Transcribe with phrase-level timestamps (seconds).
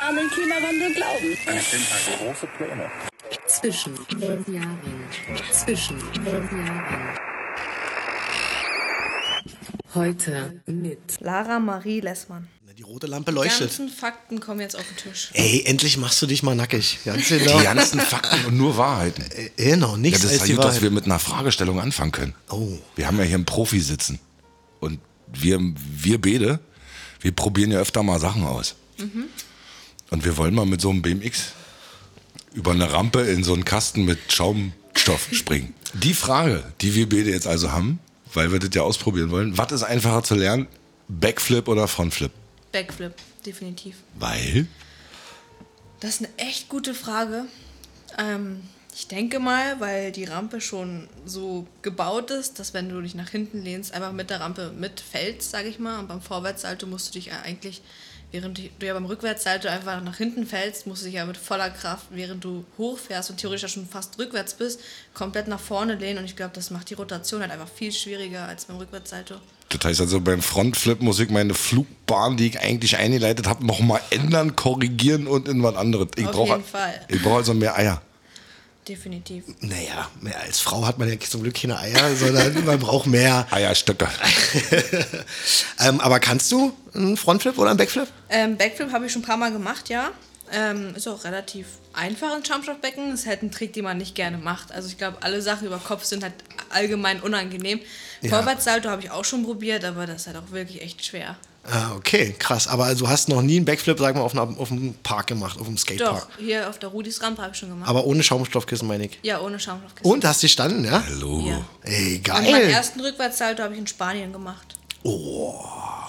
[0.00, 1.36] An den Klimawandel glauben.
[1.46, 2.90] Es sind halt große Pläne.
[3.46, 4.78] Zwischen fünf Jahren.
[5.52, 7.18] Zwischen fünf Jahren.
[9.94, 12.48] Heute mit Lara Marie Lessmann.
[12.76, 13.60] Die rote Lampe Die leuchtet.
[13.68, 15.30] ganzen Fakten kommen jetzt auf den Tisch.
[15.32, 16.98] Ey, endlich machst du dich mal nackig.
[17.06, 17.56] Ganz genau.
[17.58, 19.24] Die ganzen Fakten und nur Wahrheiten.
[19.34, 20.82] Äh, Genau, Ja, nichts das als ist die gut, dass Wahrheit.
[20.82, 22.34] wir mit einer Fragestellung anfangen können.
[22.50, 22.68] Oh.
[22.94, 24.18] Wir haben ja hier einen Profi sitzen.
[24.80, 25.00] Und
[25.32, 26.60] wir, wir beide,
[27.20, 28.74] wir probieren ja öfter mal Sachen aus.
[30.10, 31.52] Und wir wollen mal mit so einem BMX
[32.54, 35.74] über eine Rampe in so einen Kasten mit Schaumstoff springen.
[35.92, 38.00] Die Frage, die wir beide jetzt also haben,
[38.32, 40.66] weil wir das ja ausprobieren wollen, was ist einfacher zu lernen?
[41.08, 42.32] Backflip oder Frontflip?
[42.72, 43.96] Backflip, definitiv.
[44.18, 44.66] Weil?
[46.00, 47.44] Das ist eine echt gute Frage.
[48.18, 48.62] Ähm,
[48.98, 53.28] ich denke mal, weil die Rampe schon so gebaut ist, dass wenn du dich nach
[53.28, 55.98] hinten lehnst, einfach mit der Rampe mitfällst, sage ich mal.
[55.98, 57.82] Und beim Vorwärtssalto musst du dich eigentlich,
[58.32, 61.68] während du ja beim Rückwärtssalto einfach nach hinten fällst, musst du dich ja mit voller
[61.68, 64.80] Kraft, während du hochfährst und theoretisch ja schon fast rückwärts bist,
[65.12, 66.20] komplett nach vorne lehnen.
[66.20, 69.34] Und ich glaube, das macht die Rotation halt einfach viel schwieriger als beim Rückwärtssalto.
[69.68, 74.00] Das heißt also, beim Frontflip muss ich meine Flugbahn, die ich eigentlich eingeleitet habe, nochmal
[74.08, 76.08] ändern, korrigieren und in was anderes.
[76.16, 76.94] Ich Auf brauche- jeden Fall.
[77.08, 78.00] Ich brauche also mehr Eier.
[78.88, 79.44] Definitiv.
[79.60, 83.46] Naja, mehr als Frau hat man ja zum Glück keine Eier, sondern man braucht mehr.
[83.50, 84.08] Eierstöcke.
[85.80, 88.06] ähm, aber kannst du einen Frontflip oder einen Backflip?
[88.28, 90.10] Ähm, Backflip habe ich schon ein paar Mal gemacht, ja.
[90.52, 93.12] Ähm, ist auch relativ einfach ein Schaumstoffbecken.
[93.12, 94.70] Ist halt ein Trick, den man nicht gerne macht.
[94.70, 96.34] Also ich glaube, alle Sachen über Kopf sind halt
[96.70, 97.80] allgemein unangenehm.
[98.22, 98.30] Ja.
[98.30, 101.36] Vorwärtssalto habe ich auch schon probiert, aber das ist halt auch wirklich echt schwer.
[101.70, 102.68] Ah, okay, krass.
[102.68, 105.58] Aber du hast noch nie einen Backflip, sagen wir, auf, einer, auf einem Park gemacht,
[105.60, 106.28] auf einem Skatepark.
[106.30, 107.88] Doch, hier auf der Rudis Rampe habe ich schon gemacht.
[107.88, 109.18] Aber ohne Schaumstoffkissen, meine ich.
[109.22, 110.10] ja, ohne Schaumstoffkissen.
[110.10, 111.02] Und hast du gestanden, ja?
[111.06, 111.40] Hallo.
[111.46, 111.64] Ja.
[111.82, 112.70] Ey, Und meinen geil.
[112.70, 114.75] ersten Rückwärtssalto habe ich in Spanien gemacht.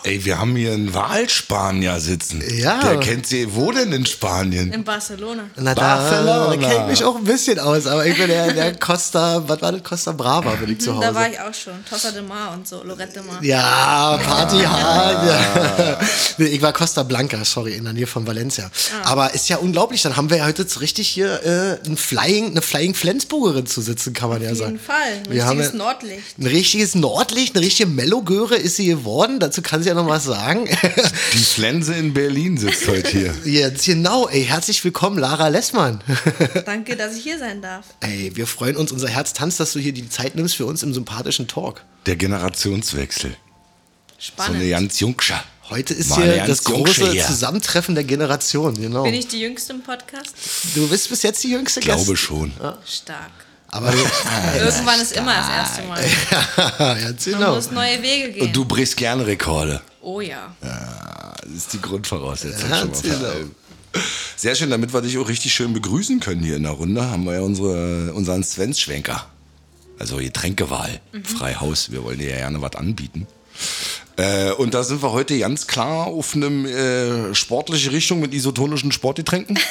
[0.04, 2.42] Ey, wir haben hier einen Wahlspanier sitzen.
[2.58, 2.80] Ja.
[2.82, 3.54] Der kennt sie.
[3.56, 4.72] Wo denn in Spanien?
[4.72, 5.50] In Barcelona.
[5.58, 6.56] Na, da, Barcelona.
[6.56, 9.62] da kenne ich mich auch ein bisschen aus, aber ich bin der, der Costa, was
[9.62, 9.84] war das?
[9.84, 11.08] Costa Brava bin ich zu Hause.
[11.08, 11.84] Da war ich auch schon.
[11.90, 13.44] Tossa de Mar und so, Lorette de Mar.
[13.44, 16.02] Ja, Party hard.
[16.38, 18.72] nee, ich war Costa Blanca, sorry, in der Nähe von Valencia.
[19.04, 19.12] Ah.
[19.12, 22.52] Aber ist ja unglaublich, dann haben wir ja heute so richtig hier äh, ein Flying,
[22.52, 24.72] eine Flying Flensburgerin zu sitzen, kann man ja Auf sagen.
[24.74, 24.96] jeden Fall.
[25.26, 26.40] Ein Wir haben richtiges ja- Nordlicht.
[26.40, 29.40] Ein richtiges Nordlicht, eine richtige Mellogöre ist sie geworden.
[29.40, 30.66] Dazu kann sie ja noch was sagen.
[31.34, 33.34] Die Flense in Berlin sitzt heute hier.
[33.46, 36.02] Jetzt genau, ey, herzlich willkommen, Lara Lessmann.
[36.66, 37.86] Danke, dass ich hier sein darf.
[38.02, 40.84] ey, wir freuen uns, unser Herz tanzt, dass du hier die Zeit nimmst für uns
[40.84, 41.84] im sympathischen Talk.
[42.06, 43.32] Der Generationswechsel.
[43.32, 43.36] So
[44.20, 44.62] Spannend.
[44.62, 45.36] eine ganz Jungsche.
[45.70, 47.26] Heute ist eine hier das große hier.
[47.26, 49.04] Zusammentreffen der Generation, genau.
[49.04, 50.34] Bin ich die Jüngste im Podcast?
[50.76, 52.16] Du bist bis jetzt die jüngste Ich glaube Gästin.
[52.18, 52.54] schon.
[52.86, 53.32] Stark.
[53.70, 53.94] Aber
[54.58, 56.04] Irgendwann ist immer das erste Mal.
[57.02, 57.56] Ganz Man genau.
[57.56, 58.48] muss neue Wege gehen.
[58.48, 59.82] Und du brichst gerne Rekorde.
[60.02, 60.54] oh ja.
[60.62, 62.70] Das ist die Grundvoraussetzung.
[62.70, 63.56] Ja, schon mal allem.
[64.36, 67.24] Sehr schön, damit wir dich auch richtig schön begrüßen können hier in der Runde, haben
[67.26, 69.26] wir ja unsere, unseren Svensschwenker.
[70.00, 71.92] Also Getränkewahl, frei Haus.
[71.92, 73.26] Wir wollen dir ja gerne was anbieten.
[74.18, 78.92] Äh, und da sind wir heute ganz klar auf einem äh, sportliche Richtung mit isotonischen
[78.92, 79.58] Sportgetränken.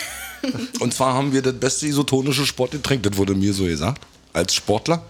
[0.81, 4.03] und zwar haben wir das beste isotonische Sportgetränk, das wurde mir so gesagt,
[4.33, 5.05] als Sportler.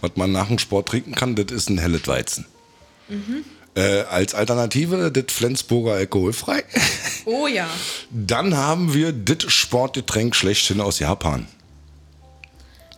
[0.00, 2.46] Was man nach dem Sport trinken kann, das ist ein helles Weizen.
[3.74, 6.64] Äh, als Alternative das Flensburger alkoholfrei.
[7.26, 7.68] Oh ja.
[8.10, 11.46] Dann haben wir das Sportgetränk schlechthin aus Japan.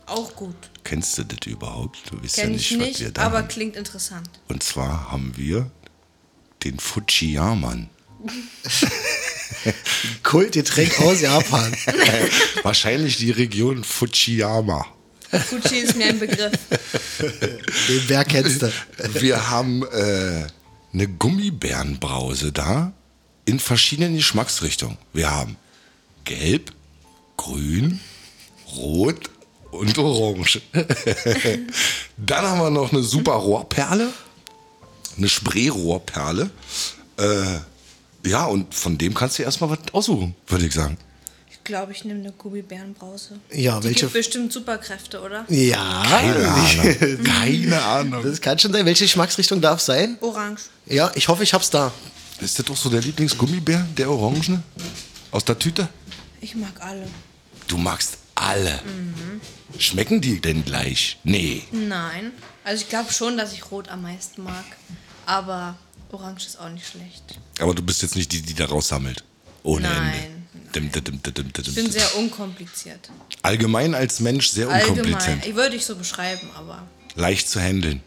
[0.06, 0.54] Auch gut.
[0.84, 1.98] Kennst du das überhaupt?
[2.10, 3.48] Du weißt ja Kenne nicht, ich was nicht, wir da aber haben.
[3.48, 4.28] klingt interessant.
[4.48, 5.70] Und zwar haben wir
[6.64, 7.88] den Fujiyaman.
[10.22, 11.74] Kultgetränk aus Japan.
[12.62, 14.86] Wahrscheinlich die Region Fujiyama.
[15.30, 16.52] Fuji ist mir ein Begriff.
[17.88, 18.72] Den Berg kennst du.
[19.14, 20.46] Wir haben äh,
[20.92, 22.92] eine Gummibärenbrause da
[23.46, 24.98] in verschiedenen Geschmacksrichtungen.
[25.14, 25.56] Wir haben
[26.24, 26.72] gelb,
[27.38, 28.00] grün,
[28.76, 29.30] rot
[29.70, 30.60] und orange.
[32.18, 34.12] Dann haben wir noch eine super Rohrperle,
[35.16, 36.50] eine Sprayrohrperle.
[37.16, 37.58] Äh,
[38.24, 40.96] ja, und von dem kannst du erstmal was aussuchen, würde ich sagen.
[41.50, 43.38] Ich glaube, ich nehme eine Gummibärenbrause.
[43.52, 44.00] Ja, Die welche?
[44.00, 45.44] gibt bestimmt Superkräfte, oder?
[45.48, 47.24] Ja, Keine Ahnung.
[47.24, 48.22] Keine Ahnung.
[48.24, 48.84] das kann schon sein.
[48.84, 50.16] Welche Geschmacksrichtung darf es sein?
[50.20, 50.62] Orange.
[50.86, 51.92] Ja, ich hoffe, ich hab's da.
[52.40, 54.60] Ist das doch so der Lieblingsgummibär, der Orangene?
[55.30, 55.88] Aus der Tüte?
[56.40, 57.06] Ich mag alle.
[57.68, 58.80] Du magst alle.
[59.78, 61.18] Schmecken die denn gleich?
[61.22, 61.62] Nee.
[61.70, 62.32] Nein.
[62.64, 64.64] Also ich glaube schon, dass ich Rot am meisten mag.
[65.26, 65.76] Aber
[66.12, 67.38] Orange ist auch nicht schlecht.
[67.58, 69.24] Aber du bist jetzt nicht die, die da raussammelt.
[69.62, 70.14] Ohne Nein.
[70.14, 70.42] Ende.
[70.74, 71.64] Dim, dim, dim, dim, dim, dim.
[71.66, 73.10] Ich bin sehr unkompliziert.
[73.42, 75.04] Allgemein als Mensch sehr Allgemein.
[75.04, 75.46] unkompliziert.
[75.46, 78.02] Ich würde ich so beschreiben, aber Leicht zu handeln.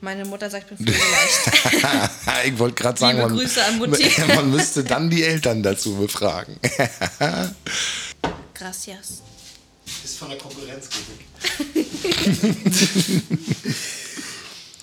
[0.00, 2.10] Meine Mutter sagt, ich bin pflegeleicht.
[2.46, 4.10] ich wollte gerade sagen, Liebe man, Grüße an Mutti.
[4.34, 6.58] man müsste dann die Eltern dazu befragen.
[8.54, 9.22] Gracias.
[10.04, 10.88] Ist von der Konkurrenz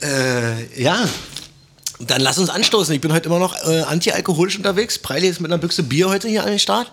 [0.02, 1.08] äh, ja.
[2.08, 2.94] Dann lass uns anstoßen.
[2.94, 5.00] Ich bin heute immer noch äh, anti-alkoholisch unterwegs.
[5.00, 6.92] Preili ist mit einer Büchse Bier heute hier an den Start.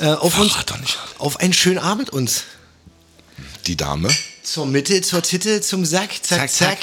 [0.00, 0.98] Äh, auf, uns, Verrat doch nicht.
[1.18, 2.44] auf einen schönen Abend uns.
[3.66, 4.08] Die Dame.
[4.42, 6.50] Zur Mitte, zur Titte, zum Sack, zack, zack.
[6.50, 6.78] Zack, zack.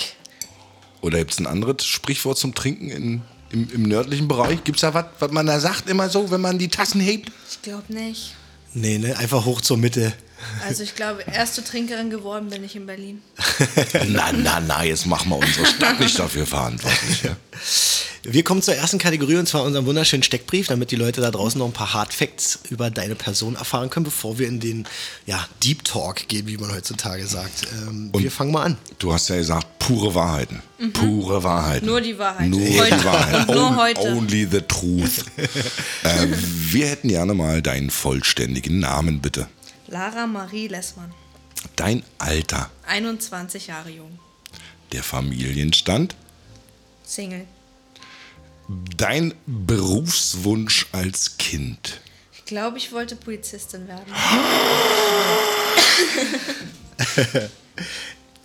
[1.01, 3.21] Oder gibt es ein anderes Sprichwort zum Trinken in,
[3.51, 4.63] im, im nördlichen Bereich?
[4.63, 7.31] Gibt es da was, was man da sagt immer so, wenn man die Tassen hebt?
[7.49, 8.35] Ich glaube nicht.
[8.73, 10.13] Nee, ne, einfach hoch zur Mitte.
[10.65, 13.21] Also ich glaube, erste Trinkerin geworden bin ich in Berlin.
[14.07, 17.23] na, na, na, jetzt machen wir unsere Stadt nicht dafür verantwortlich.
[17.23, 17.35] Ja?
[18.23, 21.57] Wir kommen zur ersten Kategorie und zwar unserem wunderschönen Steckbrief, damit die Leute da draußen
[21.57, 24.85] noch ein paar Hard Facts über deine Person erfahren können, bevor wir in den
[25.25, 27.67] ja, Deep Talk gehen, wie man heutzutage sagt.
[27.87, 28.77] Ähm, wir fangen mal an.
[28.97, 30.61] Du hast ja gesagt, pure Wahrheiten.
[30.93, 31.85] Pure Wahrheiten.
[31.85, 32.49] Nur die Wahrheit.
[32.49, 32.97] Nur Heute.
[32.97, 33.49] die Wahrheit.
[33.49, 34.01] Und nur heute.
[34.01, 35.25] Only the truth.
[36.03, 36.27] äh,
[36.71, 39.47] wir hätten gerne mal deinen vollständigen Namen, bitte.
[39.89, 41.11] Lara Marie Lessmann.
[41.75, 44.17] Dein Alter, 21 Jahre jung.
[44.91, 46.15] der Familienstand,
[47.03, 47.45] Single.
[48.95, 52.01] dein Berufswunsch als Kind.
[52.33, 54.13] Ich glaube, ich wollte Polizistin werden.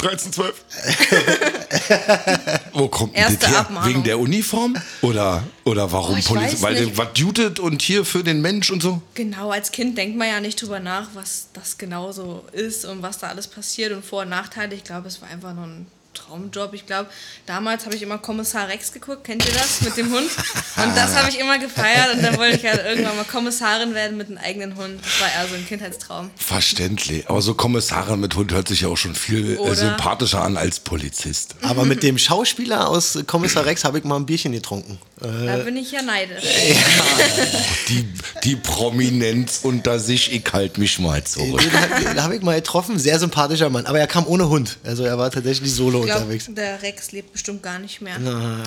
[0.04, 0.64] 13, 12.
[2.74, 3.58] Wo kommt denn Erste das her?
[3.60, 3.88] Abmahnung.
[3.88, 4.76] Wegen der Uniform?
[5.02, 6.60] Oder, oder warum Oh, Polizei?
[6.62, 6.98] Weil nicht.
[6.98, 9.00] was jutet und hier für den Mensch und so?
[9.14, 13.00] Genau, als Kind denkt man ja nicht drüber nach, was das genau so ist und
[13.02, 14.74] was da alles passiert und Vor- und Nachteile.
[14.74, 16.72] Ich glaube, es war einfach nur ein Traumjob.
[16.74, 17.10] Ich glaube,
[17.46, 19.24] damals habe ich immer Kommissar Rex geguckt.
[19.24, 20.30] Kennt ihr das mit dem Hund?
[20.76, 24.16] Und das habe ich immer gefeiert und dann wollte ich halt irgendwann mal Kommissarin werden
[24.16, 25.00] mit einem eigenen Hund.
[25.02, 26.30] Das war eher so ein Kindheitstraum.
[26.36, 27.28] Verständlich.
[27.28, 29.74] Aber so Kommissarin mit Hund hört sich ja auch schon viel äh, Oder?
[29.74, 31.56] sympathischer an als Polizist.
[31.62, 34.98] Aber mit dem Schauspieler aus Kommissar Rex habe ich mal ein Bierchen getrunken.
[35.20, 36.44] Da bin ich ja neidisch.
[37.88, 38.06] Die,
[38.42, 41.60] die Prominenz unter sich, ich halt mich mal zurück.
[41.60, 43.86] Den, den habe ich mal getroffen, sehr sympathischer Mann.
[43.86, 44.78] Aber er kam ohne Hund.
[44.84, 46.48] Also er war tatsächlich solo Ich glaube, unterwegs.
[46.50, 48.16] der Rex lebt bestimmt gar nicht mehr.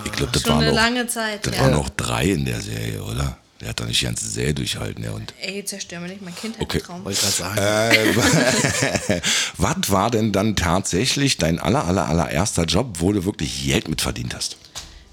[0.06, 1.46] Ich glaube, das Schon waren eine noch, lange Zeit.
[1.46, 1.62] das ja.
[1.62, 3.38] waren noch drei in der Serie, oder?
[3.60, 5.34] Der hat doch nicht die ganze Serie durchhalten, der Hund.
[5.42, 6.52] Ey, zerstör mir nicht mein Okay.
[6.54, 7.04] Kindheitstraum.
[7.04, 9.18] Wollte ich gerade sagen.
[9.18, 9.22] Äh,
[9.58, 14.02] was war denn dann tatsächlich dein aller, aller, allererster Job, wo du wirklich Geld mit
[14.02, 14.58] verdient hast?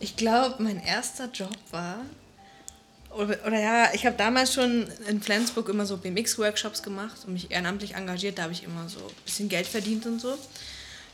[0.00, 1.96] Ich glaube, mein erster Job war.
[3.16, 7.50] Oder, oder ja, ich habe damals schon in Flensburg immer so BMX-Workshops gemacht und mich
[7.50, 8.36] ehrenamtlich engagiert.
[8.38, 10.36] Da habe ich immer so ein bisschen Geld verdient und so.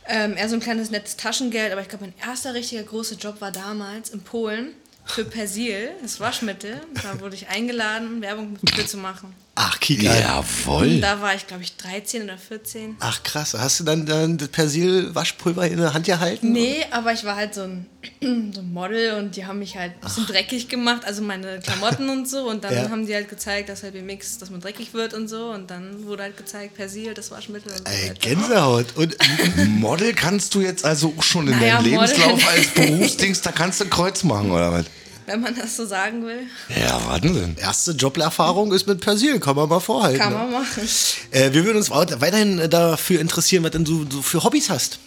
[0.07, 3.41] Ähm, eher so ein kleines nettes Taschengeld, aber ich glaube, mein erster richtiger großer Job
[3.41, 4.75] war damals in Polen
[5.05, 6.81] für Persil, das Waschmittel.
[7.03, 9.35] Da wurde ich eingeladen, Werbung dafür zu machen.
[9.57, 10.15] Ach, Kika.
[10.19, 11.01] Jawohl.
[11.01, 12.97] Da war ich, glaube ich, 13 oder 14.
[13.01, 16.53] Ach krass, hast du dann, dann das Persil-Waschpulver in der Hand gehalten?
[16.53, 17.87] Nee, aber ich war halt so ein,
[18.55, 22.09] so ein Model und die haben mich halt ein bisschen dreckig gemacht, also meine Klamotten
[22.11, 22.49] und so.
[22.49, 22.89] Und dann Ja.
[22.91, 25.51] haben die halt gezeigt, dass halt BMX, dass man dreckig wird und so.
[25.51, 27.85] Und dann wurde halt gezeigt, Persil, das Waschmittel und so.
[27.93, 28.13] Ey.
[28.19, 28.97] Gänsehaut.
[28.97, 29.17] Und
[29.79, 31.87] Model kannst du jetzt also auch schon in Naja, deinem.
[31.91, 34.87] Lebenslauf als Berufsdings, da kannst du ein Kreuz machen, oder was?
[35.31, 37.57] Wenn man das so sagen will, Ja, warten denn?
[37.57, 40.19] erste Joberfahrung ist mit Persil, kann man mal vorhalten.
[40.19, 40.39] kann ne?
[40.41, 40.89] man machen.
[41.31, 44.71] Äh, wir würden uns weit- weiterhin äh, dafür interessieren, was denn du so für Hobbys
[44.71, 44.99] hast.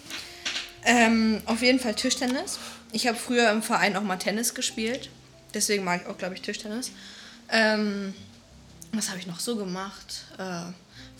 [0.86, 2.58] Ähm, auf jeden Fall Tischtennis.
[2.94, 5.09] Ich habe früher im Verein auch mal Tennis gespielt.
[5.54, 6.92] Deswegen mag ich auch, glaube ich, Tischtennis.
[7.50, 8.14] Ähm,
[8.94, 10.24] was habe ich noch so gemacht?
[10.38, 10.44] Äh,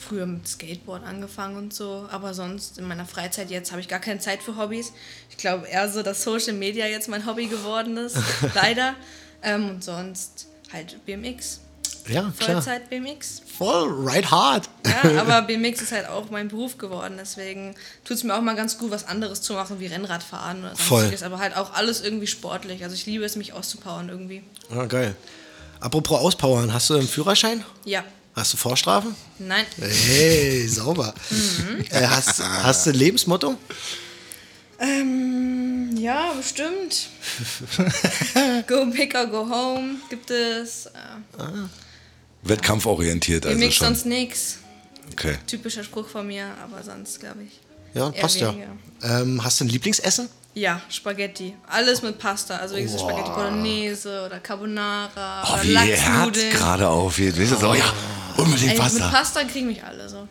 [0.04, 2.08] früher mit Skateboard angefangen und so.
[2.12, 4.94] Aber sonst in meiner Freizeit jetzt habe ich gar keine Zeit für Hobbys.
[5.30, 8.18] Ich glaube eher so, dass Social Media jetzt mein Hobby geworden ist.
[8.54, 8.96] leider.
[9.42, 11.62] Ähm, und sonst halt BMX.
[12.08, 12.62] Ja, klar.
[12.62, 13.42] Vollzeit BMX.
[13.58, 14.70] Voll, right hard.
[14.86, 17.16] Ja, aber BMX ist halt auch mein Beruf geworden.
[17.18, 20.76] Deswegen tut es mir auch mal ganz gut, was anderes zu machen, wie Rennradfahren oder
[20.76, 21.00] Voll.
[21.00, 21.24] sonstiges.
[21.24, 22.84] Aber halt auch alles irgendwie sportlich.
[22.84, 24.44] Also ich liebe es, mich auszupowern irgendwie.
[24.70, 25.16] Ja, geil.
[25.80, 27.64] Apropos Auspowern, hast du einen Führerschein?
[27.86, 28.04] Ja.
[28.36, 29.16] Hast du Vorstrafen?
[29.38, 29.66] Nein.
[29.80, 31.14] Hey, sauber.
[31.30, 31.86] Mhm.
[31.90, 33.56] Äh, hast, hast du ein Lebensmotto?
[34.80, 37.10] Ähm, ja, bestimmt.
[38.68, 40.88] go big or go home gibt es.
[40.88, 41.44] Äh,
[42.42, 43.88] Wettkampforientiert, also BMX schon.
[43.88, 44.58] sonst nix.
[45.12, 45.38] Okay.
[45.46, 47.60] Typischer Spruch von mir, aber sonst glaube ich.
[47.94, 48.52] Ja, passt ja.
[48.52, 48.76] weniger.
[49.04, 50.28] Ähm, hast du ein Lieblingsessen?
[50.56, 51.56] Ja, Spaghetti.
[51.68, 52.58] Alles mit Pasta.
[52.58, 56.52] Also wie gesagt, Spaghetti Bolognese oder Carbonara Oh, oder wie ihr Herz Lachsnudeln.
[56.52, 56.86] gerade.
[56.88, 57.94] Weißt du, so, ja,
[58.38, 59.44] unbedingt Ey, mit Pasta.
[59.44, 60.28] Kriegen mich alle so.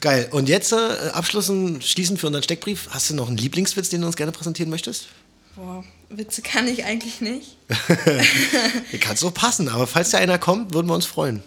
[0.00, 0.28] Geil.
[0.30, 0.76] Und jetzt äh,
[1.12, 4.70] abschließend, schließend für unseren Steckbrief, hast du noch einen Lieblingswitz, den du uns gerne präsentieren
[4.70, 5.08] möchtest?
[5.56, 7.56] Boah, Witze kann ich eigentlich nicht.
[8.92, 11.42] Der kann so passen, aber falls da einer kommt, würden wir uns freuen.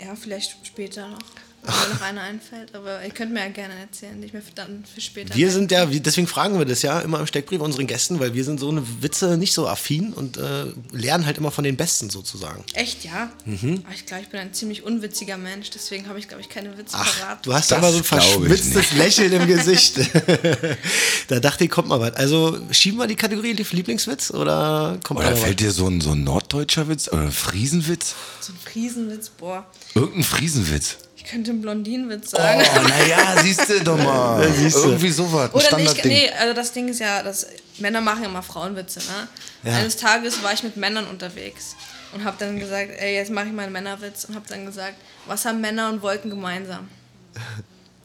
[0.00, 1.18] Ja, vielleicht später noch.
[1.66, 2.74] Wenn mir noch einer einfällt.
[2.74, 5.34] Aber ihr könnt mir ja gerne erzählen, die ich mir dann für später.
[5.34, 8.44] Wir sind ja, deswegen fragen wir das ja immer im Steckbrief unseren Gästen, weil wir
[8.44, 12.10] sind so eine Witze nicht so affin und äh, lernen halt immer von den Besten
[12.10, 12.64] sozusagen.
[12.74, 13.30] Echt, ja?
[13.44, 13.82] Mhm.
[13.84, 16.76] Aber ich glaube, ich bin ein ziemlich unwitziger Mensch, deswegen habe ich, glaube ich, keine
[16.78, 17.44] Witze parat.
[17.44, 19.96] Du hast Das aber so ein verschmitztes Lächeln im Gesicht.
[21.28, 22.14] da dachte ich, kommt mal was.
[22.14, 26.24] Also schieben wir die Kategorie Lieblingswitz oder kommt Oder fällt dir so ein, so ein
[26.24, 28.14] norddeutscher Witz oder ein Friesenwitz?
[28.40, 29.66] So ein Friesenwitz, boah.
[29.94, 30.98] Irgendein Friesenwitz.
[31.26, 32.62] Ich könnte einen Blondinenwitz Oh, sagen.
[32.88, 34.44] naja, siehst du doch mal.
[34.44, 35.50] Irgendwie sowas.
[35.52, 39.26] Ein Oder nicht, nee, also das Ding ist ja, dass Männer machen immer Frauenwitze, ne?
[39.68, 39.76] Ja.
[39.78, 41.74] Eines Tages war ich mit Männern unterwegs
[42.14, 44.94] und habe dann gesagt, ey, jetzt mache ich mal einen Männerwitz und habe dann gesagt,
[45.26, 46.88] was haben Männer und Wolken gemeinsam?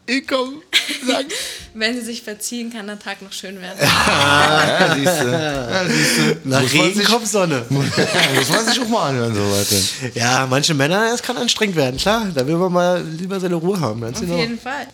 [0.07, 0.61] Ich komm,
[1.05, 1.25] sag.
[1.73, 3.77] Wenn sie sich verziehen, kann der Tag noch schön werden.
[3.81, 5.31] Ja, siehst du.
[5.31, 6.49] Ja, siehst du.
[6.49, 7.09] Nach Muss man Regen sich-.
[7.69, 10.11] Muss man sich auch mal anhören, so weiter.
[10.15, 12.27] Ja, manche Männer, es kann anstrengend werden, klar.
[12.33, 14.01] Da will man mal lieber seine Ruhe haben.
[14.01, 14.37] Ganz Auf genau.
[14.37, 14.87] jeden Fall.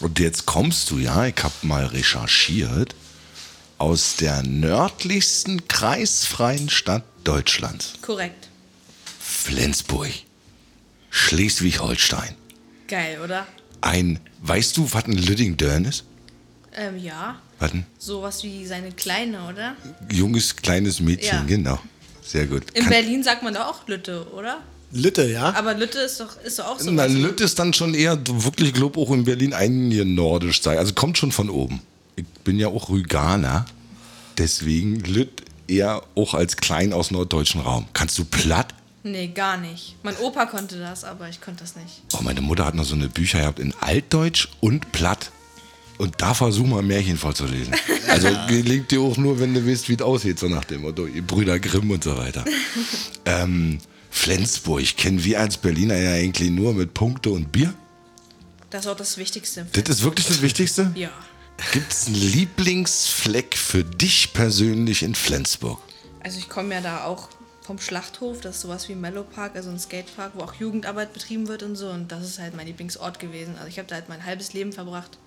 [0.00, 2.94] Und jetzt kommst du ja, ich habe mal recherchiert,
[3.78, 7.94] aus der nördlichsten kreisfreien Stadt Deutschlands.
[8.02, 8.48] Korrekt.
[9.20, 10.10] Flensburg.
[11.10, 12.34] Schleswig-Holstein.
[12.88, 13.46] Geil, oder?
[13.82, 16.04] Ein, weißt du, was ein Lüdding-Dörn ist?
[16.74, 17.36] Ähm, ja.
[17.58, 19.76] Was ein Sowas wie seine Kleine, oder?
[20.10, 21.44] junges, kleines Mädchen, Ja.
[21.44, 21.78] genau.
[22.24, 22.62] Sehr gut.
[22.72, 24.58] In Kann- Berlin sagt man da auch Lütte, oder?
[24.92, 25.52] Lütte, ja?
[25.54, 26.90] Aber Lütte ist doch, ist doch auch so.
[26.90, 30.78] Na, Lütt ist dann schon eher, wirklich, glaub auch in Berlin eingenordisch sein.
[30.78, 31.80] Also kommt schon von oben.
[32.16, 33.64] Ich bin ja auch Rüganer.
[34.38, 37.86] Deswegen Lütt eher auch als klein aus norddeutschen Raum.
[37.92, 38.74] Kannst du platt?
[39.04, 39.96] Nee, gar nicht.
[40.02, 42.02] Mein Opa konnte das, aber ich konnte das nicht.
[42.12, 45.30] Oh, meine Mutter hat noch so eine Bücher gehabt in Altdeutsch und Platt.
[45.98, 47.74] Und da versuch mal ein Märchen vorzulesen.
[48.08, 51.06] Also gelingt dir auch nur, wenn du weißt, wie es aussieht, so nach dem Motto,
[51.06, 52.44] ihr Brüder Grimm und so weiter.
[53.24, 53.78] ähm,
[54.10, 57.72] Flensburg kennen wir als Berliner ja eigentlich nur mit Punkte und Bier.
[58.68, 59.66] Das ist auch das Wichtigste.
[59.72, 60.92] Das ist wirklich das Wichtigste?
[60.94, 61.10] Ja.
[61.72, 65.80] Gibt es einen Lieblingsfleck für dich persönlich in Flensburg?
[66.20, 67.28] Also ich komme ja da auch
[67.62, 71.48] vom Schlachthof, das ist sowas wie Mellow Park, also ein Skatepark, wo auch Jugendarbeit betrieben
[71.48, 71.88] wird und so.
[71.88, 73.54] Und das ist halt mein Lieblingsort gewesen.
[73.56, 75.18] Also ich habe da halt mein halbes Leben verbracht.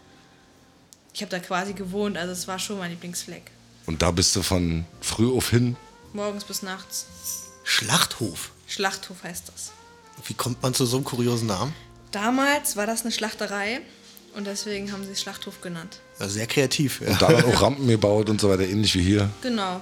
[1.13, 3.51] Ich habe da quasi gewohnt, also es war schon mein Lieblingsfleck.
[3.85, 5.77] Und da bist du von früh auf hin.
[6.11, 7.05] Morgens bis nachts.
[7.63, 8.51] Schlachthof.
[8.67, 9.71] Schlachthof heißt das.
[10.25, 11.73] Wie kommt man zu so einem kuriosen Namen?
[12.11, 13.81] Damals war das eine Schlachterei
[14.35, 15.99] und deswegen haben sie es Schlachthof genannt.
[16.19, 17.01] Ja, sehr kreativ.
[17.01, 17.09] Ja.
[17.09, 19.29] Und da auch Rampen gebaut und so weiter, ähnlich wie hier.
[19.41, 19.81] Genau.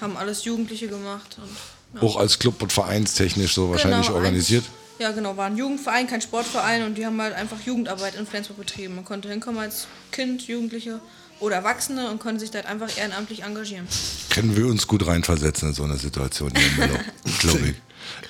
[0.00, 1.38] Haben alles Jugendliche gemacht.
[1.40, 1.56] Und.
[2.02, 4.64] Auch als Club und vereinstechnisch so wahrscheinlich Genau, organisiert.
[4.98, 8.58] Ja, genau, war ein Jugendverein, kein Sportverein und die haben halt einfach Jugendarbeit in Flensburg
[8.58, 8.94] betrieben.
[8.94, 11.00] Man konnte hinkommen als Kind, Jugendliche
[11.38, 13.86] oder Erwachsene und konnte sich da halt einfach ehrenamtlich engagieren.
[14.30, 16.90] Können wir uns gut reinversetzen in so eine Situation hier in
[17.40, 17.74] glaube ich.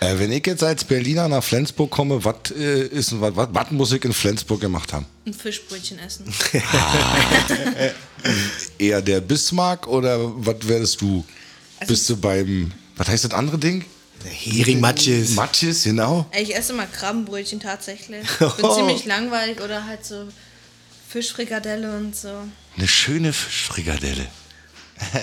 [0.00, 3.70] Äh, wenn ich jetzt als Berliner nach Flensburg komme, was äh, ist was, was, was
[3.70, 5.06] muss ich in Flensburg gemacht haben?
[5.26, 6.24] Ein Fischbrötchen essen.
[8.78, 11.24] Eher der Bismarck oder was wärst du?
[11.78, 13.84] Also- Bist du beim, was heißt das andere Ding?
[14.24, 15.34] Hering-Matjes.
[15.34, 16.26] Matjes, genau.
[16.38, 18.26] Ich esse immer Krabbenbrötchen tatsächlich.
[18.38, 20.26] Bin ziemlich langweilig oder halt so
[21.08, 22.28] Fischfrikadelle und so.
[22.76, 24.26] Eine schöne Fischfrikadelle.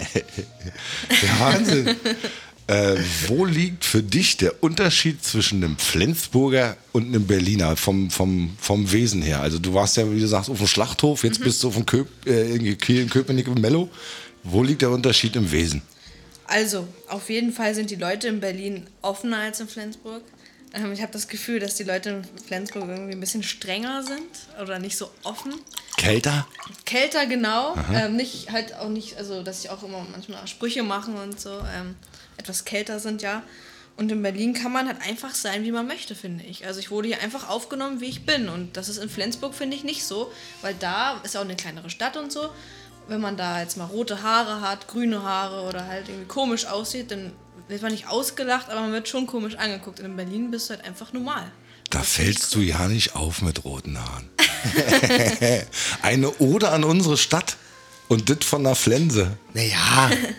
[1.10, 1.96] Der Wahnsinn.
[2.68, 2.96] äh,
[3.28, 8.92] wo liegt für dich der Unterschied zwischen einem Flensburger und einem Berliner vom, vom, vom
[8.92, 9.42] Wesen her?
[9.42, 11.88] Also du warst ja, wie du sagst, auf dem Schlachthof, jetzt bist du auf dem
[11.88, 13.90] Köp, äh, in Kiel, in Köpenick und Mello.
[14.44, 15.82] Wo liegt der Unterschied im Wesen?
[16.48, 20.22] Also, auf jeden Fall sind die Leute in Berlin offener als in Flensburg.
[20.74, 24.62] Ähm, ich habe das Gefühl, dass die Leute in Flensburg irgendwie ein bisschen strenger sind
[24.62, 25.54] oder nicht so offen.
[25.98, 26.48] Kälter?
[26.86, 27.76] Kälter, genau.
[27.94, 31.60] Ähm, nicht halt auch nicht, also dass sie auch immer manchmal Sprüche machen und so.
[31.76, 31.96] Ähm,
[32.38, 33.44] etwas kälter sind, ja.
[33.96, 36.66] Und in Berlin kann man halt einfach sein, wie man möchte, finde ich.
[36.66, 38.50] Also ich wurde hier einfach aufgenommen, wie ich bin.
[38.50, 40.32] Und das ist in Flensburg, finde ich, nicht so.
[40.62, 42.50] Weil da ist auch eine kleinere Stadt und so.
[43.08, 47.12] Wenn man da jetzt mal rote Haare hat, grüne Haare oder halt irgendwie komisch aussieht,
[47.12, 47.34] dann
[47.68, 50.00] wird man nicht ausgelacht, aber man wird schon komisch angeguckt.
[50.00, 51.52] Und in Berlin bist du halt einfach normal.
[51.90, 54.30] Da fällst du ja nicht auf mit roten Haaren.
[56.02, 57.58] Eine Ode an unsere Stadt.
[58.10, 59.38] Und das von der Flense.
[59.54, 59.76] Naja,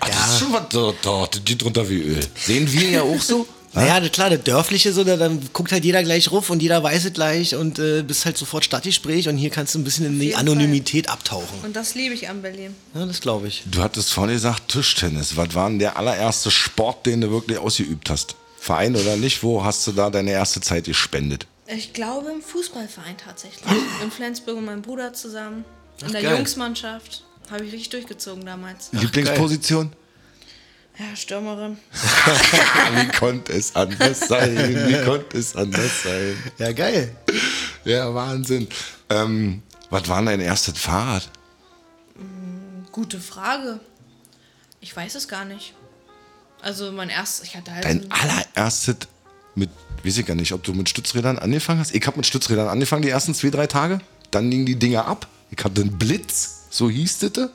[0.00, 0.38] Ach, das ist ja.
[0.38, 2.20] schon was da, da, das geht drunter wie Öl.
[2.36, 3.48] Sehen wir ja auch so?
[3.74, 7.06] Naja, klar, das Dörfliche, so, da, dann guckt halt jeder gleich ruf und jeder weiß
[7.06, 10.20] es gleich und äh, bist halt sofort Stadtgespräch und hier kannst du ein bisschen in
[10.20, 11.58] die Anonymität abtauchen.
[11.62, 12.74] Und das liebe ich an Berlin.
[12.94, 13.64] Ja, das glaube ich.
[13.66, 15.36] Du hattest vorhin gesagt, Tischtennis.
[15.36, 18.36] Was war denn der allererste Sport, den du wirklich ausgeübt hast?
[18.58, 19.42] Verein oder nicht?
[19.42, 21.46] Wo hast du da deine erste Zeit gespendet?
[21.66, 23.64] Ich glaube im Fußballverein tatsächlich.
[24.02, 25.64] In Flensburg mit meinem Bruder zusammen.
[26.04, 26.36] In der geil.
[26.36, 27.24] Jungsmannschaft.
[27.50, 28.88] Habe ich richtig durchgezogen damals.
[28.92, 29.92] Lieblingsposition?
[30.98, 31.76] Ja, Stürmerin.
[32.94, 34.56] Wie konnte es anders sein?
[34.56, 36.36] Wie konnte es anders sein?
[36.58, 37.16] Ja, geil.
[37.84, 38.68] Ja, Wahnsinn.
[39.10, 41.28] Ähm, was war dein erstes Fahrrad?
[42.92, 43.80] Gute Frage.
[44.80, 45.74] Ich weiß es gar nicht.
[46.62, 47.84] Also mein erstes, ich hatte halt.
[47.84, 48.96] Dein allererstes
[49.56, 49.70] mit,
[50.04, 51.92] weiß ich gar nicht, ob du mit Stützrädern angefangen hast.
[51.92, 54.00] Ich habe mit Stützrädern angefangen die ersten zwei, drei Tage.
[54.30, 55.26] Dann gingen die Dinger ab.
[55.50, 57.50] Ich hatte einen Blitz, so hieß das.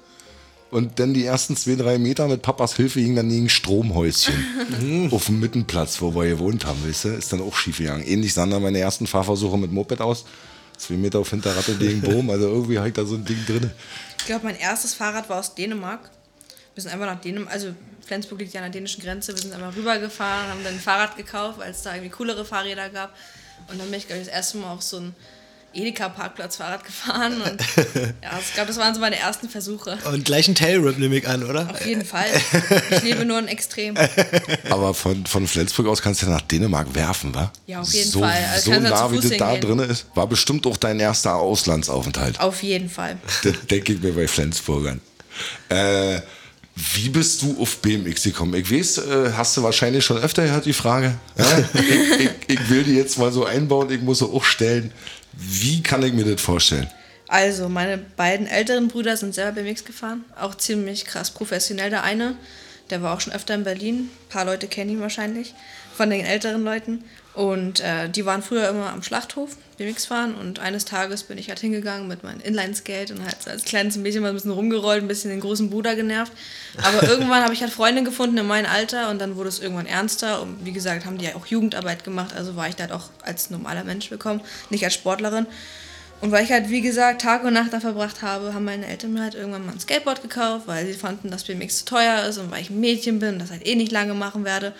[0.71, 5.09] Und dann die ersten zwei, drei Meter mit Papas Hilfe ging dann gegen ein Stromhäuschen
[5.11, 8.03] auf dem Mittenplatz, wo wir gewohnt haben, weißt du, ist dann auch schief gegangen.
[8.05, 10.25] Ähnlich sahen dann meine ersten Fahrversuche mit Moped aus.
[10.77, 13.71] Zwei Meter auf Hinterratte gegen Boom, also irgendwie ich da so ein Ding drin.
[14.19, 16.11] Ich glaube, mein erstes Fahrrad war aus Dänemark.
[16.75, 17.73] Wir sind einfach nach Dänemark, also
[18.05, 19.33] Flensburg liegt ja an der dänischen Grenze.
[19.33, 22.89] Wir sind einfach rübergefahren, haben dann ein Fahrrad gekauft, weil es da irgendwie coolere Fahrräder
[22.89, 23.13] gab.
[23.69, 25.15] Und dann bin ich, glaube ich, das erste Mal auf so ein
[25.73, 27.41] Edeka-Parkplatz Fahrrad gefahren.
[27.41, 27.61] Und
[28.23, 29.97] ja, ich glaube, das waren so meine ersten Versuche.
[30.11, 31.69] Und gleich ein Tailrip nehme ich an, oder?
[31.69, 32.27] Auf jeden Fall.
[32.91, 33.95] Ich lebe nur in Extrem.
[34.69, 37.51] Aber von, von Flensburg aus kannst du nach Dänemark werfen, wa?
[37.67, 38.43] Ja, auf jeden so, Fall.
[38.53, 40.05] Also so nah, wie das da drin ist.
[40.15, 42.39] War bestimmt auch dein erster Auslandsaufenthalt.
[42.39, 43.17] Auf jeden Fall.
[43.43, 45.01] Das denke ich mir bei Flensburgern.
[45.69, 46.21] Äh,
[46.93, 48.53] wie bist du auf BMX gekommen?
[48.53, 51.15] Ich weiß, äh, hast du wahrscheinlich schon öfter gehört, die Frage.
[51.37, 51.45] Ja?
[51.73, 54.91] ich, ich, ich will die jetzt mal so einbauen, ich muss sie auch stellen.
[55.33, 56.87] Wie kann ich mir das vorstellen?
[57.27, 60.25] Also, meine beiden älteren Brüder sind selber BMX gefahren.
[60.39, 61.91] Auch ziemlich krass professionell.
[61.91, 62.35] Der eine,
[62.89, 63.95] der war auch schon öfter in Berlin.
[63.95, 65.53] Ein paar Leute kennen ihn wahrscheinlich
[65.93, 67.03] von den älteren Leuten.
[67.33, 70.35] Und äh, die waren früher immer am Schlachthof BMX fahren.
[70.35, 74.21] Und eines Tages bin ich halt hingegangen mit meinem Inline-Skate und halt als kleines Mädchen
[74.21, 76.31] mal ein bisschen rumgerollt, ein bisschen den großen Bruder genervt.
[76.83, 79.85] Aber irgendwann habe ich halt Freunde gefunden in meinem Alter und dann wurde es irgendwann
[79.85, 80.41] ernster.
[80.41, 82.35] Und wie gesagt, haben die ja auch Jugendarbeit gemacht.
[82.35, 85.45] Also war ich da halt auch als normaler Mensch willkommen, nicht als Sportlerin.
[86.21, 89.13] Und weil ich halt, wie gesagt, Tag und Nacht da verbracht habe, haben meine Eltern
[89.13, 92.37] mir halt irgendwann mal ein Skateboard gekauft, weil sie fanden, dass BMX zu teuer ist
[92.37, 94.73] und weil ich ein Mädchen bin und das halt eh nicht lange machen werde,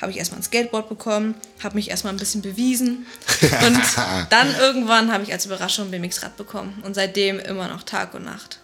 [0.00, 3.06] habe ich erstmal ein Skateboard bekommen, habe mich erstmal ein bisschen bewiesen
[3.66, 3.80] und
[4.30, 8.24] dann irgendwann habe ich als Überraschung ein BMX-Rad bekommen und seitdem immer noch Tag und
[8.24, 8.58] Nacht.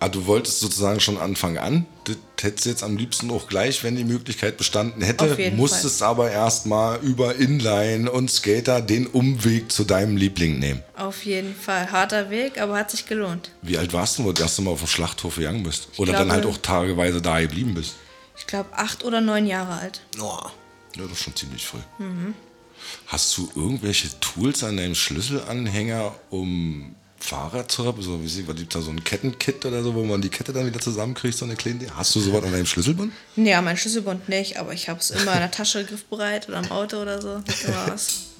[0.00, 1.84] Ah, du wolltest sozusagen schon Anfang an.
[2.04, 5.24] Das hättest du jetzt am liebsten auch gleich, wenn die Möglichkeit bestanden hätte.
[5.24, 10.84] Auf jeden Musstest aber erstmal über Inline und Skater den Umweg zu deinem Liebling nehmen.
[10.96, 11.90] Auf jeden Fall.
[11.90, 13.50] Harter Weg, aber hat sich gelohnt.
[13.62, 15.88] Wie alt warst du, wo du das erste Mal auf dem Schlachthof gegangen bist?
[15.96, 17.94] Oder glaube- dann halt auch tageweise da geblieben bist?
[18.38, 20.02] Ich glaube, acht oder neun Jahre alt.
[20.20, 20.38] Oh.
[20.98, 21.78] Ja, ist schon ziemlich früh.
[21.98, 22.34] Mhm.
[23.06, 28.12] Hast du irgendwelche Tools an deinem Schlüsselanhänger, um Fahrrad zu reparieren?
[28.12, 30.66] So, wie sie, gibt da so ein Kettenkit oder so, wo man die Kette dann
[30.66, 31.86] wieder zusammenkriegt, so eine kleine?
[31.96, 33.12] Hast du sowas an deinem Schlüsselbund?
[33.36, 36.70] An meinem Schlüsselbund nicht, aber ich habe es immer in der Tasche griffbereit oder im
[36.70, 37.42] Auto oder so.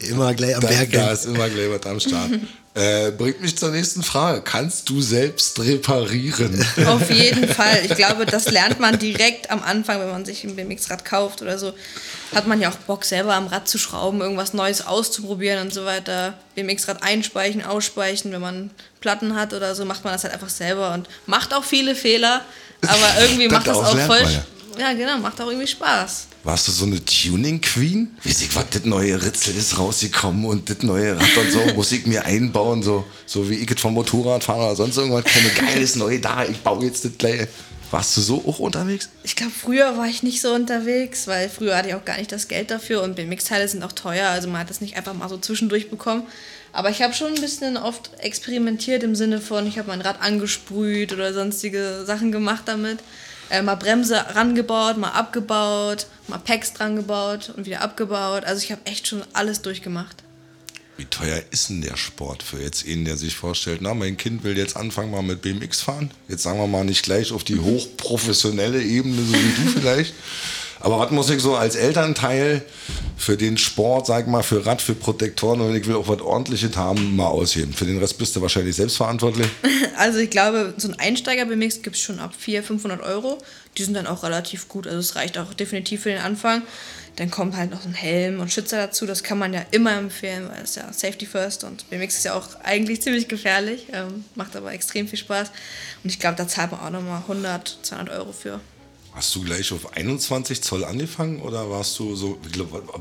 [0.01, 0.93] Immer gleich am Da, Berg.
[0.93, 2.31] da ist immer gleich was am Start.
[2.75, 4.43] äh, bringt mich zur nächsten Frage.
[4.43, 6.65] Kannst du selbst reparieren?
[6.87, 7.81] Auf jeden Fall.
[7.85, 11.59] Ich glaube, das lernt man direkt am Anfang, wenn man sich ein BMX-Rad kauft oder
[11.59, 11.73] so.
[12.35, 15.85] Hat man ja auch Bock, selber am Rad zu schrauben, irgendwas Neues auszuprobieren und so
[15.85, 16.35] weiter.
[16.55, 18.31] BMX-Rad einspeichen, ausspeichen.
[18.31, 21.65] Wenn man Platten hat oder so, macht man das halt einfach selber und macht auch
[21.65, 22.43] viele Fehler.
[22.87, 24.33] Aber irgendwie macht das Daraus auch lernt voll.
[24.33, 24.45] ja.
[24.79, 26.29] Ja, genau, macht auch irgendwie Spaß.
[26.49, 28.17] Warst du so eine Tuning-Queen?
[28.25, 31.93] Weiß ich, was, das neue Ritzel ist rausgekommen und das neue Rad und so, muss
[31.93, 35.51] ich mir einbauen, so, so wie ich es vom Motorradfahrer oder sonst irgendwas kenne.
[35.51, 37.49] Geiles Neue da, ich baue jetzt das gleich.
[37.91, 39.11] Warst du so auch unterwegs?
[39.25, 42.33] Ich glaube, früher war ich nicht so unterwegs, weil früher hatte ich auch gar nicht
[42.33, 45.29] das Geld dafür und BMX-Teile sind auch teuer, also man hat das nicht einfach mal
[45.29, 46.23] so zwischendurch bekommen.
[46.73, 50.23] Aber ich habe schon ein bisschen oft experimentiert im Sinne von, ich habe mein Rad
[50.23, 53.01] angesprüht oder sonstige Sachen gemacht damit.
[53.51, 58.45] Äh, mal Bremse rangebaut, mal abgebaut, mal Packs dran gebaut und wieder abgebaut.
[58.45, 60.23] Also ich habe echt schon alles durchgemacht.
[60.99, 64.43] Wie teuer ist denn der Sport für jetzt einen, der sich vorstellt, na, mein Kind
[64.43, 66.11] will jetzt anfangen mal mit BMX fahren?
[66.27, 70.13] Jetzt sagen wir mal nicht gleich auf die hochprofessionelle Ebene, so wie du vielleicht.
[70.81, 72.63] Aber was muss ich so als Elternteil
[73.17, 76.77] für den Sport, sag mal, für Rad, für Protektoren und ich will auch was ordentliches
[76.77, 77.73] haben, mal ausheben?
[77.73, 79.49] Für den Rest bist du wahrscheinlich selbst verantwortlich.
[79.97, 83.39] Also ich glaube, so ein Einsteiger-BMX gibt es schon ab 400, 500 Euro.
[83.77, 84.87] Die sind dann auch relativ gut.
[84.87, 86.63] Also es reicht auch definitiv für den Anfang.
[87.17, 89.07] Dann kommt halt noch so ein Helm und Schützer dazu.
[89.07, 92.35] Das kann man ja immer empfehlen, weil es ja Safety First und BMX ist ja
[92.35, 93.87] auch eigentlich ziemlich gefährlich.
[93.93, 95.51] Ähm, macht aber extrem viel Spaß.
[96.05, 98.61] Und ich glaube, da zahlt man auch nochmal 100, 200 Euro für.
[99.19, 102.39] Hast du gleich auf 21 Zoll angefangen oder warst du so,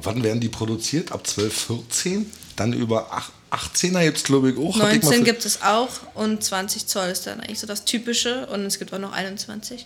[0.01, 1.12] wann werden die produziert?
[1.12, 2.32] Ab 12, 14?
[2.56, 4.80] Dann über ach- 18er jetzt glaube ich auch.
[4.80, 7.67] Hab ich mal 19 für- gibt es auch und 20 Zoll ist dann eigentlich so
[7.67, 8.47] das Typische.
[8.47, 9.86] Und es gibt auch noch 21.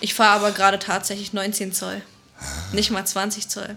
[0.00, 2.00] Ich fahre aber gerade tatsächlich 19 Zoll.
[2.72, 3.74] Nicht mal 20 Zoll.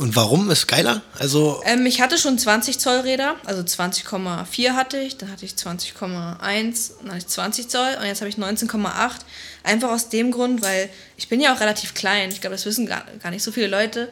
[0.00, 1.02] Und warum ist geiler?
[1.18, 5.52] Also, Ähm, ich hatte schon 20 Zoll Räder, also 20,4 hatte ich, dann hatte ich
[5.52, 9.16] 20,1, dann hatte ich 20 Zoll und jetzt habe ich 19,8.
[9.62, 12.30] Einfach aus dem Grund, weil ich bin ja auch relativ klein.
[12.30, 14.08] Ich glaube, das wissen gar, gar nicht so viele Leute.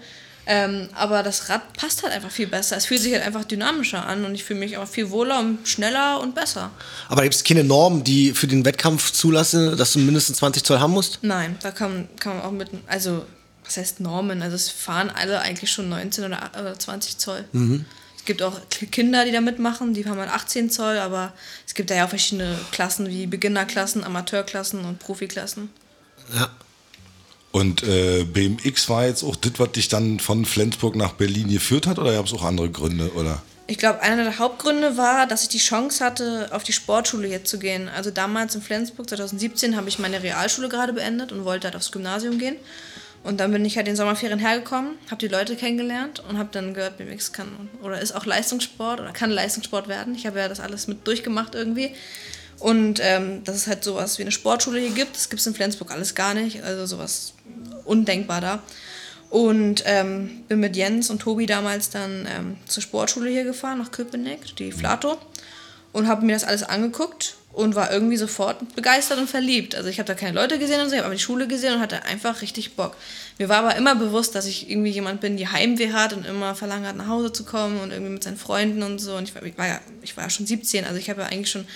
[0.47, 2.77] Ähm, aber das Rad passt halt einfach viel besser.
[2.77, 5.67] Es fühlt sich halt einfach dynamischer an und ich fühle mich auch viel wohler und
[5.67, 6.71] schneller und besser.
[7.09, 10.81] Aber gibt es keine Norm, die für den Wettkampf zulassen, dass du mindestens 20 Zoll
[10.81, 11.19] haben musst?
[11.23, 13.25] Nein, da kann, kann man auch mit, also
[13.69, 14.43] was heißt Normen?
[14.43, 17.45] Also es fahren alle eigentlich schon 19 oder, oder 20 Zoll.
[18.17, 21.33] Es gibt auch Kinder, die da mitmachen, die haben halt 18 Zoll, aber
[21.67, 25.71] es gibt da ja auch verschiedene Klassen wie Beginnerklassen, Amateurklassen und Profiklassen.
[26.35, 26.51] Ja.
[27.51, 31.87] Und äh, BMX war jetzt auch das, was dich dann von Flensburg nach Berlin geführt
[31.87, 33.43] hat, oder gab es auch andere Gründe, oder?
[33.67, 37.51] Ich glaube, einer der Hauptgründe war, dass ich die Chance hatte, auf die Sportschule jetzt
[37.51, 37.89] zu gehen.
[37.89, 41.93] Also damals in Flensburg, 2017, habe ich meine Realschule gerade beendet und wollte halt aufs
[41.93, 42.57] Gymnasium gehen.
[43.25, 46.49] Und dann bin ich halt in den Sommerferien hergekommen, habe die Leute kennengelernt und habe
[46.53, 50.15] dann gehört, BMX kann oder ist auch Leistungssport oder kann Leistungssport werden.
[50.15, 51.95] Ich habe ja das alles mit durchgemacht irgendwie.
[52.59, 55.55] Und ähm, dass es halt sowas wie eine Sportschule hier gibt, das gibt es in
[55.55, 56.63] Flensburg alles gar nicht.
[56.63, 57.35] Also sowas
[57.85, 58.63] undenkbar da.
[59.31, 63.93] Und ähm, bin mit Jens und Tobi damals dann ähm, zur Sportschule hier gefahren, nach
[63.93, 65.19] Köpenick, die Flato.
[65.93, 69.75] Und habe mir das alles angeguckt und war irgendwie sofort begeistert und verliebt.
[69.75, 71.75] Also ich habe da keine Leute gesehen und so, ich habe aber die Schule gesehen
[71.75, 72.97] und hatte einfach richtig Bock.
[73.37, 76.55] Mir war aber immer bewusst, dass ich irgendwie jemand bin, die Heimweh hat und immer
[76.55, 79.17] verlangt hat, nach Hause zu kommen und irgendwie mit seinen Freunden und so.
[79.17, 81.27] Und ich war, ich war, ja, ich war ja schon 17, also ich habe ja
[81.27, 81.67] eigentlich schon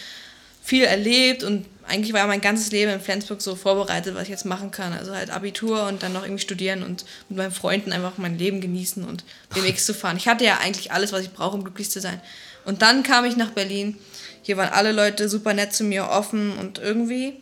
[0.62, 4.28] viel erlebt und eigentlich war ja mein ganzes Leben in Flensburg so vorbereitet, was ich
[4.28, 4.92] jetzt machen kann.
[4.92, 8.60] Also halt Abitur und dann noch irgendwie studieren und mit meinen Freunden einfach mein Leben
[8.60, 10.16] genießen und BMX zu fahren.
[10.16, 12.20] Ich hatte ja eigentlich alles, was ich brauche, um glücklich zu sein.
[12.64, 13.98] Und dann kam ich nach Berlin.
[14.42, 17.34] Hier waren alle Leute super nett zu mir, offen und irgendwie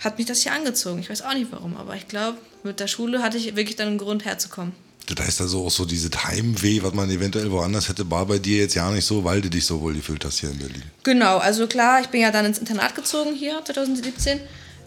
[0.00, 1.00] hat mich das hier angezogen.
[1.00, 3.88] Ich weiß auch nicht warum, aber ich glaube, mit der Schule hatte ich wirklich dann
[3.88, 4.72] einen Grund herzukommen.
[5.14, 8.58] Das heißt also auch so dieses Heimweh, was man eventuell woanders hätte, war bei dir
[8.58, 10.82] jetzt ja nicht so, weil du dich so wohl gefühlt hast hier in Berlin.
[11.02, 14.40] Genau, also klar, ich bin ja dann ins Internat gezogen hier 2017.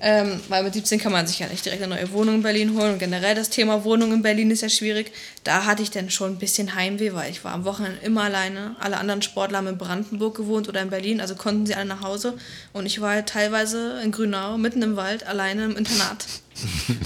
[0.03, 2.75] Ähm, weil mit 17 kann man sich ja nicht direkt eine neue Wohnung in Berlin
[2.75, 2.93] holen.
[2.93, 5.11] Und generell das Thema Wohnung in Berlin ist ja schwierig.
[5.43, 8.75] Da hatte ich dann schon ein bisschen Heimweh, weil ich war am Wochenende immer alleine.
[8.79, 12.01] Alle anderen Sportler haben in Brandenburg gewohnt oder in Berlin, also konnten sie alle nach
[12.01, 12.35] Hause.
[12.73, 16.25] Und ich war halt teilweise in Grünau, mitten im Wald, alleine im Internat.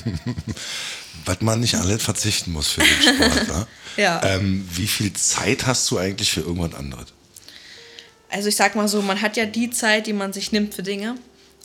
[1.26, 3.68] Was man nicht alles verzichten muss für den Sport.
[3.98, 4.22] Ja.
[4.26, 7.06] Ähm, wie viel Zeit hast du eigentlich für irgendwas anderes?
[8.30, 10.84] Also ich sag mal so, man hat ja die Zeit, die man sich nimmt für
[10.84, 11.16] Dinge.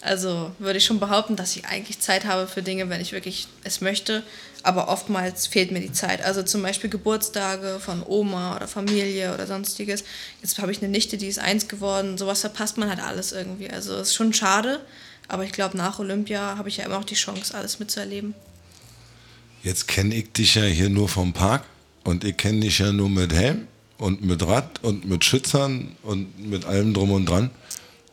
[0.03, 3.49] Also würde ich schon behaupten, dass ich eigentlich Zeit habe für Dinge, wenn ich wirklich
[3.65, 4.23] es möchte.
[4.63, 6.23] Aber oftmals fehlt mir die Zeit.
[6.23, 10.05] Also zum Beispiel Geburtstage von Oma oder Familie oder sonstiges.
[10.43, 12.17] Jetzt habe ich eine Nichte, die ist eins geworden.
[12.17, 13.71] Sowas verpasst man halt alles irgendwie.
[13.71, 14.81] Also ist schon schade.
[15.29, 18.35] Aber ich glaube, nach Olympia habe ich ja immer noch die Chance, alles mitzuerleben.
[19.63, 21.65] Jetzt kenne ich dich ja hier nur vom Park
[22.05, 23.67] und ich kenne dich ja nur mit Helm
[23.99, 27.51] und mit Rad und mit Schützern und mit allem drum und dran.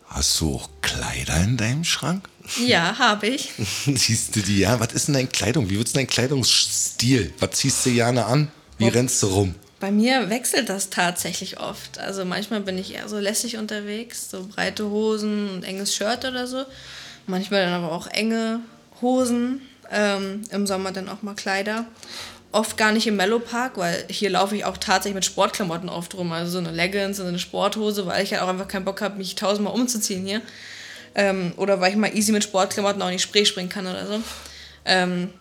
[0.08, 2.28] Hast du auch Kleider in deinem Schrank?
[2.66, 3.52] Ja, habe ich.
[3.86, 4.80] Siehst du die ja?
[4.80, 5.70] Was ist denn deine Kleidung?
[5.70, 7.34] Wie wird dein Kleidungsstil?
[7.40, 8.50] Was ziehst du gerne an?
[8.78, 9.56] Wie rennst du rum?
[9.80, 12.00] Bei mir wechselt das tatsächlich oft.
[12.00, 16.48] Also manchmal bin ich eher so lässig unterwegs, so breite Hosen und enges Shirt oder
[16.48, 16.66] so.
[17.28, 18.62] Manchmal dann aber auch enge
[19.02, 19.62] Hosen.
[19.92, 21.86] Ähm, Im Sommer dann auch mal Kleider.
[22.52, 26.16] Oft gar nicht im Mellow Park, weil hier laufe ich auch tatsächlich mit Sportklamotten oft
[26.16, 26.32] rum.
[26.32, 29.18] Also so eine Leggings und eine Sporthose, weil ich halt auch einfach keinen Bock habe,
[29.18, 30.42] mich tausendmal umzuziehen hier.
[31.14, 34.22] Ähm, oder weil ich mal easy mit Sportklamotten auch die Spree springen kann oder so.
[34.86, 35.32] Ähm,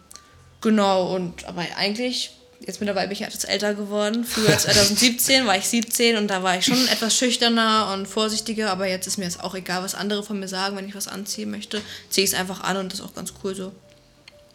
[0.61, 4.25] genau, und aber eigentlich, jetzt mittlerweile bin ich etwas älter geworden.
[4.25, 8.89] Früher 2017 war ich 17 und da war ich schon etwas schüchterner und vorsichtiger, aber
[8.89, 11.51] jetzt ist mir es auch egal, was andere von mir sagen, wenn ich was anziehen
[11.51, 11.81] möchte.
[12.11, 13.73] Ziehe ich es einfach an und das ist auch ganz cool so.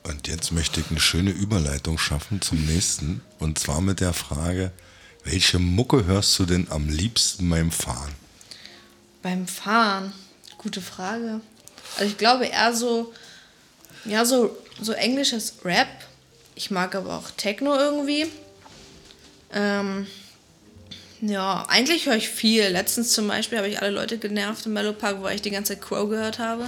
[0.03, 3.21] Und jetzt möchte ich eine schöne Überleitung schaffen zum nächsten.
[3.39, 4.71] Und zwar mit der Frage,
[5.23, 8.11] welche Mucke hörst du denn am liebsten beim Fahren?
[9.21, 10.13] Beim Fahren,
[10.57, 11.41] gute Frage.
[11.97, 13.13] Also ich glaube eher so,
[14.05, 15.87] ja, so, so englisches Rap.
[16.55, 18.25] Ich mag aber auch Techno irgendwie.
[19.53, 20.07] Ähm,
[21.21, 22.67] ja, eigentlich höre ich viel.
[22.67, 25.73] Letztens zum Beispiel habe ich alle Leute genervt im Mellow Park, weil ich die ganze
[25.73, 26.65] Zeit Crow gehört habe.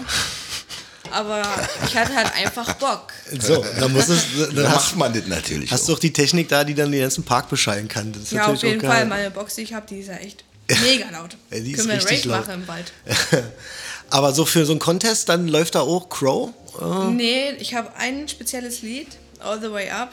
[1.14, 1.42] Aber
[1.86, 3.14] ich hatte halt einfach Bock.
[3.40, 4.24] So, dann muss es.
[4.38, 5.72] Da Dann hast, macht man das natürlich.
[5.72, 5.88] hast auch.
[5.88, 8.12] du auch die Technik da, die dann den ganzen Park beschallen kann.
[8.12, 9.06] Das ist Ja, auf jeden auch Fall.
[9.06, 10.44] Meine Box, die ich habe, die ist ja echt
[10.82, 11.38] mega laut.
[11.52, 12.40] Ja, die ist Können wir einen laut.
[12.48, 12.92] machen im Wald?
[14.10, 16.50] Aber so für so einen Contest, dann läuft da auch Crow.
[16.82, 19.08] Äh, Nee, ich habe ein spezielles Lied,
[19.40, 20.12] All the Way Up.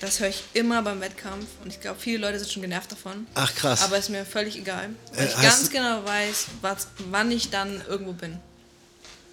[0.00, 3.26] Das höre ich immer beim Wettkampf und ich glaube, viele Leute sind schon genervt davon.
[3.34, 3.82] Ach, krass.
[3.84, 7.80] Aber ist mir völlig egal, weil Äh, ich ganz genau weiß, was, wann ich dann
[7.88, 8.38] irgendwo bin.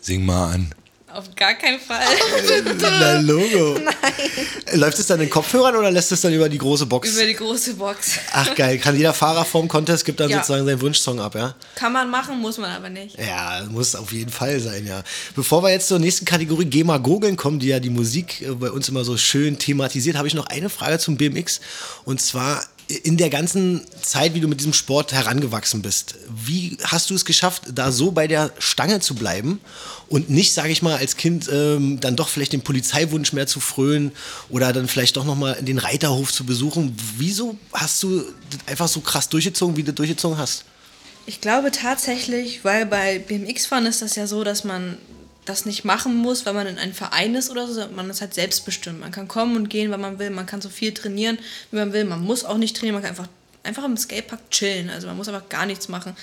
[0.01, 0.73] Sing mal an.
[1.13, 1.99] Auf gar keinen Fall.
[2.81, 3.79] Na, Logo.
[3.79, 4.79] Nein.
[4.79, 7.13] Läuft es dann in Kopfhörern oder lässt es dann über die große Box?
[7.15, 8.19] Über die große Box.
[8.31, 10.37] Ach geil, kann jeder Fahrer vorm Contest gibt dann Ja.
[10.37, 11.55] sozusagen seinen Wunschsong ab, ja?
[11.75, 13.17] Kann man machen, muss man aber nicht.
[13.19, 15.03] Ja, muss auf jeden Fall sein, ja.
[15.35, 18.69] Bevor wir jetzt zur nächsten Kategorie GEMA Gogeln kommen, die ja die Musik äh, bei
[18.69, 21.59] uns immer so schön thematisiert, habe ich noch eine Frage zum BMX.
[22.05, 27.11] Und zwar in der ganzen Zeit, wie du mit diesem Sport herangewachsen bist, wie hast
[27.11, 29.61] du es geschafft, da so bei der Stange zu bleiben
[30.07, 33.59] und nicht, sage ich mal, als Kind ähm, dann doch vielleicht den Polizeiwunsch mehr zu
[33.59, 34.11] frönen
[34.49, 36.97] oder dann vielleicht doch nochmal den Reiterhof zu besuchen?
[37.17, 40.65] Wieso hast du das einfach so krass durchgezogen, wie du durchgezogen hast?
[41.27, 44.97] Ich glaube tatsächlich, weil bei BMX-Fahren ist das ja so, dass man
[45.49, 48.21] das nicht machen muss, weil man in einem Verein ist oder so, sondern man ist
[48.21, 48.99] halt selbstbestimmt.
[48.99, 51.39] Man kann kommen und gehen, wann man will, man kann so viel trainieren,
[51.71, 52.05] wie man will.
[52.05, 53.27] Man muss auch nicht trainieren, man kann einfach,
[53.63, 54.89] einfach im Skatepark chillen.
[54.89, 56.15] Also man muss einfach gar nichts machen.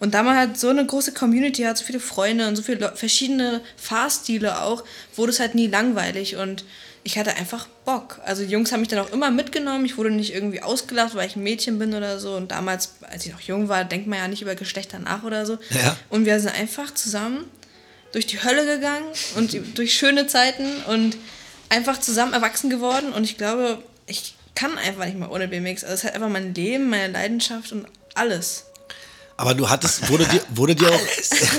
[0.00, 2.94] Und da man halt so eine große Community hat, so viele Freunde und so viele
[2.96, 4.84] verschiedene Fahrstile auch,
[5.14, 6.64] wurde es halt nie langweilig und
[7.04, 8.18] ich hatte einfach Bock.
[8.24, 9.84] Also die Jungs haben mich dann auch immer mitgenommen.
[9.84, 12.34] Ich wurde nicht irgendwie ausgelacht, weil ich ein Mädchen bin oder so.
[12.34, 15.44] Und damals, als ich noch jung war, denkt man ja nicht über Geschlechter nach oder
[15.44, 15.58] so.
[15.68, 15.96] Ja.
[16.08, 17.44] Und wir sind einfach zusammen
[18.14, 21.16] durch die Hölle gegangen und durch schöne Zeiten und
[21.68, 23.12] einfach zusammen erwachsen geworden.
[23.12, 25.82] Und ich glaube, ich kann einfach nicht mehr ohne BMX.
[25.82, 28.66] Also es ist halt einfach mein Leben, meine Leidenschaft und alles.
[29.36, 31.00] Aber du hattest, wurde dir, wurde dir auch,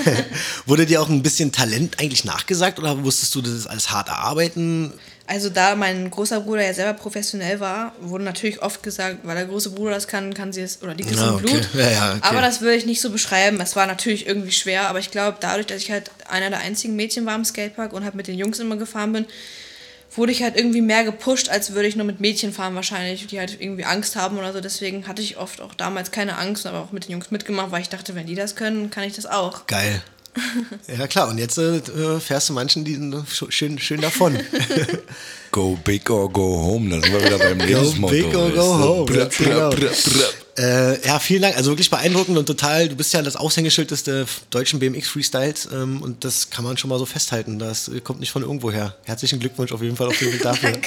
[0.66, 4.94] wurde dir auch ein bisschen Talent eigentlich nachgesagt oder wusstest du das alles hart erarbeiten?
[5.28, 9.46] Also da mein großer Bruder ja selber professionell war, wurde natürlich oft gesagt, weil der
[9.46, 11.46] große Bruder das kann, kann sie es, oder liegt es Ja, im okay.
[11.46, 11.68] Blut.
[11.74, 12.20] Ja, ja, okay.
[12.22, 13.60] Aber das würde ich nicht so beschreiben.
[13.60, 16.94] Es war natürlich irgendwie schwer, aber ich glaube, dadurch, dass ich halt einer der einzigen
[16.94, 19.26] Mädchen war im Skatepark und halt mit den Jungs immer gefahren bin,
[20.14, 23.38] wurde ich halt irgendwie mehr gepusht, als würde ich nur mit Mädchen fahren wahrscheinlich, die
[23.40, 24.60] halt irgendwie Angst haben oder so.
[24.60, 27.82] Deswegen hatte ich oft auch damals keine Angst, aber auch mit den Jungs mitgemacht, weil
[27.82, 29.66] ich dachte, wenn die das können, kann ich das auch.
[29.66, 30.02] Geil.
[30.98, 31.80] Ja klar, und jetzt äh,
[32.20, 34.38] fährst du manchen die sch- schön, schön davon.
[35.52, 38.12] Go big or go home, da sind wir wieder beim Lebensmotto.
[38.14, 39.90] big or go home, Brr, brr, brr,
[40.58, 41.56] äh, ja, vielen Dank.
[41.56, 46.02] Also wirklich beeindruckend und total, du bist ja das Aushängeschild des äh, deutschen BMX-Freestyles ähm,
[46.02, 47.58] und das kann man schon mal so festhalten.
[47.58, 48.96] Das äh, kommt nicht von irgendwo her.
[49.04, 50.72] Herzlichen Glückwunsch auf jeden Fall auf den Weg dafür.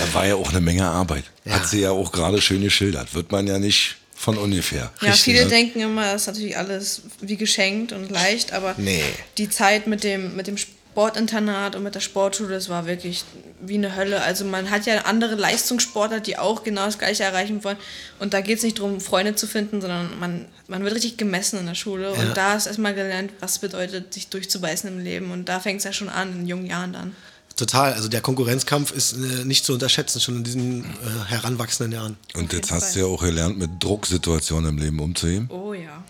[0.00, 1.24] Da war ja auch eine Menge Arbeit.
[1.44, 1.52] Ja.
[1.54, 3.14] Hat sie ja auch gerade schön geschildert.
[3.14, 4.92] Wird man ja nicht von ungefähr.
[5.00, 5.48] Ja, Richtig, viele ne?
[5.48, 9.02] denken immer, das ist natürlich alles wie geschenkt und leicht, aber Nee.
[9.38, 13.24] die Zeit mit dem, mit dem Sportinternat und mit der Sportschule, das war wirklich
[13.62, 14.20] wie eine Hölle.
[14.20, 17.78] Also man hat ja andere Leistungssportler, die auch genau das Gleiche erreichen wollen.
[18.18, 21.58] Und da geht es nicht darum, Freunde zu finden, sondern man, man wird richtig gemessen
[21.58, 22.12] in der Schule.
[22.12, 22.20] Ja.
[22.20, 25.30] Und da ist erstmal gelernt, was bedeutet, sich durchzubeißen im Leben.
[25.30, 27.16] Und da fängt es ja schon an, in jungen Jahren dann.
[27.60, 27.92] Total.
[27.92, 30.86] Also der Konkurrenzkampf ist äh, nicht zu unterschätzen, schon in diesen äh,
[31.26, 32.16] heranwachsenden Jahren.
[32.34, 32.92] Und jetzt hast Fall.
[32.94, 35.46] du ja auch gelernt, mit Drucksituationen im Leben umzugehen.
[35.50, 36.02] Oh ja.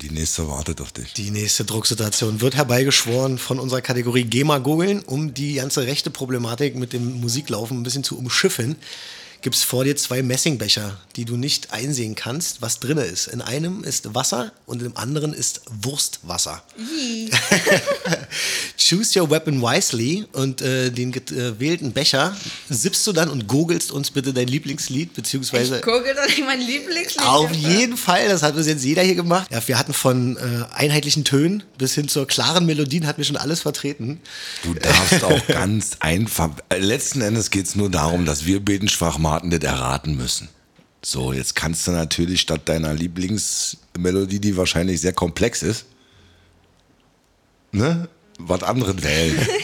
[0.00, 1.12] Die nächste wartet auf dich.
[1.12, 6.74] Die nächste Drucksituation wird herbeigeschworen von unserer Kategorie GEMA googeln, um die ganze rechte Problematik
[6.74, 8.76] mit dem Musiklaufen ein bisschen zu umschiffen.
[9.44, 13.26] Gibt es vor dir zwei Messingbecher, die du nicht einsehen kannst, was drin ist.
[13.26, 16.62] In einem ist Wasser und im anderen ist Wurstwasser.
[18.78, 22.34] Choose your weapon wisely und äh, den gewählten Becher
[22.70, 26.62] sippst du dann und googelst uns bitte dein Lieblingslied, beziehungsweise Ich gucke doch nicht mein
[26.62, 27.26] Lieblingslied.
[27.26, 29.48] auf jeden Fall, das hat bis jetzt jeder hier gemacht.
[29.52, 33.36] Ja, wir hatten von äh, einheitlichen Tönen bis hin zur klaren Melodien, hatten wir schon
[33.36, 34.22] alles vertreten.
[34.62, 36.48] Du darfst auch ganz einfach.
[36.70, 40.48] äh, Letzten Endes geht es nur darum, dass wir beiden Schwachmaten das erraten müssen.
[41.02, 45.84] So, jetzt kannst du natürlich statt deiner Lieblingsmelodie, die wahrscheinlich sehr komplex ist,
[47.72, 49.46] ne, was anderes wählen.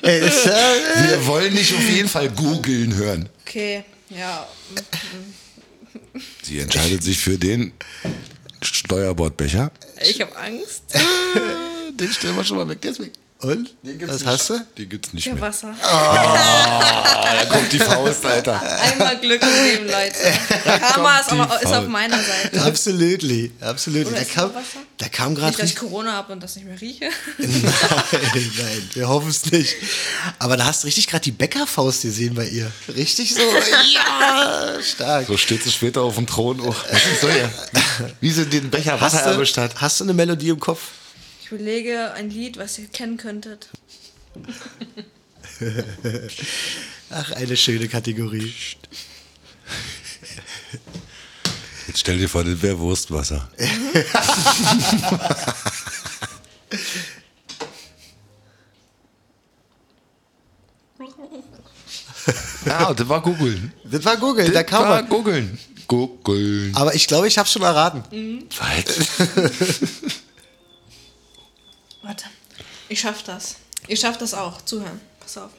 [0.00, 3.28] Äh, äh, Wir wollen nicht auf jeden Fall googeln hören.
[3.42, 4.46] Okay, ja.
[6.42, 7.72] Sie entscheidet sich für den
[8.62, 9.70] Steuerbordbecher.
[10.00, 10.82] Ich habe Angst.
[12.00, 13.12] den stellen wir schon mal weg, weg.
[13.40, 13.70] Und?
[14.06, 14.60] Was hast du?
[14.76, 15.42] Die gibt's nicht Für mehr.
[15.42, 15.72] Wasser.
[15.80, 18.60] Da kommt die Faust, Alter.
[18.80, 20.80] Einmal Glück im Leben, Leute.
[20.80, 22.60] Karma ist, aber, ist auf meiner Seite.
[22.62, 24.06] Absolutely, absolutely.
[24.08, 24.50] Oder Da ist kam,
[24.96, 25.88] da kam gerade Nicht, dass ich richtig.
[25.88, 27.10] Corona habe und das nicht mehr rieche.
[27.38, 27.70] Nein,
[28.58, 29.76] nein, wir hoffen es nicht.
[30.40, 32.70] Aber da hast du richtig gerade die Bäckerfaust gesehen bei ihr.
[32.96, 33.40] Richtig so.
[33.94, 35.26] Ja, stark.
[35.28, 36.60] So steht sie später auf dem Thron.
[36.60, 37.48] Oh, was ist so hier?
[38.20, 39.80] Wie sie den Becher Wasser Hast du, erwischt hat.
[39.80, 40.80] hast du eine Melodie im Kopf?
[41.48, 43.70] Ich überlege ein Lied, was ihr kennen könntet.
[47.10, 48.52] Ach, eine schöne Kategorie.
[51.86, 53.48] Jetzt stell dir vor, das wäre Wurstwasser.
[62.66, 63.72] ja, das war googeln.
[63.84, 65.08] Das war Google, da Das kam war man.
[65.08, 65.58] googeln.
[65.86, 66.74] Googeln.
[66.76, 68.02] Aber ich glaube, ich habe schon erraten.
[68.58, 69.28] Was?
[72.08, 72.24] Warte.
[72.88, 73.56] Ich schaff das.
[73.86, 74.62] Ihr schafft das auch.
[74.62, 74.98] Zuhören.
[75.20, 75.50] Pass auf.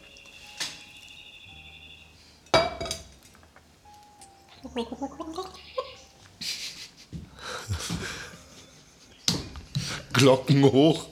[10.12, 11.06] Glocken hoch.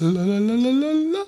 [0.00, 1.24] Lalalala.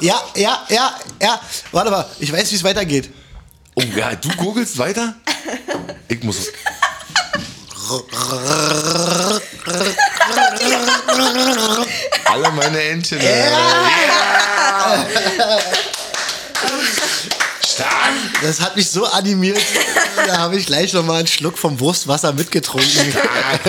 [0.00, 1.40] Ja, ja, ja, ja.
[1.70, 3.10] Warte mal, ich weiß, wie es weitergeht.
[3.76, 5.14] Oh ja, du googelst weiter?
[6.08, 6.48] Ich muss.
[12.24, 13.20] Alle meine Entchen.
[13.20, 15.06] Ja.
[17.72, 18.12] Stark.
[18.42, 19.58] Das hat mich so animiert.
[20.26, 23.14] da habe ich gleich nochmal einen Schluck vom Wurstwasser mitgetrunken.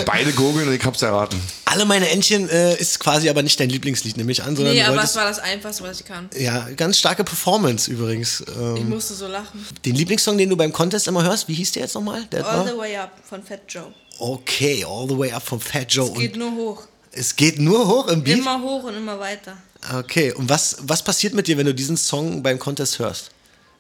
[0.06, 1.40] Beide googeln und ich hab's erraten.
[1.66, 4.84] Alle meine Entchen äh, ist quasi aber nicht dein Lieblingslied, nehme ich an, sondern Nee,
[4.84, 6.30] aber wolltest, es war das Einfachste, was ich kann.
[6.38, 8.44] ja, ganz starke Performance übrigens.
[8.56, 9.66] Ähm, Ich musste so lachen.
[9.86, 12.24] den Lieblingssong, den du beim Contest immer hörst, wie hieß der jetzt nochmal?
[12.32, 12.68] Der All war?
[12.68, 13.92] the way up von Fat Joe.
[14.20, 16.08] Okay, All the Way Up von Fat Joe.
[16.08, 16.84] Es geht und nur hoch.
[17.12, 18.38] es geht nur hoch im Beat?
[18.38, 19.58] Immer hoch und immer weiter.
[19.98, 23.32] Okay, und was, was passiert mit dir, wenn du diesen Song beim Contest hörst?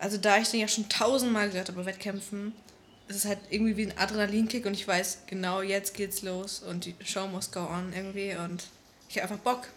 [0.04, 2.52] Also da ich den ja schon tausendmal gehört habe bei Wettkämpfen,
[3.08, 6.84] ist es halt irgendwie wie ein Adrenalinkick und ich weiß, genau jetzt geht's los und
[6.84, 8.66] die Show muss go on irgendwie und
[9.08, 9.70] ich habe einfach Bock.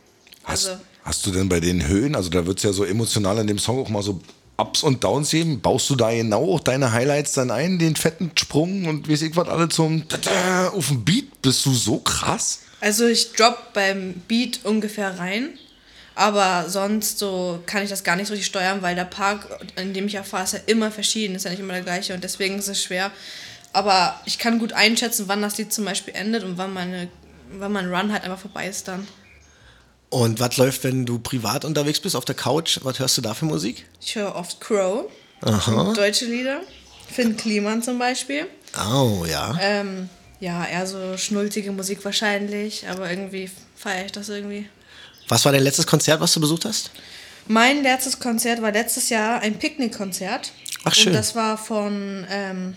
[0.43, 3.47] Hast, Also hast du denn bei den Höhen, also da wird's ja so emotional in
[3.47, 4.21] dem Song auch mal so
[4.57, 5.61] Ups und Downs geben.
[5.61, 9.37] Baust du da genau auch deine Highlights dann ein, den fetten Sprung und weiß ich
[9.37, 11.41] was alle zum Tada auf dem Beat?
[11.41, 12.63] Bist du so krass?
[12.81, 15.51] Also ich drop beim Beat ungefähr rein,
[16.17, 19.93] aber sonst so kann ich das gar nicht so richtig steuern, weil der Park, in
[19.93, 22.25] dem ich ja fahre, ist ja immer verschieden, ist ja nicht immer der gleiche und
[22.25, 23.11] deswegen ist es schwer.
[23.75, 27.09] Aber ich kann gut einschätzen, wann das Lied zum Beispiel endet und wann meine,
[27.53, 29.07] wann mein Run halt einfach vorbei ist dann.
[30.09, 32.79] Und was läuft, wenn du privat unterwegs bist, auf der Couch?
[32.83, 33.85] Was hörst du da für Musik?
[34.01, 35.11] Ich höre oft Crow,
[35.95, 36.63] deutsche Lieder,
[37.11, 38.47] Finn Kliman zum Beispiel.
[38.91, 39.55] Oh, ja.
[39.61, 40.09] Ähm,
[40.41, 44.67] ja, eher so schnulzige Musik wahrscheinlich, aber irgendwie feiere ich das irgendwie.
[45.29, 46.91] Was war dein letztes Konzert, was du besucht hast?
[47.49, 50.53] Mein letztes Konzert war letztes Jahr ein Picknickkonzert.
[50.85, 51.09] Ach, schön.
[51.09, 52.77] Und das war von, ähm,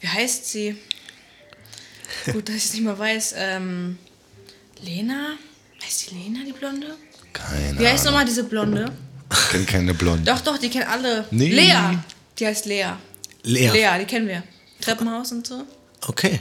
[0.00, 0.76] wie heißt sie?
[2.32, 3.34] Gut, dass ich es nicht mehr weiß.
[3.36, 3.98] Ähm,
[4.82, 5.32] Lena?
[5.84, 6.96] Heißt die Lena, die Blonde?
[7.32, 8.12] Keine Wie heißt Ahnung.
[8.14, 8.92] nochmal diese Blonde?
[9.30, 10.24] Ich kenn keine Blonde.
[10.24, 11.26] Doch, doch, die kennen alle.
[11.30, 11.52] Nee.
[11.52, 11.98] Lea.
[12.38, 12.92] Die heißt Lea.
[13.42, 13.68] Lea.
[13.70, 14.42] Lea, die kennen wir.
[14.80, 15.64] Treppenhaus und so.
[16.06, 16.40] Okay.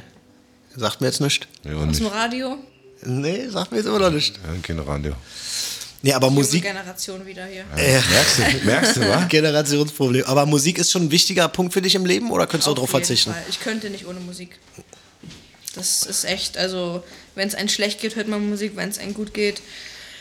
[0.76, 1.48] Sagt mir jetzt nichts.
[1.64, 2.00] Ja, Aus nicht.
[2.00, 2.58] dem Radio.
[3.06, 4.38] Nee, sagt mir jetzt immer noch nicht.
[4.38, 5.14] Ja, kein Radio.
[6.02, 6.64] Nee, aber Junge Musik.
[6.64, 7.66] Generation wieder hier.
[7.76, 9.26] Merkst du, merkst du, wa?
[9.30, 10.24] Generationsproblem.
[10.26, 12.74] Aber Musik ist schon ein wichtiger Punkt für dich im Leben oder könntest du auch
[12.74, 13.32] Auf darauf verzichten?
[13.32, 13.44] Fall.
[13.50, 14.60] Ich könnte nicht ohne Musik.
[15.74, 19.14] Das ist echt, also wenn es einem schlecht geht, hört man Musik, wenn es einem
[19.14, 19.62] gut geht,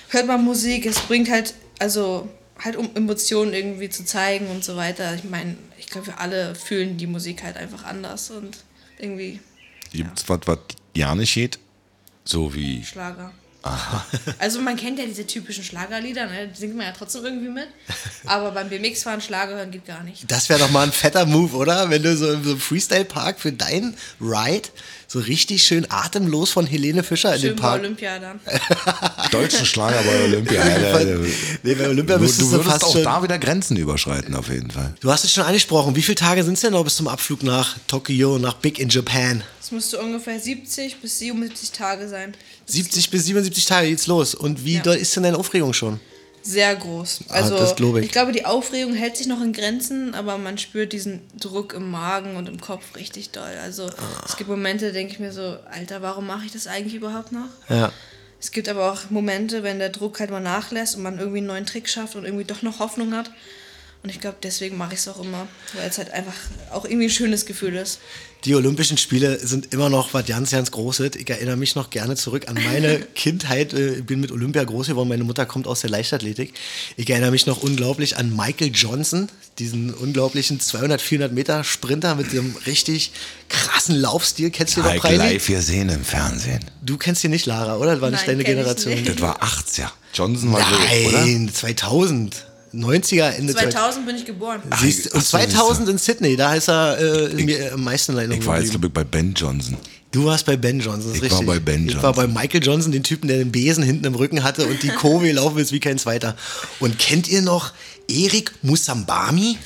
[0.08, 0.86] hört man Musik.
[0.86, 5.14] Es bringt halt, also halt um Emotionen irgendwie zu zeigen und so weiter.
[5.14, 8.56] Ich meine, ich glaube, wir alle fühlen die Musik halt einfach anders und
[8.98, 9.40] irgendwie
[9.92, 10.58] Gibt's was, was
[10.94, 11.58] ja nicht geht?
[12.24, 12.84] So wie.
[12.84, 13.32] Schlager.
[14.38, 16.48] Also man kennt ja diese typischen Schlagerlieder, ne?
[16.48, 17.68] die singt man ja trotzdem irgendwie mit.
[18.26, 20.30] Aber beim BMX fahren Schlager hören geht gar nicht.
[20.30, 21.88] Das wäre doch mal ein fetter Move, oder?
[21.88, 24.68] Wenn du so im so Freestyle-Park für deinen Ride
[25.08, 27.80] so richtig schön atemlos von Helene Fischer in Schön den bei Park.
[27.80, 28.40] Olympia dann.
[29.30, 30.60] Deutschen Schlager bei Olympia.
[30.60, 31.20] Alter,
[31.62, 33.04] Nee, bei Olympia du, müsstest du du würdest fast auch schon.
[33.04, 34.94] da wieder Grenzen überschreiten, auf jeden Fall.
[35.00, 35.94] Du hast es schon angesprochen.
[35.96, 38.88] Wie viele Tage sind es denn noch bis zum Abflug nach Tokio, nach Big in
[38.90, 39.42] Japan?
[39.64, 42.34] Es müsste ungefähr 70 bis 77 Tage sein.
[42.66, 44.34] 70 bis 77 Tage geht's los.
[44.34, 44.82] Und wie Ja.
[44.82, 46.00] doll ist denn deine Aufregung schon?
[46.42, 47.20] Sehr groß.
[47.30, 48.04] Ah, Also das glaub ich.
[48.04, 51.90] ich glaube, die Aufregung hält sich noch in Grenzen, aber man spürt diesen Druck im
[51.90, 53.54] Magen und im Kopf richtig doll.
[53.62, 53.88] Also
[54.26, 57.32] es gibt Momente, da denke ich mir so, Alter, warum mache ich das eigentlich überhaupt
[57.32, 57.48] noch?
[57.70, 57.90] Ja.
[58.38, 61.46] Es gibt aber auch Momente, wenn der Druck halt mal nachlässt und man irgendwie einen
[61.46, 63.30] neuen Trick schafft und irgendwie doch noch Hoffnung hat.
[64.04, 66.34] Und ich glaube, deswegen mache ich es auch immer, weil es halt einfach
[66.70, 68.00] auch irgendwie ein schönes Gefühl ist.
[68.44, 71.12] Die Olympischen Spiele sind immer noch was ganz, ganz Großes.
[71.16, 73.72] Ich erinnere mich noch gerne zurück an meine Kindheit.
[73.72, 75.08] Äh, Ich bin mit Olympia groß geworden.
[75.08, 76.52] Meine Mutter kommt aus der Leichtathletik.
[76.98, 82.34] Ich erinnere mich noch unglaublich an Michael Johnson, diesen unglaublichen 200, 400 Meter Sprinter mit
[82.34, 83.12] dem richtig
[83.48, 84.50] krassen Laufstil.
[84.50, 86.62] Kennst du den noch, live gesehen im Fernsehen.
[86.82, 87.92] Du kennst ihn nicht, Lara, oder?
[87.92, 88.94] Das war nicht Nein, deine kenn ich Generation.
[88.96, 89.08] nicht.
[89.08, 89.88] Das war 80er.
[90.12, 91.20] Johnson war so, oder?
[91.24, 92.44] Nein, 2000.
[92.74, 93.72] 90er, Ende 2000.
[93.72, 94.60] 2000 bin ich geboren.
[94.80, 96.98] Siehst, Ach und so, 2000 in Sydney, da ist er
[97.30, 99.76] äh, mir am meisten Erinnerung Ich war jetzt, glaube ich, bei Ben Johnson.
[100.10, 101.46] Du warst bei Ben Johnson, das ist Ich war richtig.
[101.56, 102.40] bei Ben Ich war bei Johnson.
[102.42, 105.58] Michael Johnson, den Typen, der den Besen hinten im Rücken hatte und die Kurve gelaufen
[105.58, 106.36] ist wie kein zweiter.
[106.80, 107.72] Und kennt ihr noch
[108.08, 109.58] Erik Musambami?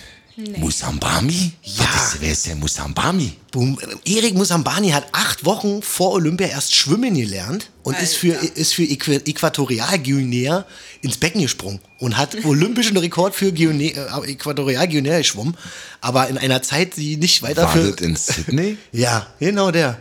[0.59, 1.53] Musambami?
[1.62, 1.85] Ja.
[1.94, 3.33] Was ist, wer ist denn Musambami?
[3.50, 3.79] Boom.
[4.04, 8.56] Erik Musambani hat acht Wochen vor Olympia erst schwimmen gelernt und ist für, Alter.
[8.56, 10.65] ist für Äqu- Äquatorialguinea
[11.00, 15.56] ins Becken gesprungen und hat olympischen Rekord für Guinea, äh, Äquatorialguinea geschwommen,
[16.00, 17.88] aber in einer Zeit, die nicht weiter War für...
[18.00, 18.77] in Sydney?
[18.92, 20.00] Ja, genau der.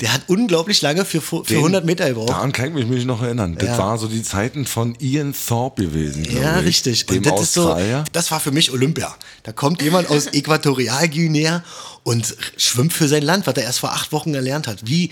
[0.00, 2.28] Der hat unglaublich lange für, für Den- 100 Meter gebraucht.
[2.30, 3.56] Daran kann ich mich noch erinnern.
[3.58, 3.78] Das Ja.
[3.78, 6.24] war so die Zeiten von Ian Thorpe gewesen.
[6.24, 6.66] Ja, ich.
[6.66, 7.06] richtig.
[7.06, 8.04] Dem Und das ist so, Australier.
[8.12, 9.14] das war für mich Olympia.
[9.42, 11.64] Da kommt jemand aus Äquatorialguinea
[12.04, 14.86] und schwimmt für sein Land, was er erst vor acht Wochen gelernt hat.
[14.86, 15.10] Wie,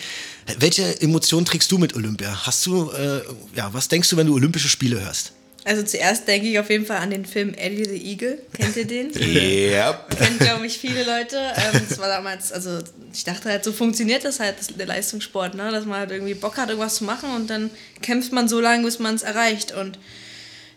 [0.58, 2.46] welche Emotionen trägst du mit Olympia?
[2.46, 3.22] Hast du, äh,
[3.56, 5.32] ja, was denkst du, wenn du Olympische Spiele hörst?
[5.66, 8.38] Also zuerst denke ich auf jeden Fall an den Film Eddie the Eagle.
[8.52, 9.10] Kennt ihr den?
[9.16, 10.16] Yep.
[10.16, 11.36] Kennen, glaube ich, viele Leute.
[11.36, 12.78] Ähm, das war damals, also
[13.12, 15.72] ich dachte halt, so funktioniert das halt, das, der Leistungssport, ne?
[15.72, 18.84] dass man halt irgendwie Bock hat, irgendwas zu machen und dann kämpft man so lange,
[18.84, 19.72] bis man es erreicht.
[19.72, 19.98] Und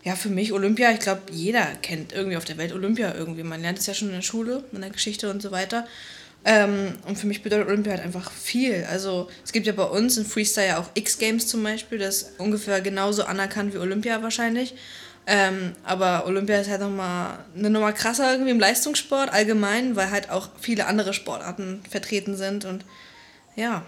[0.02, 3.44] ja, für mich Olympia, ich glaube, jeder kennt irgendwie auf der Welt Olympia irgendwie.
[3.44, 5.86] Man lernt es ja schon in der Schule, in der Geschichte und so weiter.
[6.44, 8.86] Ähm, und für mich bedeutet Olympia halt einfach viel.
[8.90, 12.40] Also es gibt ja bei uns in Freestyle ja auch X-Games zum Beispiel, das ist
[12.40, 14.74] ungefähr genauso anerkannt wie Olympia wahrscheinlich.
[15.26, 20.30] Ähm, aber Olympia ist halt nochmal eine Nummer krasser irgendwie im Leistungssport allgemein, weil halt
[20.30, 22.84] auch viele andere Sportarten vertreten sind und
[23.54, 23.84] ja.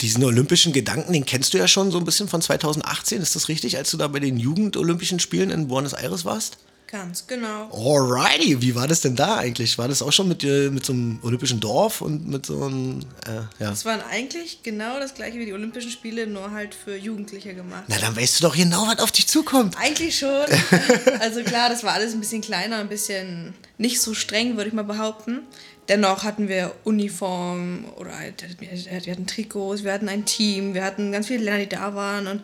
[0.00, 3.48] Diesen olympischen Gedanken, den kennst du ja schon so ein bisschen von 2018, ist das
[3.48, 6.56] richtig, als du da bei den Jugendolympischen Spielen in Buenos Aires warst?
[6.90, 7.70] Ganz genau.
[7.72, 9.78] Alrighty, wie war das denn da eigentlich?
[9.78, 12.98] War das auch schon mit, äh, mit so einem olympischen Dorf und mit so einem,
[13.28, 13.70] äh, ja.
[13.70, 17.84] Es waren eigentlich genau das gleiche wie die Olympischen Spiele, nur halt für Jugendliche gemacht.
[17.86, 19.76] Na, dann weißt du doch genau, was auf dich zukommt.
[19.78, 20.30] Eigentlich schon.
[21.20, 24.74] Also klar, das war alles ein bisschen kleiner, ein bisschen nicht so streng, würde ich
[24.74, 25.40] mal behaupten.
[25.88, 31.12] Dennoch hatten wir Uniform oder halt, wir hatten Trikots, wir hatten ein Team, wir hatten
[31.12, 32.42] ganz viele Länder, die da waren und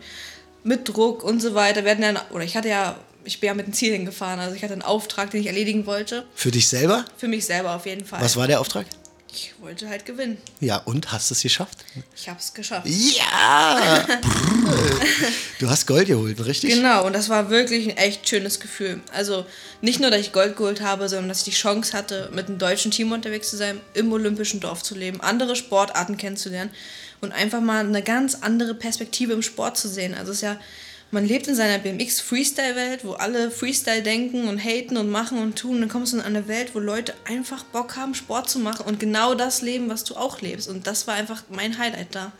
[0.63, 1.83] mit Druck und so weiter.
[1.83, 4.55] Wir hatten ja, oder ich hatte ja, ich bin ja mit einem Ziel hingefahren, also
[4.55, 6.25] ich hatte einen Auftrag, den ich erledigen wollte.
[6.33, 7.05] Für dich selber?
[7.17, 8.21] Für mich selber auf jeden Fall.
[8.21, 8.85] Was war der Auftrag?
[9.29, 10.37] Ich wollte halt gewinnen.
[10.61, 11.77] Ja, und hast du es geschafft?
[12.15, 12.87] Ich habe es geschafft.
[12.87, 14.07] Ja!
[15.59, 16.73] du hast Gold geholt, richtig?
[16.73, 19.01] Genau, und das war wirklich ein echt schönes Gefühl.
[19.13, 19.45] Also
[19.81, 22.57] nicht nur, dass ich Gold geholt habe, sondern dass ich die Chance hatte, mit einem
[22.57, 26.71] deutschen Team unterwegs zu sein, im olympischen Dorf zu leben, andere Sportarten kennenzulernen
[27.19, 30.15] und einfach mal eine ganz andere Perspektive im Sport zu sehen.
[30.15, 30.57] Also es ist ja,
[31.11, 35.75] man lebt in seiner BMX-Freestyle-Welt, wo alle Freestyle denken und haten und machen und tun.
[35.75, 38.85] Und dann kommst du in eine Welt, wo Leute einfach Bock haben, Sport zu machen
[38.85, 40.67] und genau das leben, was du auch lebst.
[40.67, 42.31] Und das war einfach mein Highlight da.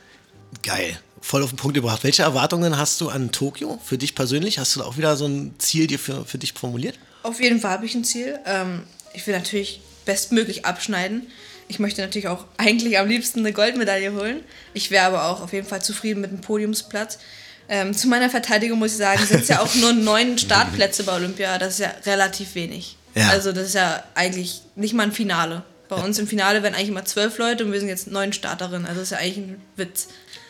[0.63, 0.99] Geil.
[1.21, 2.03] Voll auf den Punkt gebracht.
[2.03, 4.59] Welche Erwartungen hast du an Tokio für dich persönlich?
[4.59, 6.99] Hast du da auch wieder so ein Ziel dir für, für dich formuliert?
[7.23, 8.39] Auf jeden Fall habe ich ein Ziel.
[8.45, 11.27] Ähm, ich will natürlich bestmöglich abschneiden.
[11.67, 14.41] Ich möchte natürlich auch eigentlich am liebsten eine Goldmedaille holen.
[14.73, 17.19] Ich wäre aber auch auf jeden Fall zufrieden mit einem Podiumsplatz.
[17.69, 21.15] Ähm, zu meiner Verteidigung muss ich sagen, sind es ja auch nur neun Startplätze bei
[21.15, 21.57] Olympia.
[21.57, 22.95] Das ist ja relativ wenig.
[23.15, 23.29] Ja.
[23.29, 25.63] Also das ist ja eigentlich nicht mal ein Finale.
[25.89, 28.85] Bei uns im Finale werden eigentlich immer zwölf Leute und wir sind jetzt neun Starterinnen.
[28.85, 30.07] Also das ist ja eigentlich ein Witz.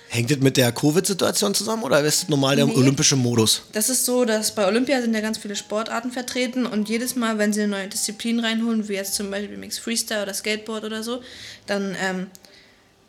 [0.09, 2.76] Hängt das mit der Covid-Situation zusammen oder ist das normal der Nee.
[2.76, 3.63] olympische Modus?
[3.74, 7.38] Das ist so, dass bei Olympia sind ja ganz viele Sportarten vertreten und jedes Mal,
[7.38, 11.03] wenn sie eine neue Disziplin reinholen, wie jetzt zum Beispiel Mix Freestyle oder Skateboard oder
[11.03, 11.22] so,
[11.65, 12.28] dann, ähm,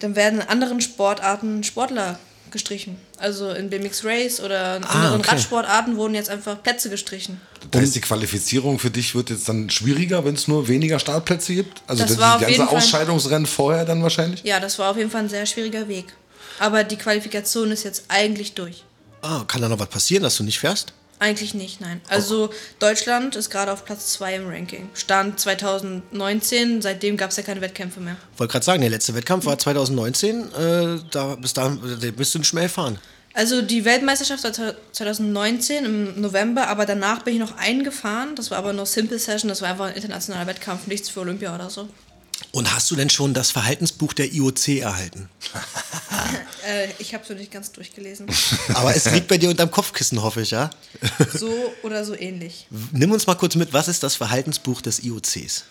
[0.00, 2.18] dann werden anderen Sportarten Sportler
[2.51, 2.96] gestrichen.
[3.18, 5.30] Also in BMX Race oder in anderen okay.
[5.30, 7.40] Radsportarten wurden jetzt einfach Plätze gestrichen.
[7.70, 11.55] Das heißt, die Qualifizierung für dich wird jetzt dann schwieriger, wenn es nur weniger Startplätze
[11.55, 11.82] gibt?
[11.86, 14.42] Also Das das war die ganze Ausscheidungsrennen vorher dann wahrscheinlich?
[14.44, 16.07] Ja, das war auf jeden Fall ein sehr schwieriger Weg.
[16.59, 18.84] Aber die Qualifikation ist jetzt eigentlich durch.
[19.22, 20.92] Ah, kann da noch was passieren, dass du nicht fährst?
[21.20, 22.00] Eigentlich nicht, nein.
[22.08, 24.88] Also Deutschland ist gerade auf Platz 2 im Ranking.
[24.94, 28.16] Stand 2019, seitdem gab es ja keine Wettkämpfe mehr.
[28.36, 30.52] Wollte gerade sagen, der letzte Wettkampf war 2019.
[30.52, 32.98] Äh, da, bis dahin äh, bist du nicht mehr fahren.
[33.34, 38.34] Also die Weltmeisterschaft war 2019 im November, aber danach bin ich noch eingefahren.
[38.34, 41.54] Das war aber nur Simple Session, das war einfach ein internationaler Wettkampf, nichts für Olympia
[41.54, 41.88] oder so.
[42.53, 45.28] Und hast du denn schon das Verhaltensbuch der IOC erhalten?
[46.66, 48.26] Äh, ich habe es noch nicht ganz durchgelesen.
[48.74, 50.68] Aber es liegt bei dir unterm Kopfkissen, hoffe ich, ja?
[51.32, 51.51] So
[51.82, 52.66] oder so ähnlich.
[52.92, 55.64] Nimm uns mal kurz mit, was ist das Verhaltensbuch des IOCs?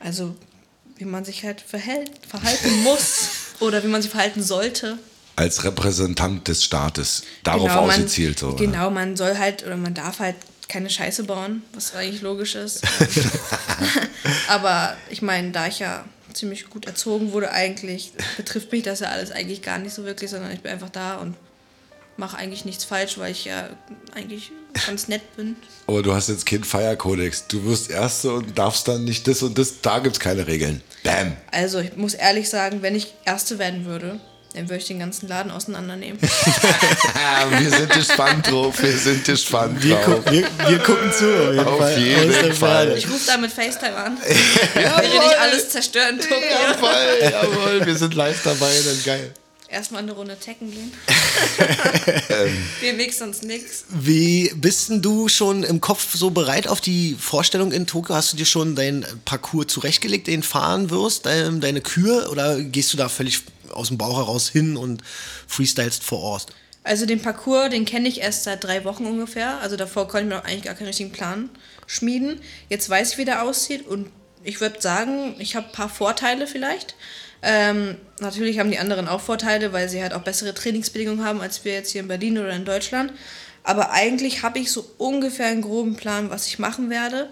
[0.00, 0.34] Also
[0.96, 3.28] wie man sich halt verhält, verhalten muss
[3.60, 4.98] oder wie man sich verhalten sollte.
[5.36, 7.22] Als Repräsentant des Staates.
[7.44, 8.40] Darauf Genau, man- ausgezielt.
[8.40, 8.54] So.
[8.56, 10.36] Genau, man soll halt oder man darf halt
[10.68, 12.82] keine Scheiße bauen, was eigentlich logisch ist.
[14.48, 19.08] Aber ich meine, da ich ja ziemlich gut erzogen wurde, eigentlich betrifft mich das ja
[19.08, 21.36] alles eigentlich gar nicht so wirklich, sondern ich bin einfach da und
[22.16, 23.68] mache eigentlich nichts falsch, weil ich ja
[24.14, 24.52] eigentlich
[24.86, 25.56] ganz nett bin.
[25.86, 27.46] Aber du hast jetzt keinen Feierkodex.
[27.46, 29.80] Du wirst Erste und darfst dann nicht das und das.
[29.80, 30.82] Da gibt es keine Regeln.
[31.04, 31.36] Bam.
[31.50, 34.20] Also ich muss ehrlich sagen, wenn ich Erste werden würde,
[34.58, 36.18] dann würde ich den ganzen Laden auseinandernehmen.
[37.58, 38.82] Wir sind gespannt drauf.
[38.82, 40.04] Wir sind gespannt Wir, drauf.
[40.16, 41.24] gucken, wir, wir gucken zu.
[41.24, 41.98] Auf jeden Auf Fall.
[41.98, 42.98] jeden Fall.
[42.98, 44.18] Ich rufe da mit FaceTime an.
[44.74, 46.38] Während ich alles zerstören in Tokio.
[46.38, 49.32] Jawohl, jawohl, wir sind live dabei, dann geil.
[49.68, 50.92] Erstmal eine Runde Tekken gehen.
[52.30, 52.64] Ähm.
[52.80, 53.84] BMX sonst nix.
[53.90, 58.14] Wie bist denn du schon im Kopf so bereit auf die Vorstellung in Tokio?
[58.14, 62.30] Hast du dir schon deinen Parcours zurechtgelegt, den fahren wirst, dein, deine Kür?
[62.32, 63.42] Oder gehst du da völlig
[63.72, 65.02] aus dem Bauch heraus hin und
[65.46, 66.46] freestylst vor Ort?
[66.84, 69.60] Also den Parcours, den kenne ich erst seit drei Wochen ungefähr.
[69.60, 71.50] Also davor konnte ich mir noch eigentlich gar keinen richtigen Plan
[71.86, 72.40] schmieden.
[72.68, 74.10] Jetzt weiß ich, wie der aussieht und
[74.44, 76.94] ich würde sagen, ich habe ein paar Vorteile vielleicht.
[77.42, 81.64] Ähm, natürlich haben die anderen auch Vorteile, weil sie halt auch bessere Trainingsbedingungen haben als
[81.64, 83.12] wir jetzt hier in Berlin oder in Deutschland.
[83.64, 87.28] Aber eigentlich habe ich so ungefähr einen groben Plan, was ich machen werde.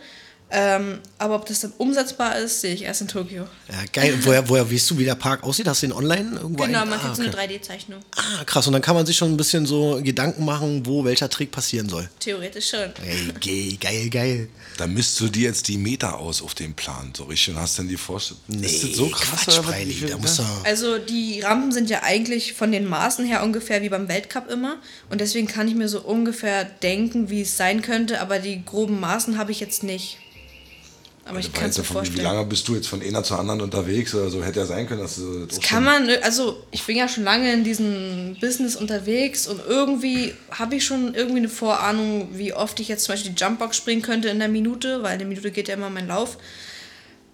[0.49, 3.49] Ähm, aber ob das dann umsetzbar ist, sehe ich erst in Tokio.
[3.69, 4.17] Ja, geil.
[4.23, 5.67] woher, woher weißt du, wie der Park aussieht?
[5.67, 7.37] Hast du den online irgendwo Genau, ein- man ah, kriegt so okay.
[7.37, 8.01] eine 3D-Zeichnung.
[8.15, 8.67] Ah, krass.
[8.69, 11.89] Und dann kann man sich schon ein bisschen so Gedanken machen, wo welcher Trick passieren
[11.89, 12.09] soll.
[12.21, 12.93] Theoretisch schon.
[13.05, 14.49] Ey, geil, geil, geil.
[14.77, 17.79] Da misst du dir jetzt die Meter aus auf dem Plan, so richtig, und hast
[17.81, 18.41] dann die Vorstellung.
[18.47, 19.45] Nee, ist das so krass?
[19.47, 20.47] Quatsch, oder da muss er...
[20.65, 24.77] Also die Rampen sind ja eigentlich von den Maßen her ungefähr wie beim Weltcup immer.
[25.11, 28.21] Und deswegen kann ich mir so ungefähr denken, wie es sein könnte.
[28.21, 30.19] Aber die groben Maßen habe ich jetzt nicht.
[31.29, 32.25] Aber ich kann es mir von, wie vorstellen.
[32.25, 34.45] lange bist du jetzt von einer zur anderen unterwegs oder so?
[34.45, 37.53] Hätte ja sein können, dass du das Kann man, also ich bin ja schon lange
[37.53, 42.87] in diesem Business unterwegs und irgendwie habe ich schon irgendwie eine Vorahnung, wie oft ich
[42.87, 45.67] jetzt zum Beispiel die Jumpbox springen könnte in der Minute, weil in der Minute geht
[45.67, 46.39] ja immer mein Lauf.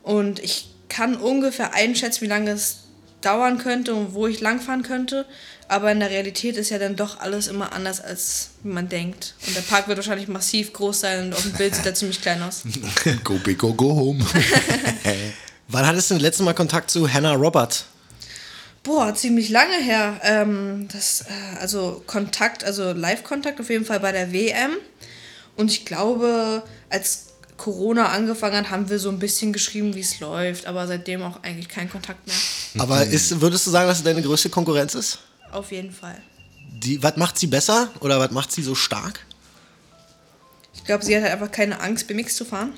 [0.02, 2.78] Und ich kann ungefähr einschätzen, wie lange es
[3.20, 5.26] dauern könnte und wo ich langfahren könnte.
[5.68, 9.34] Aber in der Realität ist ja dann doch alles immer anders, als man denkt.
[9.46, 12.20] Und der Park wird wahrscheinlich massiv groß sein und auf dem Bild sieht er ziemlich
[12.20, 12.62] klein aus.
[13.24, 14.24] Go big, go, go home.
[15.68, 17.86] Wann hattest du das letzte Mal Kontakt zu Hannah Robert?
[18.82, 20.20] Boah, ziemlich lange her.
[20.22, 24.72] Ähm, das, äh, also Kontakt, also Live-Kontakt auf jeden Fall bei der WM.
[25.56, 30.18] Und ich glaube, als Corona angefangen hat, haben wir so ein bisschen geschrieben, wie es
[30.18, 30.66] läuft.
[30.66, 32.36] Aber seitdem auch eigentlich kein Kontakt mehr.
[32.78, 35.20] Aber ist, würdest du sagen, dass sie deine größte Konkurrenz ist?
[35.52, 36.16] Auf jeden Fall.
[36.72, 39.20] Die, was macht sie besser oder was macht sie so stark?
[40.74, 42.72] Ich glaube, sie hat halt einfach keine Angst, BMX zu fahren.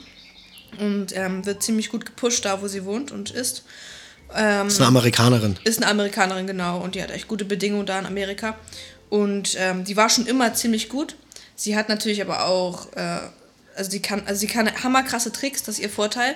[0.79, 3.62] Und ähm, wird ziemlich gut gepusht, da wo sie wohnt und ist.
[4.35, 5.57] Ähm, ist eine Amerikanerin.
[5.62, 6.81] Ist eine Amerikanerin, genau.
[6.81, 8.59] Und die hat echt gute Bedingungen da in Amerika.
[9.09, 11.14] Und ähm, die war schon immer ziemlich gut.
[11.55, 13.20] Sie hat natürlich aber auch, äh,
[13.77, 16.35] also sie kann, also sie kann hammerkrasse Tricks, das ist ihr Vorteil.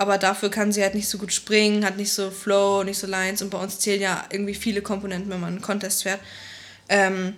[0.00, 3.06] Aber dafür kann sie halt nicht so gut springen, hat nicht so Flow, nicht so
[3.06, 3.42] Lines.
[3.42, 6.20] Und bei uns zählen ja irgendwie viele Komponenten, wenn man einen Contest fährt.
[6.88, 7.34] Ähm,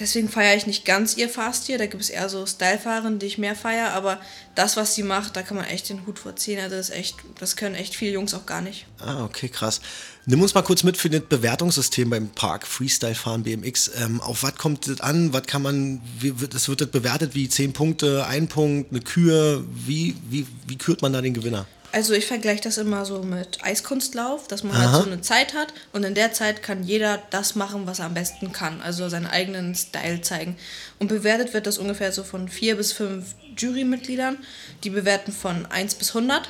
[0.00, 1.76] deswegen feiere ich nicht ganz ihr Fahrstil.
[1.76, 3.90] Da gibt es eher so Stylefahrerinnen, die ich mehr feiere.
[3.92, 4.18] Aber
[4.54, 6.58] das, was sie macht, da kann man echt den Hut vorziehen.
[6.60, 8.86] Also das echt, das können echt viele Jungs auch gar nicht.
[8.98, 9.82] Ah, okay, krass.
[10.24, 13.90] Nimm uns mal kurz mit für das Bewertungssystem beim Park Freestyle Fahren BMX.
[14.00, 15.34] Ähm, auf was kommt das an?
[15.34, 19.62] Was kann man, wie das, wird das bewertet wie 10 Punkte, ein Punkt, eine Kür?
[19.74, 21.66] Wie, wie, wie kürt man da den Gewinner?
[21.92, 24.92] Also ich vergleiche das immer so mit Eiskunstlauf, dass man Aha.
[24.92, 28.06] halt so eine Zeit hat und in der Zeit kann jeder das machen, was er
[28.06, 30.56] am besten kann, also seinen eigenen Style zeigen.
[30.98, 34.38] Und bewertet wird das ungefähr so von vier bis fünf Jurymitgliedern,
[34.84, 36.48] die bewerten von 1 bis 100.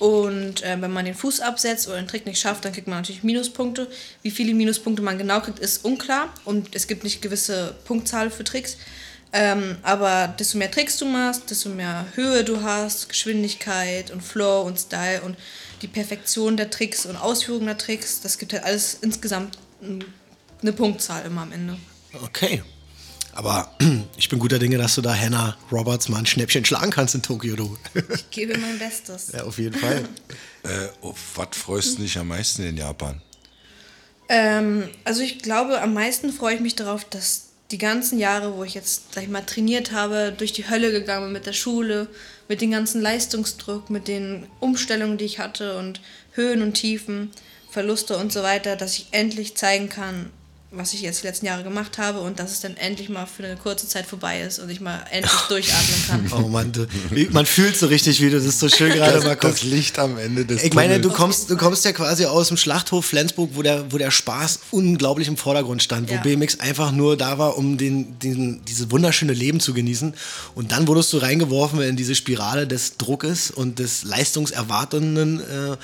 [0.00, 2.98] Und äh, wenn man den Fuß absetzt oder den Trick nicht schafft, dann kriegt man
[2.98, 3.86] natürlich Minuspunkte.
[4.22, 8.42] Wie viele Minuspunkte man genau kriegt, ist unklar und es gibt nicht gewisse Punktzahl für
[8.42, 8.78] Tricks.
[9.34, 14.62] Ähm, aber desto mehr Tricks du machst, desto mehr Höhe du hast, Geschwindigkeit und Flow
[14.62, 15.36] und Style und
[15.80, 19.58] die Perfektion der Tricks und Ausführung der Tricks, das gibt halt alles insgesamt
[20.60, 21.78] eine Punktzahl immer am Ende.
[22.22, 22.62] Okay.
[23.32, 23.74] Aber
[24.18, 27.22] ich bin guter Dinge, dass du da Hannah Roberts mal ein Schnäppchen schlagen kannst in
[27.22, 27.76] Tokio, du.
[28.14, 29.32] Ich gebe mein Bestes.
[29.32, 30.06] ja, auf jeden Fall.
[30.64, 33.22] äh, auf was freust du dich am meisten in Japan?
[34.28, 38.64] Ähm, also ich glaube, am meisten freue ich mich darauf, dass die ganzen Jahre, wo
[38.64, 42.06] ich jetzt, sag ich mal, trainiert habe, durch die Hölle gegangen bin mit der Schule,
[42.48, 46.00] mit dem ganzen Leistungsdruck, mit den Umstellungen, die ich hatte und
[46.32, 47.30] Höhen und Tiefen,
[47.70, 50.30] Verluste und so weiter, dass ich endlich zeigen kann,
[50.74, 53.44] was ich jetzt die letzten Jahre gemacht habe und dass es dann endlich mal für
[53.44, 56.42] eine kurze Zeit vorbei ist und ich mal endlich durchatmen kann.
[56.42, 56.86] Oh Mann, du,
[57.30, 59.62] man fühlt so richtig, wie du das so schön gerade mal guckst.
[59.62, 62.56] Das Licht am Ende des Ich meine, du kommst, du kommst ja quasi aus dem
[62.56, 66.22] Schlachthof Flensburg, wo der, wo der Spaß unglaublich im Vordergrund stand, wo Ja.
[66.22, 70.14] BMX einfach nur da war, um den, den, dieses wunderschöne Leben zu genießen.
[70.54, 75.40] Und dann wurdest du reingeworfen in diese Spirale des Druckes und des Leistungserwartenden.
[75.40, 75.76] Äh,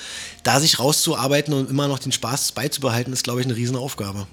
[0.43, 4.25] da sich rauszuarbeiten und immer noch den Spaß beizubehalten, ist, glaube ich, eine Riesenaufgabe.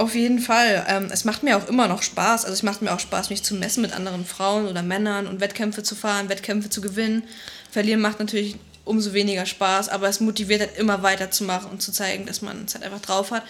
[0.00, 0.86] Auf jeden Fall.
[0.88, 2.46] Ähm, es macht mir auch immer noch Spaß.
[2.46, 5.40] Also es macht mir auch Spaß, mich zu messen mit anderen Frauen oder Männern und
[5.40, 7.22] Wettkämpfe zu fahren, Wettkämpfe zu gewinnen.
[7.70, 12.24] Verlieren macht natürlich umso weniger Spaß, aber es motiviert halt immer weiterzumachen und zu zeigen,
[12.24, 13.42] dass man es halt einfach drauf hat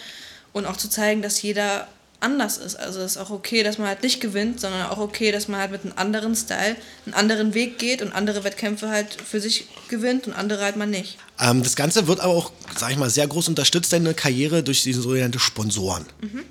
[0.53, 1.87] und auch zu zeigen, dass jeder
[2.21, 2.77] anders ist.
[2.77, 5.61] Also es ist auch okay, dass man halt nicht gewinnt, sondern auch okay, dass man
[5.61, 9.67] halt mit einem anderen Style einen anderen Weg geht und andere Wettkämpfe halt für sich
[9.89, 11.19] gewinnt und andere halt mal nicht.
[11.41, 14.83] Ähm, das Ganze wird aber auch, sag ich mal, sehr groß unterstützt, deine Karriere durch
[14.83, 16.07] diese sogenannte Sponsoren.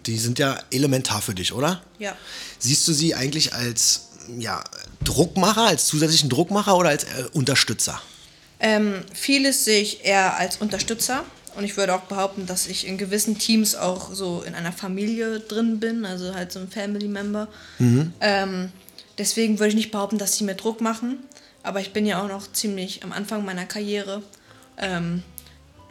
[0.06, 1.82] Die sind ja elementar für dich, oder?
[2.00, 2.16] Ja.
[2.58, 4.64] Siehst du sie eigentlich als ja,
[5.04, 8.02] Druckmacher, als zusätzlichen Druckmacher oder als äh, Unterstützer?
[8.60, 11.24] Ähm, vieles sehe ich eher als Unterstützer
[11.60, 15.42] Und ich würde auch behaupten, dass ich in gewissen Teams auch so in einer Familie
[15.42, 17.50] drin bin, also halt so ein Family Member.
[18.22, 18.72] Ähm,
[19.18, 21.20] deswegen würde ich nicht behaupten, dass sie mir Druck machen.
[21.62, 24.24] Aber ich bin ja auch noch ziemlich am Anfang meiner Karriere.
[24.78, 25.22] Ähm,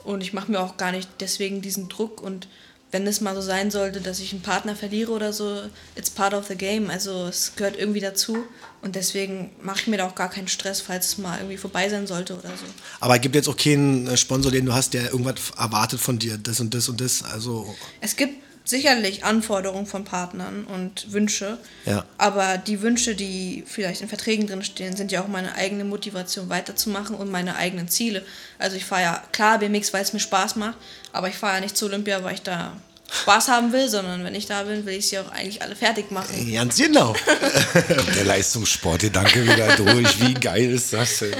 [0.04, 2.22] und ich mache mir auch gar nicht deswegen diesen Druck.
[2.22, 2.48] Und
[2.90, 5.62] wenn es mal so sein sollte, dass ich einen Partner verliere oder so,
[5.94, 6.88] it's part of the game.
[6.88, 8.38] Also es gehört irgendwie dazu.
[8.80, 11.88] Und deswegen mache ich mir da auch gar keinen Stress, falls es mal irgendwie vorbei
[11.88, 12.64] sein sollte oder so.
[13.00, 16.18] Aber es gibt jetzt auch keinen äh, Sponsor, den du hast, der irgendwas erwartet von
[16.18, 17.22] dir, das und das und das.
[17.24, 18.34] Also Es gibt
[18.68, 22.04] sicherlich Anforderungen von Partnern und Wünsche, Ja.
[22.18, 26.48] aber die Wünsche, die vielleicht in Verträgen drin stehen, sind ja auch meine eigene Motivation
[26.48, 28.24] weiterzumachen und meine eigenen Ziele.
[28.58, 30.76] Also ich fahre ja klar BMX, weil es mir Spaß macht,
[31.12, 32.76] aber ich fahre ja nicht zu Olympia, weil ich da
[33.10, 36.10] Spaß haben will, sondern wenn ich da bin, will ich sie auch eigentlich alle fertig
[36.10, 36.52] machen.
[36.52, 37.14] ganz genau.
[38.16, 40.20] Der Leistungssportgedanke wieder durch.
[40.20, 41.34] Wie geil ist das denn?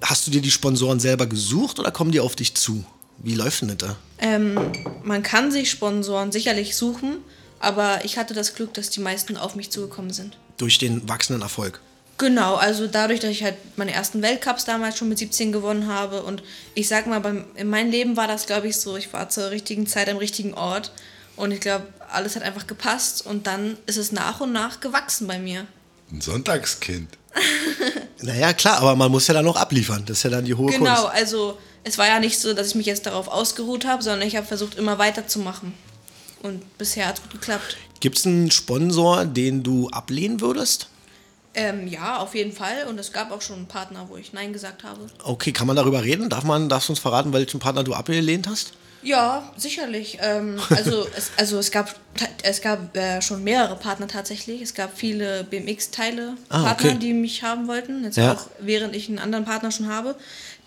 [0.00, 2.84] Hast du dir die Sponsoren selber gesucht oder kommen die auf dich zu?
[3.18, 3.96] Wie läuft denn das da?
[4.18, 4.58] Ähm,
[5.04, 7.18] man kann sich Sponsoren sicherlich suchen,
[7.60, 10.36] aber ich hatte das Glück, dass die meisten auf mich zugekommen sind.
[10.56, 11.80] Durch den wachsenden Erfolg.
[12.18, 16.22] Genau, also dadurch, dass ich halt meine ersten Weltcups damals schon mit 17 gewonnen habe
[16.22, 16.42] und
[16.74, 19.50] ich sag mal, beim, in meinem Leben war das, glaube ich, so, ich war zur
[19.50, 20.92] richtigen Zeit am richtigen Ort
[21.36, 25.26] und ich glaube, alles hat einfach gepasst und dann ist es nach und nach gewachsen
[25.26, 25.66] bei mir.
[26.10, 27.08] Ein Sonntagskind.
[28.24, 30.04] Naja, klar, aber man muss ja dann auch abliefern.
[30.06, 31.14] Das ist ja dann die hohe Genau, Kunst.
[31.16, 34.36] also es war ja nicht so, dass ich mich jetzt darauf ausgeruht habe, sondern ich
[34.36, 35.74] habe versucht, immer weiterzumachen.
[36.42, 37.76] Und bisher hat es gut geklappt.
[38.00, 40.88] Gibt es einen Sponsor, den du ablehnen würdest?
[41.54, 42.86] Ähm, ja, auf jeden Fall.
[42.88, 45.06] Und es gab auch schon einen Partner, wo ich Nein gesagt habe.
[45.22, 46.28] Okay, kann man darüber reden?
[46.30, 48.72] Darf man, darfst du uns verraten, welchen Partner du abgelehnt hast?
[49.04, 50.18] Ja, sicherlich.
[50.22, 51.94] Ähm, also, es, also es gab,
[52.42, 54.62] es gab äh, schon mehrere Partner tatsächlich.
[54.62, 56.98] Es gab viele BMX-Teile, Ah, Partner, okay.
[56.98, 58.04] die mich haben wollten.
[58.04, 58.32] Jetzt Ja.
[58.32, 60.14] auch während ich einen anderen Partner schon habe.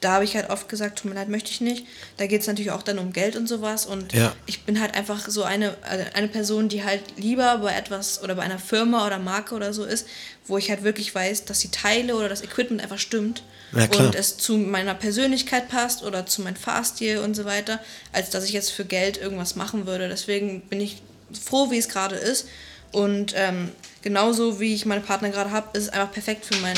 [0.06, 1.88] Da habe ich halt oft gesagt, tut mir leid, möchte ich nicht.
[2.18, 3.88] Da geht es natürlich auch dann um Geld und sowas.
[3.88, 4.36] Und Ja.
[4.46, 8.36] ich bin halt einfach so eine, äh, eine Person, die halt lieber bei etwas oder
[8.36, 10.06] bei einer Firma oder Marke oder so ist,
[10.46, 13.42] wo ich halt wirklich weiß, dass die Teile oder das Equipment einfach stimmt.
[13.72, 17.80] Ja, und es zu meiner Persönlichkeit passt oder zu meinem Fahrstil und so weiter,
[18.14, 20.08] als dass ich jetzt für Geld irgendwas machen würde.
[20.08, 21.02] Deswegen bin ich
[21.34, 22.48] froh, wie es gerade ist.
[22.92, 23.72] Und ähm,
[24.04, 26.78] genauso wie ich meine Partner gerade habe, ist es einfach perfekt für mein,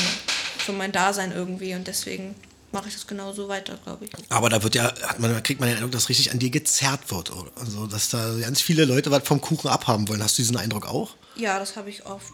[0.56, 1.74] für mein Dasein irgendwie.
[1.74, 2.34] Und deswegen
[2.72, 4.10] mache ich das genauso weiter, glaube ich.
[4.28, 7.10] Aber da wird ja, hat man, kriegt man den Eindruck, dass richtig an dir gezerrt
[7.10, 7.30] wird.
[7.32, 7.50] oder?
[7.60, 10.22] Also, dass da ganz viele Leute was vom Kuchen abhaben wollen.
[10.22, 11.10] Hast du diesen Eindruck auch?
[11.36, 12.32] Ja, das habe ich oft.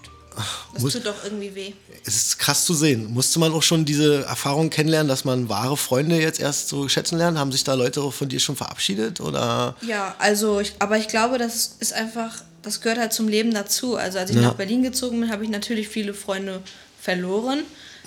[0.72, 1.72] Das muss- tut doch irgendwie weh.
[2.04, 3.12] Es ist krass zu sehen.
[3.12, 7.18] Musste man auch schon diese Erfahrung kennenlernen, dass man wahre Freunde jetzt erst so schätzen
[7.18, 7.38] lernt?
[7.38, 9.20] Haben sich da Leute auch von dir schon verabschiedet?
[9.20, 9.76] Oder?
[9.86, 13.94] Ja, also, ich, aber ich glaube, das ist einfach, das gehört halt zum Leben dazu.
[13.94, 14.42] Also, als ich Ja.
[14.42, 16.60] nach Berlin gezogen bin, habe ich natürlich viele Freunde
[17.00, 17.60] verloren.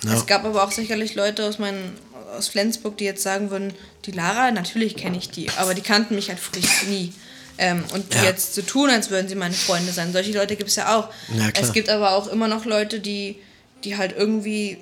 [0.06, 1.96] Es gab aber auch sicherlich Leute aus, meinen,
[2.36, 3.72] aus Flensburg, die jetzt sagen würden,
[4.04, 7.12] die Lara, natürlich kenne ich die, aber die kannten mich halt früher nie.
[7.58, 8.22] Ähm, und Ja.
[8.24, 10.12] jetzt so tun, als würden sie meine Freunde sein.
[10.12, 11.08] Solche Leute gibt es ja auch.
[11.36, 13.36] Ja, es gibt aber auch immer noch Leute, die,
[13.84, 14.78] die halt irgendwie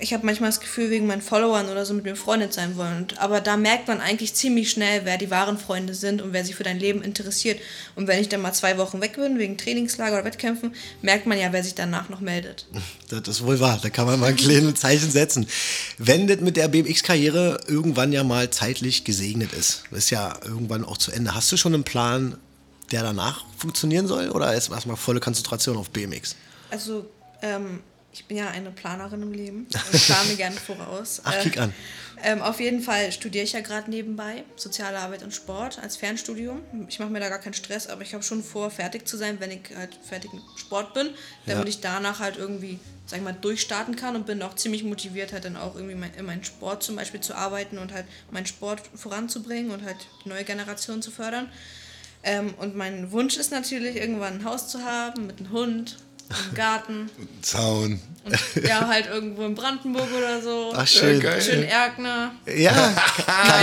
[0.00, 2.98] ich habe manchmal das Gefühl, wegen meinen Followern oder so mit mir befreundet sein wollen.
[2.98, 6.44] Und, aber da merkt man eigentlich ziemlich schnell, wer die wahren Freunde sind und wer
[6.44, 7.60] sich für dein Leben interessiert.
[7.94, 11.38] Und wenn ich dann mal zwei Wochen weg bin, wegen Trainingslager oder Wettkämpfen, merkt man
[11.38, 12.66] ja, wer sich danach noch meldet.
[13.08, 13.78] Das ist wohl wahr.
[13.80, 15.46] Da kann man mal ein kleines Zeichen setzen.
[15.96, 20.96] Wenn das mit der BMX-Karriere irgendwann ja mal zeitlich gesegnet ist, ist ja irgendwann auch
[20.96, 21.32] zu Ende.
[21.32, 22.36] Hast du schon einen Plan,
[22.90, 24.30] der danach funktionieren soll?
[24.30, 26.34] Oder ist erstmal volle Konzentration auf BMX?
[26.70, 27.06] Also,
[27.42, 27.80] ähm,
[28.16, 31.20] ich bin ja eine Planerin im Leben und plane gerne voraus.
[31.24, 31.72] Ach, Äh, kick an.
[32.22, 36.62] Ähm, auf jeden Fall studiere ich ja gerade nebenbei Soziale Arbeit und Sport als Fernstudium.
[36.88, 39.38] Ich mache mir da gar keinen Stress, aber ich habe schon vor, fertig zu sein,
[39.38, 41.10] wenn ich halt fertig mit Sport bin,
[41.44, 41.68] damit Ja.
[41.68, 45.44] ich danach halt irgendwie, sag ich mal, durchstarten kann und bin auch ziemlich motiviert, halt
[45.44, 48.80] dann auch irgendwie mein, in meinen Sport zum Beispiel zu arbeiten und halt meinen Sport
[48.94, 51.50] voranzubringen und halt die neue Generation zu fördern.
[52.22, 55.98] Ähm, und mein Wunsch ist natürlich, irgendwann ein Haus zu haben mit einem Hund,
[56.30, 57.10] einem Garten
[57.42, 58.00] Zaun.
[58.24, 60.72] und ja, halt irgendwo in Brandenburg oder so.
[60.74, 61.20] Ach, schön.
[61.20, 61.40] geil.
[61.40, 62.32] Schön Erkner.
[62.56, 62.92] Ja,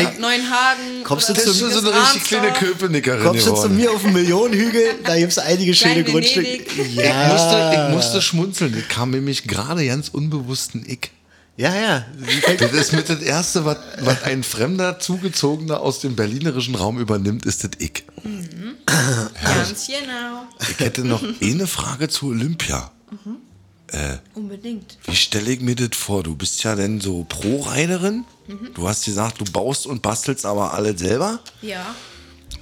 [0.01, 1.03] ich, Neuenhagen.
[1.03, 2.71] Kommst du zu- schon so eine richtig kleine Arnsdorf.
[2.77, 4.83] Köpenicker kommst du zu mir auf den Millionenhügel?
[5.03, 6.47] Da gibt es einige schöne Grundstücke.
[6.47, 6.67] Venedig.
[6.77, 6.85] Ich,
[7.31, 8.73] musste, ich musste schmunzeln.
[8.73, 11.11] Das kam nämlich gerade ganz unbewusst ein Ick.
[11.55, 12.05] Ja, ja.
[12.57, 17.45] Das ist mit das Erste, was, was ein fremder Zugezogener aus dem berlinerischen Raum übernimmt,
[17.45, 18.05] ist das Ick.
[18.85, 20.47] Ganz genau.
[20.59, 22.91] Ich hätte noch eine Frage zu Olympia.
[24.33, 24.97] Unbedingt.
[25.05, 26.23] Wie stelle ich mir das vor?
[26.23, 28.25] Du bist ja denn so Pro-Reinerin.
[28.73, 31.39] Du hast gesagt, du baust und bastelst aber alle selber.
[31.61, 31.93] Ja.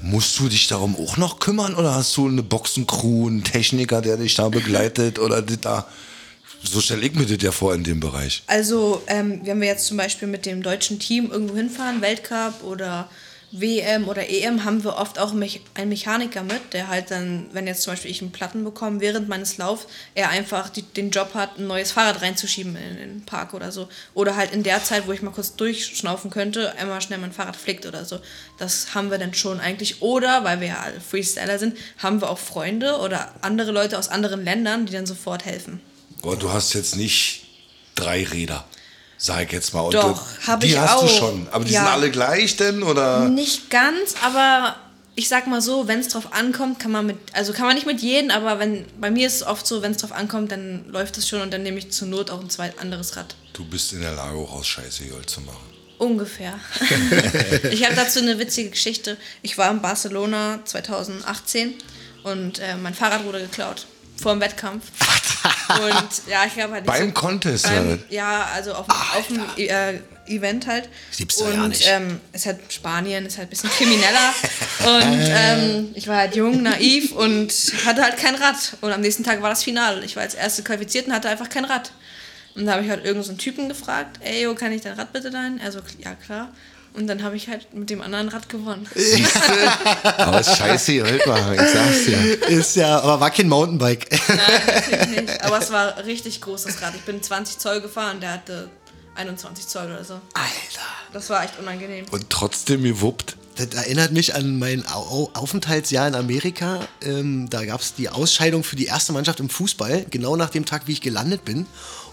[0.01, 4.17] Musst du dich darum auch noch kümmern oder hast du eine Boxencrew, einen Techniker, der
[4.17, 5.87] dich da begleitet oder das da?
[6.63, 8.43] So stelle ich mir das ja vor in dem Bereich.
[8.47, 13.09] Also, ähm, wenn wir jetzt zum Beispiel mit dem deutschen Team irgendwo hinfahren, Weltcup oder
[13.51, 17.81] WM oder EM haben wir oft auch einen Mechaniker mit, der halt dann, wenn jetzt
[17.81, 21.57] zum Beispiel ich einen Platten bekomme, während meines Laufs, er einfach die, den Job hat,
[21.57, 23.89] ein neues Fahrrad reinzuschieben in den Park oder so.
[24.13, 27.57] Oder halt in der Zeit, wo ich mal kurz durchschnaufen könnte, einmal schnell mein Fahrrad
[27.57, 28.19] flickt oder so.
[28.57, 30.01] Das haben wir dann schon eigentlich.
[30.01, 34.45] Oder, weil wir ja Freestyler sind, haben wir auch Freunde oder andere Leute aus anderen
[34.45, 35.81] Ländern, die dann sofort helfen.
[36.21, 37.43] Aber du hast jetzt nicht
[37.95, 38.65] drei Räder,
[39.17, 39.81] sag ich jetzt mal.
[39.81, 41.01] Und Doch, du- hab die ich hast auch.
[41.01, 41.47] du schon.
[41.51, 41.81] Aber die Ja.
[41.81, 42.83] sind alle gleich denn?
[42.83, 43.27] Oder?
[43.29, 44.75] Nicht ganz, aber
[45.15, 47.85] ich sag mal so, wenn es drauf ankommt, kann man mit, also kann man nicht
[47.85, 50.85] mit jedem, aber wenn, bei mir ist es oft so, wenn es drauf ankommt, dann
[50.89, 53.35] läuft es schon und dann nehme ich zur Not auch ein zweit anderes Rad.
[53.53, 55.57] Du bist in der Lage, auch aus Scheiße Gold zu machen.
[55.97, 56.57] Ungefähr.
[57.71, 59.17] ich habe dazu eine witzige Geschichte.
[59.41, 61.73] Ich war in Barcelona 2018
[62.23, 63.85] und äh, mein Fahrrad wurde geklaut.
[64.17, 64.85] Vor dem Wettkampf.
[65.79, 66.85] Und ja, ich habe halt.
[66.85, 67.99] Beim Contest, Beim, oder?
[68.09, 70.89] ja, also auf, dem- auf dem äh, Event halt.
[71.19, 71.83] Doch und ja nicht.
[71.87, 74.33] Ähm, ist halt Spanien, ist halt ein bisschen krimineller.
[74.85, 77.51] und ähm, ich war halt jung, naiv und
[77.85, 78.55] hatte halt kein Rad.
[78.81, 80.03] Und am nächsten Tag war das Finale.
[80.05, 81.91] Ich war als erste qualifiziert und hatte einfach kein Rad.
[82.55, 84.93] Und da habe ich halt irgendeinen so einen Typen gefragt, ey, yo, kann ich dein
[84.93, 85.59] Rad bitte leihen?
[85.63, 86.49] Also, ja, klar.
[86.93, 88.85] Und dann habe ich halt mit dem anderen Rad gewonnen.
[90.17, 92.47] Aber ist Scheiße Gold machen, ich sag's dir.
[92.49, 94.07] Ist ja, aber war kein Mountainbike.
[94.27, 95.43] Nein, natürlich nicht.
[95.43, 96.93] Aber es war richtig großes Rad.
[96.95, 98.69] Ich bin 20 Zoll gefahren, der hatte
[99.15, 100.15] 21 Zoll oder so.
[100.33, 100.51] Alter.
[101.13, 102.05] Das war echt unangenehm.
[102.11, 103.37] Und trotzdem gewuppt.
[103.55, 106.79] Das erinnert mich an mein Au- Au- Aufenthaltsjahr in Amerika.
[107.01, 110.65] Ähm, da gab es die Ausscheidung für die erste Mannschaft im Fußball, genau nach dem
[110.65, 111.65] Tag, wie ich gelandet bin.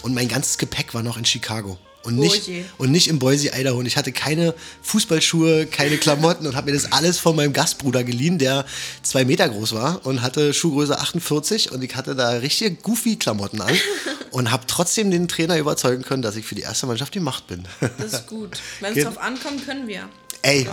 [0.02, 1.78] Und mein ganzes Gepäck war noch in Chicago.
[2.08, 2.64] Und Oh nicht, je.
[2.78, 3.78] und nicht in Boise, Idaho.
[3.78, 8.02] Und ich hatte keine Fußballschuhe, keine Klamotten und habe mir das alles von meinem Gastbruder
[8.02, 8.64] geliehen, der
[9.02, 11.70] zwei Meter groß war und hatte Schuhgröße 48.
[11.70, 13.76] Und ich hatte da richtige Goofy-Klamotten an
[14.30, 17.64] und habe trotzdem den Trainer überzeugen können, dass ich für die erste Mannschaft gemacht bin.
[17.98, 18.58] Das ist gut.
[18.80, 20.08] Wenn es drauf ankommt, können wir.
[20.40, 20.66] Ey,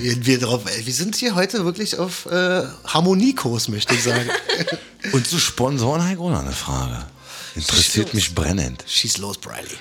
[0.00, 4.28] wir, wir, drauf, ey, wir sind hier heute wirklich auf äh, Harmoniekurs, möchte ich sagen.
[5.12, 7.06] Und zu Sponsoren habe ich auch noch eine Frage.
[7.54, 8.84] Interessiert mich brennend.
[8.86, 9.78] Schieß los, Briley.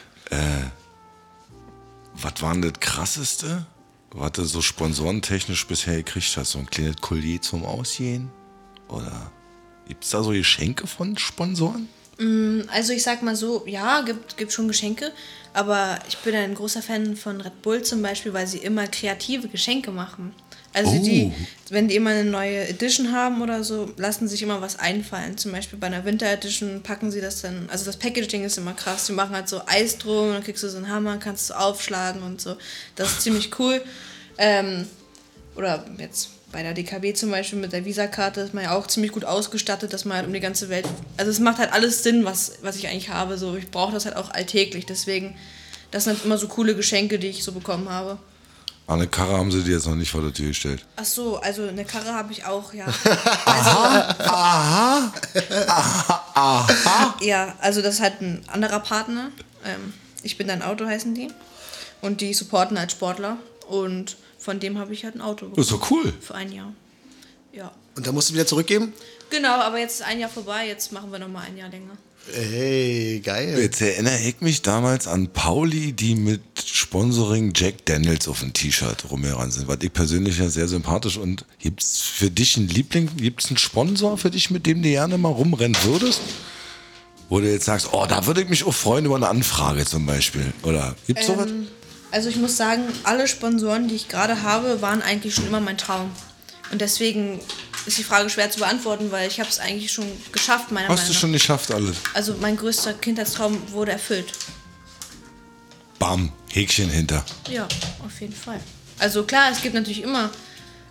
[2.15, 3.65] Was war denn das Krasseste,
[4.11, 6.51] was du so sponsorentechnisch bisher gekriegt hast?
[6.51, 8.29] So ein kleines Collier zum Ausgehen?
[8.87, 9.31] Oder
[9.87, 11.89] gibt es da so Geschenke von Sponsoren?
[12.67, 15.11] Also ich sag mal so, ja, gibt, gibt schon Geschenke,
[15.53, 19.47] aber ich bin ein großer Fan von Red Bull zum Beispiel, weil sie immer kreative
[19.47, 20.33] Geschenke machen.
[20.73, 21.03] Also Oh.
[21.03, 21.31] die,
[21.69, 25.37] wenn die immer eine neue Edition haben oder so, lassen sich immer was einfallen.
[25.37, 28.73] Zum Beispiel bei einer Winter Edition packen sie das dann, also das Packaging ist immer
[28.73, 29.05] krass.
[29.05, 32.23] Die machen halt so Eis drum, dann kriegst du so einen Hammer, kannst du aufschlagen
[32.23, 32.55] und so.
[32.95, 33.81] Das ist ziemlich cool.
[34.37, 34.87] Ähm,
[35.55, 39.11] oder jetzt bei der DKB zum Beispiel mit der Visakarte ist man ja auch ziemlich
[39.11, 40.85] gut ausgestattet, dass man halt um die ganze Welt.
[41.17, 43.37] Also es macht halt alles Sinn, was, was ich eigentlich habe.
[43.37, 44.85] So, ich brauche das halt auch alltäglich.
[44.85, 45.35] Deswegen,
[45.91, 48.17] das sind halt immer so coole Geschenke, die ich so bekommen habe.
[48.85, 50.85] Eine Karre haben sie dir jetzt noch nicht vor der Tür gestellt.
[50.97, 52.85] Ach so, also eine Karre habe ich auch, ja.
[53.45, 53.71] Also,
[57.25, 59.31] Ja, also das ist halt ein anderer Partner.
[59.65, 61.29] Ähm, ich bin dein Auto heißen die.
[62.01, 63.37] Und die supporten als Sportler.
[63.69, 66.13] Und von dem habe ich halt ein Auto Das ist doch cool.
[66.19, 66.73] Für ein Jahr.
[67.53, 67.71] Ja.
[67.95, 68.91] Und dann musst du wieder zurückgeben?
[69.29, 71.97] Genau, aber jetzt ist ein Jahr vorbei, jetzt machen wir nochmal ein Jahr länger.
[72.31, 73.59] Hey, geil.
[73.59, 79.11] Jetzt erinnere ich mich damals an Pauli, die mit Sponsoring Jack Daniels auf dem T-Shirt
[79.11, 83.47] rumgerannt sind, was ich persönlich ja sehr sympathisch und gibt's für dich einen Liebling, gibt's
[83.49, 86.21] einen Sponsor für dich, mit dem du gerne mal rumrennen würdest?
[87.27, 90.05] Wo du jetzt sagst, oh, da würde ich mich auch freuen über eine Anfrage zum
[90.05, 90.53] Beispiel.
[90.63, 91.49] Oder gibt's sowas?
[92.11, 95.77] Also ich muss sagen, alle Sponsoren, die ich gerade habe, waren eigentlich schon immer mein
[95.77, 96.11] Traum.
[96.73, 97.39] Und deswegen
[97.85, 100.95] ist die Frage schwer zu beantworten, weil ich habe es eigentlich schon geschafft, meiner Hast
[100.95, 101.19] Meinung du nach.
[101.19, 101.97] schon geschafft alles?
[102.15, 104.33] Also mein größter Kindheitstraum wurde erfüllt.
[105.99, 107.23] Bam, Häkchen hinter.
[107.47, 107.67] Ja,
[108.03, 108.59] auf jeden Fall.
[108.97, 110.31] Also klar, es gibt natürlich immer,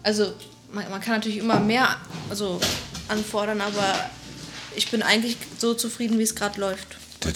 [0.05, 0.33] also
[0.70, 1.97] man, man kann natürlich immer mehr
[2.30, 2.61] also,
[3.09, 4.09] anfordern, aber
[4.76, 6.97] ich bin eigentlich so zufrieden, wie es gerade läuft.
[7.18, 7.35] Das,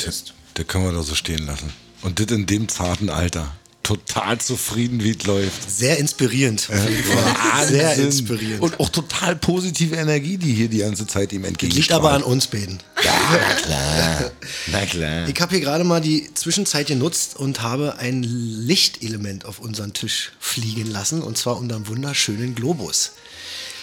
[0.54, 1.72] das können wir doch so stehen lassen.
[2.02, 3.56] Und das in dem zarten Alter.
[3.86, 5.70] Total zufrieden, wie es läuft.
[5.70, 6.62] Sehr inspirierend.
[6.62, 7.68] Fall.
[7.68, 8.60] Sehr inspirierend.
[8.60, 11.76] Und auch total positive Energie, die hier die ganze Zeit ihm entgegenstrahlt.
[11.76, 12.80] Liegt aber an uns beiden.
[12.96, 14.32] Na klar.
[14.72, 15.28] Na klar.
[15.28, 20.32] Ich habe hier gerade mal die Zwischenzeit genutzt und habe ein Lichtelement auf unseren Tisch
[20.40, 23.12] fliegen lassen, und zwar unseren wunderschönen Globus.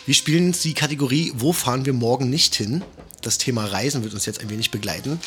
[0.06, 2.84] Wir spielen jetzt die Kategorie Wo fahren wir morgen nicht hin?
[3.22, 5.22] Das Thema Reisen wird uns jetzt ein wenig begleiten.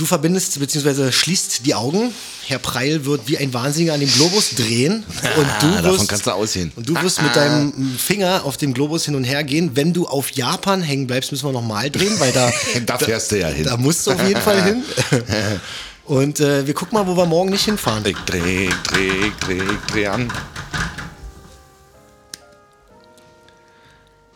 [0.00, 1.12] Du verbindest bzw.
[1.12, 2.14] schließt die Augen.
[2.46, 5.04] Herr Preil wird wie ein Wahnsinniger an dem Globus drehen.
[5.36, 6.72] Und du wirst, Davon kannst du aussehen.
[6.74, 9.72] Und du wirst mit deinem Finger auf dem Globus hin und her gehen.
[9.74, 12.50] Wenn du auf Japan hängen bleibst, müssen wir nochmal drehen, weil da,
[12.86, 13.66] Da fährst du ja hin.
[13.66, 14.82] da musst du auf jeden Fall hin.
[16.06, 18.02] Und äh, wir gucken mal, wo wir morgen nicht hinfahren.
[18.06, 20.32] Ich dreh, dreh, dreh, dreh an.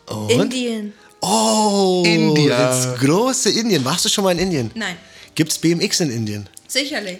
[0.05, 0.29] Und?
[0.29, 0.93] Indien.
[1.21, 2.55] Oh, India.
[2.55, 3.83] das große Indien.
[3.83, 4.71] Warst du schon mal in Indien?
[4.75, 4.95] Nein,
[5.35, 6.49] Gibt's BMX in Indien?
[6.67, 7.19] sicherlich.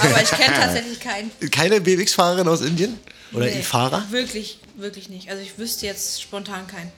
[0.00, 1.30] Aber ich kenne tatsächlich keinen.
[1.50, 2.98] Keine BMX-Fahrerin aus Indien?
[3.32, 4.04] Oder Nee, Fahrer?
[4.10, 5.30] Wirklich, wirklich nicht.
[5.30, 6.90] Also ich wüsste jetzt spontan keinen.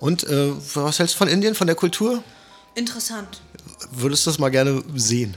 [0.00, 2.22] Und äh, was hältst du von Indien, von der Kultur?
[2.74, 3.40] Interessant.
[3.90, 5.36] Würdest du das mal gerne sehen?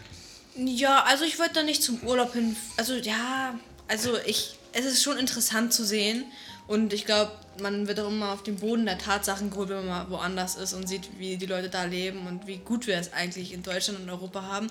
[0.57, 2.55] Ja, also ich würde da nicht zum Urlaub hin.
[2.77, 3.57] Also ja,
[3.87, 6.25] also ich, es ist schon interessant zu sehen.
[6.71, 9.87] Und ich glaube, man wird auch immer auf den Boden der Tatsachen geholt, wenn man
[9.87, 13.11] mal woanders ist und sieht, wie die Leute da leben und wie gut wir es
[13.11, 14.67] eigentlich in Deutschland und Europa haben.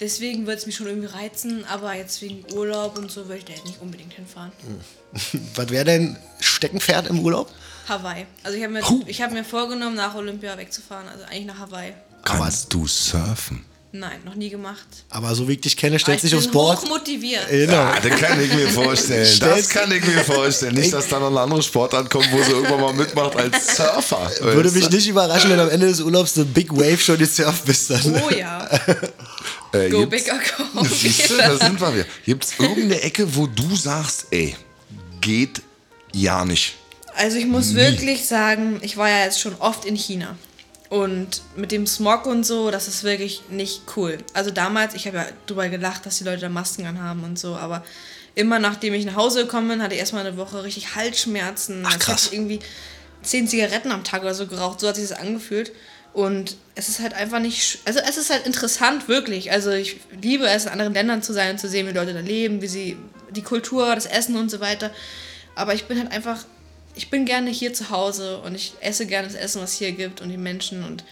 [0.00, 3.44] Deswegen würde es mich schon irgendwie reizen, aber jetzt wegen Urlaub und so würde ich
[3.44, 4.50] da jetzt nicht unbedingt hinfahren.
[5.54, 7.48] Was wäre dein Steckenpferd im Urlaub?
[7.88, 8.26] Hawaii.
[8.42, 11.06] Also ich habe mir, ich hab mir vorgenommen, nach Olympia wegzufahren.
[11.06, 11.94] Also eigentlich nach Hawaii.
[12.24, 13.64] Kannst du surfen?
[13.98, 14.86] Nein, noch nie gemacht.
[15.10, 16.78] Aber so wie ich dich kenne, Aber stellst ich dich aufs bin Board.
[16.82, 17.48] hochmotiviert.
[17.48, 17.72] Genau.
[17.72, 19.38] Ja, das kann ich mir vorstellen.
[19.40, 20.74] Das kann ich mir vorstellen.
[20.74, 24.30] Nicht, dass da noch eine andere Sportart kommt, wo sie irgendwann mal mitmacht als Surfer.
[24.40, 27.90] Würde mich nicht überraschen, wenn am Ende des Urlaubs so Big Wave schon gesurft bist.
[27.90, 28.22] Dann.
[28.26, 28.68] Oh ja.
[29.72, 30.38] Äh, Go gibt's- big or
[30.80, 32.04] go Siehst du, da sind wir wieder.
[32.24, 34.54] Gibt es irgendeine Ecke, wo du sagst, ey,
[35.20, 35.60] geht
[36.14, 36.74] ja nicht?
[37.16, 40.36] Also ich muss wirklich sagen, ich war ja jetzt schon oft in China.
[40.88, 44.18] Und mit dem Smog und so, das ist wirklich nicht cool.
[44.34, 47.56] Also damals, ich habe ja drüber gelacht, dass die Leute da Masken anhaben und so,
[47.56, 47.84] aber
[48.36, 51.82] immer nachdem ich nach Hause gekommen bin, hatte ich erstmal eine Woche richtig Halsschmerzen.
[51.84, 52.26] Ach, krass.
[52.26, 52.60] ich irgendwie
[53.22, 54.78] zehn Zigaretten am Tag oder so geraucht.
[54.78, 55.72] So hat sich das angefühlt.
[56.12, 57.80] Und es ist halt einfach nicht.
[57.84, 59.52] Also, es ist halt interessant, wirklich.
[59.52, 62.20] Also, ich liebe es, in anderen Ländern zu sein und zu sehen, wie Leute da
[62.20, 62.96] leben, wie sie.
[63.30, 64.90] die Kultur, das Essen und so weiter.
[65.54, 66.44] Aber ich bin halt einfach.
[66.96, 69.92] Ich bin gerne hier zu Hause und ich esse gerne das Essen, was es hier
[69.92, 70.82] gibt und die Menschen.
[70.82, 71.04] Und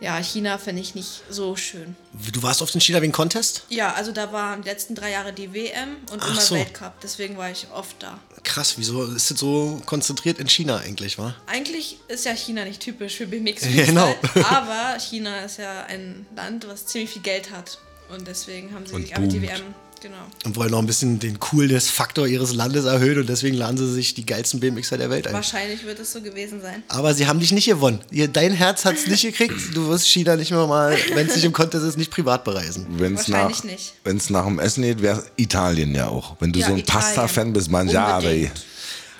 [0.00, 1.94] ja, China finde ich nicht so schön.
[2.32, 3.64] Du warst oft in China wegen Contest?
[3.68, 6.54] Ja, also da waren die letzten drei Jahre die WM und Ach immer so.
[6.54, 6.98] Weltcup.
[7.02, 8.18] Deswegen war ich oft da.
[8.42, 11.34] Krass, wieso ist das so konzentriert in China eigentlich, wa?
[11.46, 13.62] Eigentlich ist ja China nicht typisch für BMX.
[13.86, 14.14] Genau.
[14.48, 17.78] aber China ist ja ein Land, was ziemlich viel Geld hat.
[18.08, 19.42] Und deswegen haben sie Und sich einfach die.
[19.42, 19.74] WM.
[20.02, 20.16] Genau.
[20.44, 24.14] Und wollen noch ein bisschen den Coolness-Faktor ihres Landes erhöhen und deswegen laden sie sich
[24.14, 25.32] die geilsten BMXer der Welt ein.
[25.32, 26.82] Wahrscheinlich wird es so gewesen sein.
[26.88, 28.00] Aber sie haben dich nicht gewonnen.
[28.32, 29.54] Dein Herz hat es nicht gekriegt.
[29.74, 32.84] Du wirst China nicht mehr mal, wenn es nicht im Contest ist, nicht privat bereisen.
[32.90, 33.94] Wenn's nach, Wahrscheinlich nicht.
[34.02, 36.34] Wenn es nach dem Essen geht, wäre Italien ja auch.
[36.40, 36.84] Wenn du Ja, so ein.
[36.84, 38.26] Pasta-Fan bist, mangiare.
[38.26, 38.64] Unbedingt.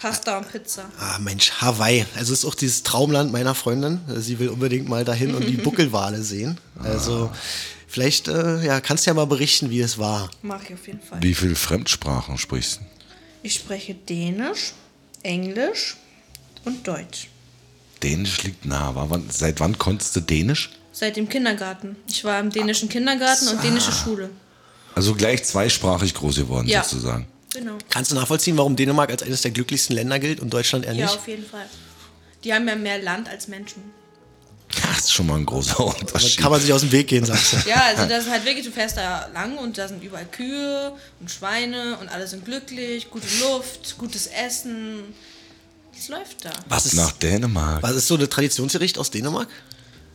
[0.01, 0.83] Pasta und Pizza.
[0.99, 2.05] Ah, Mensch, Hawaii.
[2.17, 4.01] Also ist auch dieses Traumland meiner Freundin.
[4.17, 6.59] Sie will unbedingt mal dahin und die Buckelwale sehen.
[6.83, 7.31] Also
[7.93, 10.31] vielleicht äh, ja, kannst du ja mal berichten, wie es war.
[10.43, 11.23] Mag ich auf jeden Fall.
[11.23, 12.85] Wie viele Fremdsprachen sprichst du?
[13.43, 14.73] Ich spreche Dänisch,
[15.23, 15.97] Englisch
[16.65, 17.29] und Deutsch.
[18.03, 18.89] Dänisch liegt nah.
[18.89, 20.71] Aber wann, seit wann konntest du Dänisch?
[20.93, 21.97] Seit dem Kindergarten.
[22.09, 24.31] Ich war im dänischen Kindergarten und dänische Schule.
[24.95, 26.83] Also gleich zweisprachig groß geworden, Ja.
[26.85, 27.27] sozusagen.
[27.55, 27.77] Genau.
[27.91, 31.07] Kannst du nachvollziehen, warum Dänemark als eines der glücklichsten Länder gilt und Deutschland eher Ja,
[31.07, 31.17] nicht?
[31.17, 31.67] auf jeden Fall.
[32.45, 33.83] Die haben ja mehr Land als Menschen.
[34.81, 36.39] Das ist schon mal ein großer Unterschied.
[36.39, 37.57] kann man sich aus dem Weg gehen, sagst du.
[37.69, 40.93] Ja, also das ist halt wirklich, du fährst da lang und da sind überall Kühe
[41.21, 45.15] und Schweine und alle sind glücklich, gute Luft, gutes Essen.
[45.97, 46.51] Es läuft da.
[46.69, 47.83] Was ist, Nach Dänemark.
[47.83, 49.49] was ist so eine Traditionsgericht aus Dänemark?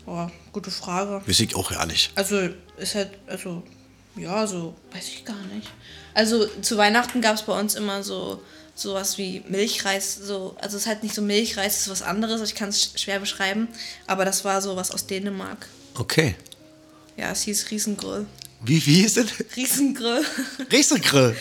[0.05, 1.21] Boah, gute Frage.
[1.27, 2.11] Weiß ich auch ja nicht.
[2.15, 3.63] Also ist halt, also
[4.15, 5.67] ja, so weiß ich gar nicht.
[6.13, 8.41] Also zu Weihnachten gab es bei uns immer so
[8.77, 12.41] sowas wie Milchreis, so also es ist halt nicht so Milchreis, es ist was anderes.
[12.41, 13.67] Ich kann es schwer beschreiben,
[14.05, 15.67] aber das war so was aus Dänemark.
[15.95, 16.35] Okay.
[17.17, 18.27] Ja, es hieß Riesengrill.
[18.61, 19.31] Wie, wie hieß es?
[19.55, 20.23] Riesengrill.
[20.71, 21.35] Riesengrill.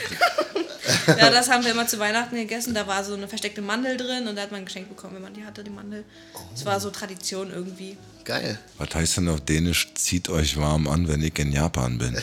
[1.06, 2.74] ja, das haben wir immer zu Weihnachten gegessen.
[2.74, 5.22] Da war so eine versteckte Mandel drin und da hat man ein Geschenk bekommen, wenn
[5.22, 6.04] man die hatte, die Mandel.
[6.52, 7.96] Das war so Tradition irgendwie.
[8.24, 8.58] Geil.
[8.78, 12.14] Was heißt denn auf Dänisch, zieht euch warm an, wenn ich in Japan bin?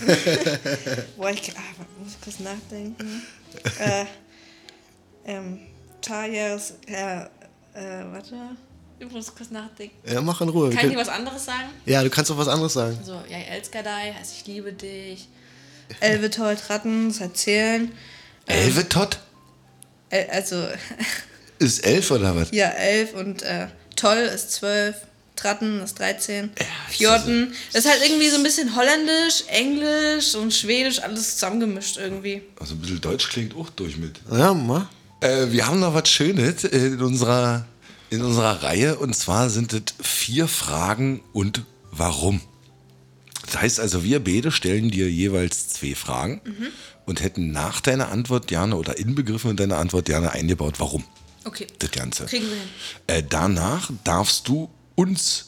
[1.18, 3.22] Boah, ich ah, muss kurz nachdenken.
[3.80, 4.06] äh,
[5.26, 5.60] ähm,
[6.02, 7.22] Tajas, äh,
[7.74, 8.36] äh, warte.
[9.00, 9.96] Ich muss kurz nachdenken.
[10.10, 10.70] Ja, mach in Ruhe.
[10.70, 11.70] Kann ich dir was anderes sagen?
[11.86, 12.98] ja, du kannst doch was anderes sagen.
[13.04, 15.28] So, ja, Elskadai heißt ich liebe dich.
[16.00, 17.92] Elve toll Ratten, das Erzählen.
[18.46, 19.20] Elvetot?
[20.10, 20.68] El, also,
[21.60, 22.52] Ist elf oder was?
[22.52, 24.96] ja, elf und äh, toll ist zwölf.
[25.36, 26.52] Tratten ist 13.
[26.90, 27.54] Fjorden.
[27.72, 32.44] Das ist halt irgendwie so ein bisschen holländisch, englisch und schwedisch, alles zusammengemischt irgendwie.
[32.60, 34.20] Also ein bisschen Deutsch klingt auch durch mit.
[34.32, 34.88] Ja, mal.
[35.24, 37.66] Äh, wir haben noch was Schönes in unserer,
[38.10, 42.42] in unserer Reihe und zwar sind es vier Fragen und warum.
[43.46, 46.42] Das heißt also, wir beide stellen dir jeweils zwei Fragen
[47.06, 51.06] und hätten nach deiner Antwort gerne oder inbegriffen in deiner Antwort gerne eingebaut, warum.
[51.46, 51.68] Okay.
[51.80, 52.26] Das Ganze.
[52.26, 52.70] Kriegen wir hin.
[53.08, 55.48] Äh, danach darfst du uns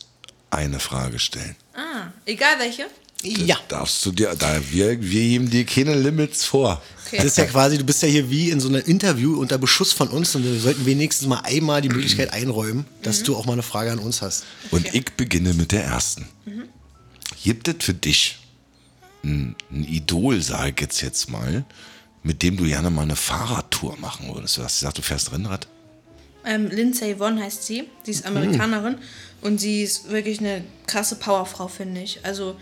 [0.52, 1.56] eine Frage stellen.
[1.74, 2.88] Ah, egal welche.
[3.26, 3.58] Ja.
[3.68, 6.82] Darfst du dir, da, wir, wir geben dir keine Limits vor.
[7.06, 7.18] Okay.
[7.18, 9.94] Das ist ja quasi, du bist ja hier wie in so einem Interview unter Beschuss
[9.94, 13.54] von uns und wir sollten wenigstens mal einmal die Möglichkeit einräumen, dass du auch mal
[13.54, 14.44] eine Frage an uns hast.
[14.72, 16.28] Und ich beginne mit der ersten.
[17.44, 18.40] Gibt es für dich
[19.24, 21.64] ein, ein Idol, sage ich jetzt, jetzt mal,
[22.24, 24.58] mit dem du gerne mal eine Fahrradtour machen würdest?
[24.58, 25.68] Du hast gesagt, du fährst Rennrad?
[26.44, 27.88] Ähm, Lindsay Vonn heißt sie.
[28.04, 28.98] Sie ist Amerikanerin
[29.42, 32.24] und sie ist wirklich eine krasse Powerfrau, finde ich.
[32.24, 32.56] Also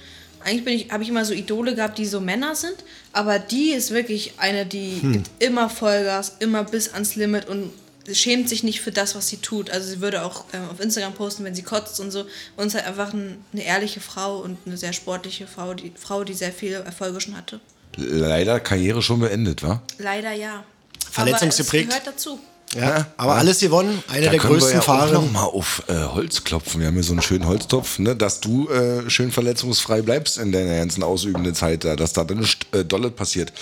[0.46, 2.76] eigentlich habe ich immer so Idole gehabt, die so Männer sind,
[3.12, 7.72] aber die ist wirklich eine, die gibt immer Vollgas, immer bis ans Limit und
[8.12, 9.70] schämt sich nicht für das, was sie tut.
[9.70, 12.26] Also sie würde auch ähm, auf Instagram posten, wenn sie kotzt und so.
[12.58, 16.24] Und ist halt einfach ein, eine ehrliche Frau und eine sehr sportliche Frau, die Frau,
[16.24, 17.60] die sehr viele Erfolge schon hatte.
[17.96, 19.82] Leider Karriere schon beendet, wa?
[20.00, 20.64] Leider ja.
[21.12, 21.90] Verletzungsgeprägt?
[21.90, 22.40] Aber es gehört dazu.
[22.76, 24.04] Ja, aber alles gewonnen.
[24.08, 25.26] Eine Da der können größten wir ja auch Fahrerinnen.
[25.26, 26.80] noch mal auf äh, Holz klopfen.
[26.82, 30.52] Wir haben hier so einen schönen Holztopf, ne, dass du äh, schön verletzungsfrei bleibst in
[30.52, 33.54] deiner ganzen ausübenden Zeit, da, dass da dann nichts äh, Dolles passiert.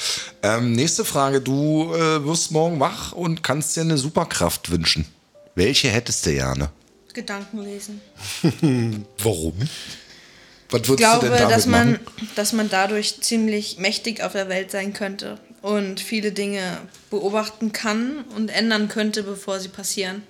[0.43, 1.41] Ähm, nächste Frage.
[1.41, 5.05] Du äh, wirst morgen wach und kannst dir eine Superkraft wünschen.
[5.55, 6.69] Welche hättest du gerne?
[7.13, 7.99] Gedanken lesen.
[9.17, 9.53] Warum?
[10.69, 12.29] Was würdest Ich glaube, du denn damit dass man, machen?
[12.35, 18.23] dass man dadurch ziemlich mächtig auf der Welt sein könnte und viele Dinge beobachten kann
[18.35, 20.23] und ändern könnte, bevor sie passieren.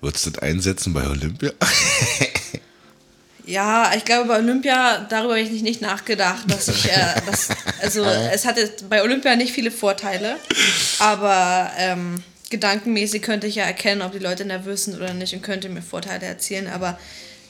[0.00, 1.52] Würdest du das einsetzen bei Olympia?
[3.46, 7.48] Ja, ich glaube, bei Olympia, darüber habe ich nicht, nicht nachgedacht, dass ich, äh, das,
[7.80, 10.36] also es hatte bei Olympia nicht viele Vorteile,
[10.98, 15.42] aber ähm, gedankenmäßig könnte ich ja erkennen, ob die Leute nervös sind oder nicht und
[15.42, 16.98] könnte mir Vorteile erzielen, aber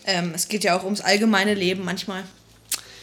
[0.05, 2.25] ähm, es geht ja auch ums allgemeine Leben manchmal.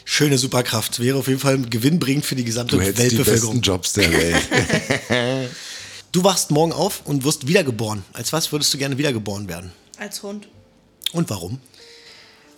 [0.06, 0.99] Schöne Superkraft.
[0.99, 3.62] Wäre auf jeden Fall gewinnbringend für die gesamte Du hättest die besten Weltbevölkerung.
[3.62, 5.49] Jobs der Welt.
[6.14, 8.04] Du wachst morgen auf und wirst wiedergeboren.
[8.14, 9.72] Als was würdest du gerne wiedergeboren werden?
[9.97, 10.47] Als Hund.
[11.12, 11.60] Und warum?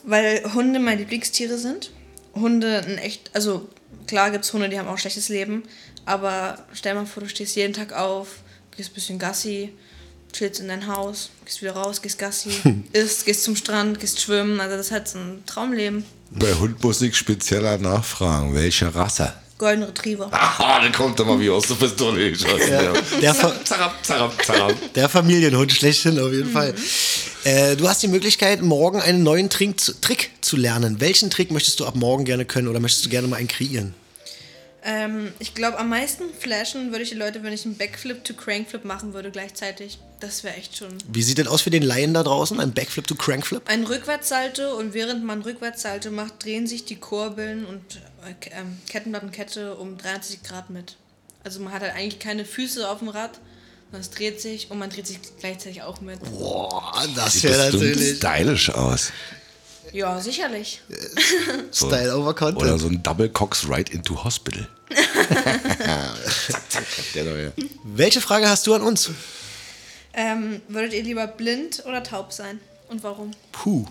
[0.04, 1.91] Weil Hunde meine Lieblingstiere sind.
[2.34, 3.70] Hunde ein echt, also
[4.08, 5.64] klar gibt es Hunde, die haben auch ein schlechtes Leben,
[6.06, 8.39] aber stell mal vor, du stehst jeden Tag auf,
[8.76, 9.72] gehst ein bisschen Gassi,
[10.36, 12.52] chillst in dein Haus, gehst wieder raus, gehst Gassi,
[12.94, 16.04] isst, gehst zum Strand, gehst schwimmen, also das ist halt so ein Traumleben.
[16.32, 18.54] bei Hund muss ich spezieller nachfragen.
[18.54, 19.34] Welche Rasse?
[19.58, 20.28] Golden Retriever.
[20.34, 22.70] Ah, dann kommt er mal wie aus der Pistole geschossen.
[22.70, 22.94] Ja.
[23.22, 24.74] Der, Fa Zarab, zarab, zarab.
[24.96, 26.76] der Familienhund schlechthin auf jeden Fall.
[27.46, 31.00] Äh, du hast die Möglichkeit, morgen einen neuen Trink zu, Trick zu lernen.
[31.00, 33.94] Welchen Trick möchtest du ab morgen gerne können oder möchtest du gerne mal einen kreieren?
[34.88, 38.36] Ähm, ich glaube, am meisten flashen würde ich die Leute, wenn ich einen Backflip to
[38.36, 39.98] Crankflip machen würde gleichzeitig.
[40.20, 42.60] Das wäre echt schon Wie sieht denn aus für den Laien da draußen?
[42.60, 43.64] Ein Backflip to Crankflip?
[43.66, 47.82] Ein Rückwärtssalto und während man Rückwärtssalto macht, drehen sich die Kurbeln und
[48.24, 50.98] äh, ähm, Kettenblattenkette um 93 Grad mit.
[51.44, 53.40] Also man hat halt eigentlich keine Füße auf dem Rad,
[53.86, 56.20] sondern es dreht sich und man dreht sich gleichzeitig auch mit.
[56.20, 59.12] Boah, das Sieht natürlich stylisch aus.
[59.94, 60.82] Ja, sicherlich.
[61.72, 62.62] Style over Content.
[62.62, 64.68] Oder so ein Double Cox right into Hospital.
[64.94, 66.84] Zack, zack,
[67.14, 67.54] der neue.
[67.84, 69.10] Welche Frage hast du an uns?
[70.14, 72.60] Ähm, würdet ihr lieber blind oder taub sein?
[72.88, 73.32] Und warum?
[73.52, 73.86] Puh.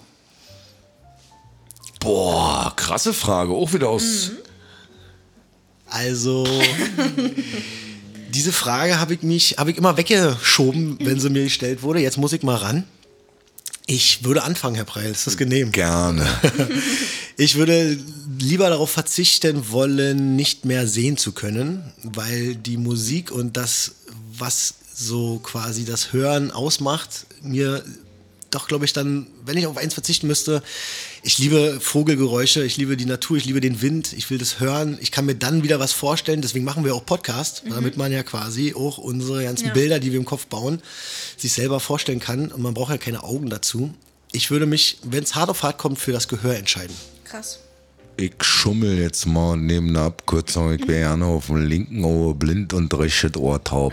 [2.01, 3.53] Boah, krasse Frage.
[3.53, 4.31] Auch wieder aus.
[5.87, 6.47] Also,
[8.31, 12.01] diese Frage habe ich mich, habe ich immer weggeschoben, wenn sie mir gestellt wurde.
[12.01, 12.85] Jetzt muss ich mal ran.
[13.87, 15.11] Ich würde anfangen, Herr Preil.
[15.11, 15.71] Ist das genehm?
[15.73, 16.27] Gerne.
[17.37, 17.99] Ich würde
[18.39, 23.97] lieber darauf verzichten wollen, nicht mehr sehen zu können, weil die Musik und das,
[24.37, 27.83] was so quasi das Hören ausmacht, mir
[28.53, 30.63] doch, glaube ich, dann, wenn ich auf eins verzichten müsste,
[31.25, 34.97] ich liebe Vogelgeräusche, ich liebe die Natur, ich liebe den Wind, ich will das hören,
[35.01, 38.23] ich kann mir dann wieder was vorstellen, deswegen machen wir auch Podcast, damit man ja
[38.23, 39.73] quasi auch unsere ganzen Ja.
[39.73, 40.81] Bilder, die wir im Kopf bauen,
[41.37, 43.93] sich selber vorstellen kann und man braucht ja keine Augen dazu.
[44.31, 46.95] Ich würde mich, wenn es hart auf hart kommt, für das Gehör entscheiden.
[47.35, 47.59] Krass.
[48.17, 50.73] Ich schummel jetzt mal nehme eine Abkürzung.
[50.73, 53.93] Ich wäre gerne auf dem linken Ohr blind und rechtes Ohr taub.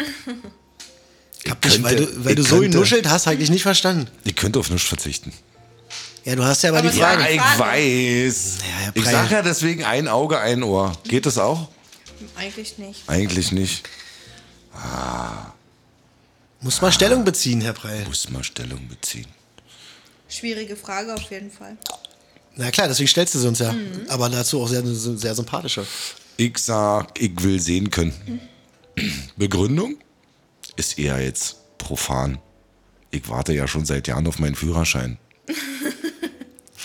[1.43, 4.07] Ich hab dich, weil du, weil du so genuschelt hast, habe ich nicht verstanden.
[4.25, 5.33] Ich könnte auf nichts verzichten.
[6.23, 7.23] Ja, du hast ja aber, Aber die ja, Frage.
[7.23, 7.59] die ich Frage.
[7.59, 8.57] weiß.
[8.85, 10.95] Ja, ich sage ja deswegen ein Auge, ein Ohr.
[11.05, 11.67] Geht das auch?
[12.35, 13.09] Eigentlich nicht.
[13.09, 13.89] Eigentlich nicht.
[16.59, 18.05] Muss mal Stellung beziehen, Herr Preil.
[18.05, 19.25] Muss mal Stellung beziehen.
[20.29, 21.75] Schwierige Frage auf jeden Fall.
[22.55, 23.73] Na klar, deswegen stellst du sie uns ja.
[24.09, 25.85] Aber dazu auch sehr, sehr sympathischer.
[26.37, 28.41] Ich sag, ich will sehen können.
[29.37, 29.97] Begründung
[30.75, 32.39] ist eher jetzt profan.
[33.11, 35.17] Ich warte ja schon seit Jahren auf meinen Führerschein.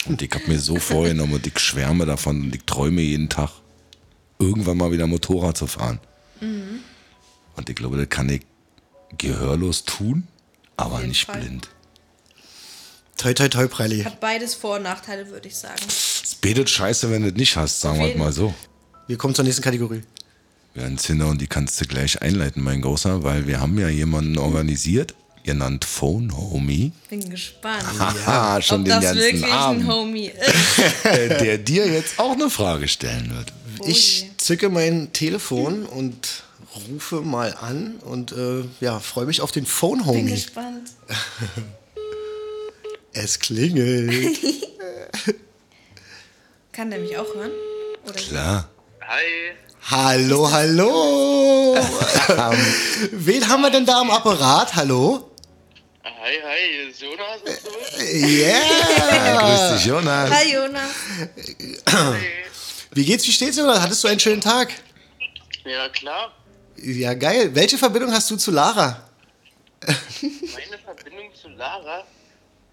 [0.07, 3.51] Und ich habe mir so vorgenommen und ich schwärme davon und ich träume jeden Tag,
[4.39, 5.99] irgendwann mal wieder Motorrad zu fahren.
[6.41, 8.43] Und ich glaube, das kann ich
[9.19, 10.29] gehörlos tun,
[10.77, 11.41] aber nicht Fall.
[11.41, 11.69] blind.
[13.17, 14.03] Toi, toi, toi, Preili.
[14.05, 15.81] Hat beides Vor- und Nachteile, würde ich sagen.
[15.89, 18.55] Es betet scheiße, wenn du es nicht hast, sagen wir mal so.
[19.07, 20.03] Wir kommen zur nächsten Kategorie.
[20.75, 23.89] Wir haben Zinner und die kannst du gleich einleiten, mein Großer, weil wir haben ja
[23.89, 25.15] jemanden organisiert,
[25.45, 27.85] genannt Phone Homie, Bin gespannt.
[27.99, 31.05] Haha, schon ob den das ganzen wirklich ein Abend, Homie ist.
[31.05, 33.53] der dir jetzt auch eine Frage stellen wird.
[33.81, 36.43] Oh Ich zücke mein Telefon und
[36.91, 40.31] rufe mal an und äh, ja, freue mich auf den Phone Bin Homie.
[40.33, 40.91] gespannt.
[43.19, 44.39] Es klingelt.
[46.73, 47.51] Kann der mich auch hören?
[48.05, 48.69] Oder Klar.
[49.01, 49.53] Hi,
[49.91, 51.75] hallo, hallo.
[53.13, 54.77] Wen haben wir denn da am Apparat?
[54.77, 55.31] Hallo?
[56.05, 57.71] hi, hi, ist Jonas und so.
[58.05, 58.59] Yeah.
[59.39, 60.31] Grüß dich, Jonas.
[60.31, 60.91] Hi Jonas.
[62.91, 63.81] Wie geht's, wie steht's, Jonas?
[63.81, 64.75] Hattest du einen schönen Tag?
[65.65, 66.33] Ja, klar.
[66.77, 67.55] Ja, geil.
[67.55, 69.09] Welche Verbindung hast du zu Lara?
[69.87, 72.05] Meine Verbindung zu Lara,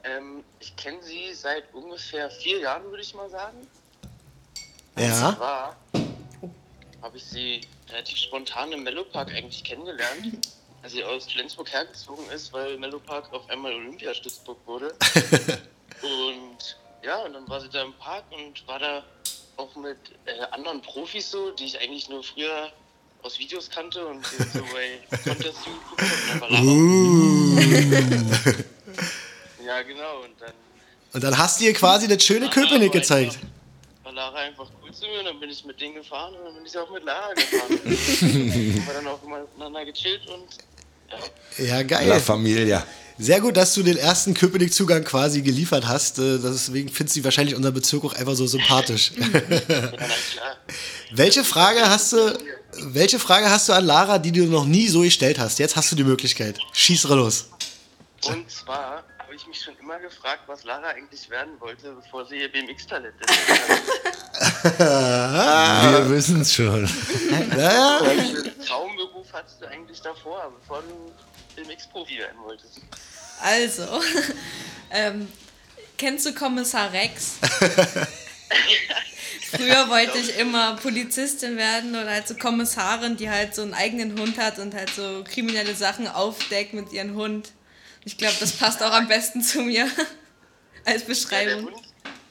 [0.04, 3.68] ähm, ich kenne sie seit ungefähr vier Jahren, würde ich mal sagen.
[4.98, 5.38] Ja.
[5.40, 5.76] War,
[7.02, 10.48] habe ich sie relativ spontan im Mellopark eigentlich kennengelernt,
[10.82, 14.94] als sie aus Flensburg hergezogen ist, weil Mellopark auf einmal Olympiastützburg wurde.
[16.02, 19.04] und ja, und dann war sie da im Park und war da
[19.58, 22.72] auch mit äh, anderen Profis so, die ich eigentlich nur früher
[23.24, 26.12] aus Videos kannte und die so bei Contests geguckt habe.
[26.24, 26.64] Und dann war Lara
[29.66, 30.22] Ja, genau.
[30.24, 30.52] Und dann
[31.14, 33.34] Und dann hast du ihr quasi das schöne Köpenick gezeigt.
[33.36, 33.48] einfach-
[34.06, 36.56] War Lara einfach cool zu mir und dann bin ich mit denen gefahren und dann
[36.56, 37.70] bin ich auch mit Lara gefahren.
[37.80, 40.46] haben wir dann auch immer miteinander gechillt und
[41.58, 41.66] ja.
[41.66, 42.20] Ja, La geil.
[42.20, 42.86] Familia.
[43.20, 46.18] Sehr gut, dass du den ersten Köpenick-Zugang quasi geliefert hast.
[46.18, 49.12] Äh, Deswegen findest du wahrscheinlich unser Bezirk auch einfach so sympathisch.
[49.20, 50.58] Ja, na klar.
[51.12, 52.38] welche, Frage hast du,
[52.80, 55.60] welche Frage hast du an Lara, die du noch nie so gestellt hast?
[55.60, 56.58] Jetzt hast du die Möglichkeit.
[56.74, 57.50] Schieß los.
[58.26, 59.04] Und zwar
[59.34, 63.16] habe ich mich schon immer gefragt, was Lara eigentlich werden wollte, bevor sie ihr BMX-Talent
[63.20, 63.50] entdeckt
[64.80, 66.88] Wir wissen es schon.
[67.58, 68.06] Ja, hat.
[68.06, 71.12] Welchen Traumberuf hattest du eigentlich davor, bevor du
[71.56, 72.82] BMX-Profi werden wolltest?
[73.42, 73.88] Also,
[74.92, 75.28] ähm,
[75.98, 77.38] kennst du Kommissar Rex?
[79.50, 84.20] Früher wollte ich immer Polizistin werden oder halt so Kommissarin, die halt so einen eigenen
[84.20, 87.52] Hund hat und halt so kriminelle Sachen aufdeckt mit ihrem Hund.
[88.06, 89.88] Ich glaube, das passt auch am besten zu mir
[90.86, 91.66] als Ja, Beschreibung.
[91.66, 91.76] Hund,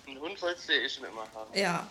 [0.07, 1.59] einen Hund wolltest du ja eh schon immer haben.
[1.59, 1.87] Ja.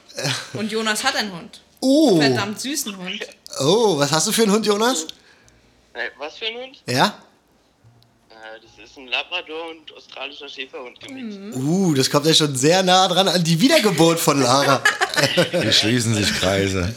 [0.53, 1.61] Und Jonas hat einen Hund.
[1.79, 3.25] Oh, Verdammt süßen Hund.
[3.59, 5.07] oh, was hast du für einen Hund, Jonas?
[5.93, 6.84] Äh, was für ein Hund?
[6.88, 7.17] Ja?
[8.29, 11.55] Äh, das ist ein Labrador und australischer Schäferhund gemischt.
[11.55, 14.84] Uh, das kommt ja schon sehr nah dran an die Wiedergeburt von Lara.
[15.51, 16.93] Hier schließen sich Kreise.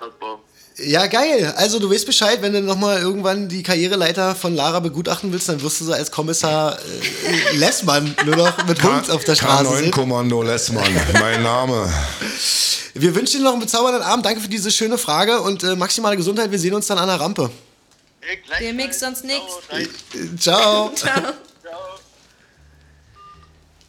[0.00, 0.40] Super.
[0.78, 1.52] Ja, geil.
[1.56, 5.60] Also du weißt Bescheid, wenn du nochmal irgendwann die Karriereleiter von Lara begutachten willst, dann
[5.60, 9.90] wirst du so als Kommissar äh, Lessmann nur noch mit Hund auf der Straße sehen.
[9.90, 11.92] K9-Kommando Lessmann, mein Name.
[12.94, 14.24] Wir wünschen dir noch einen bezaubernden Abend.
[14.24, 16.50] Danke für diese schöne Frage und äh, maximale Gesundheit.
[16.50, 17.50] Wir sehen uns dann an der Rampe.
[18.20, 19.40] Hey, gleich Der Mix sonst nix.
[20.38, 20.90] Ciao.
[20.94, 20.94] Ciao.
[20.94, 21.32] Ciao.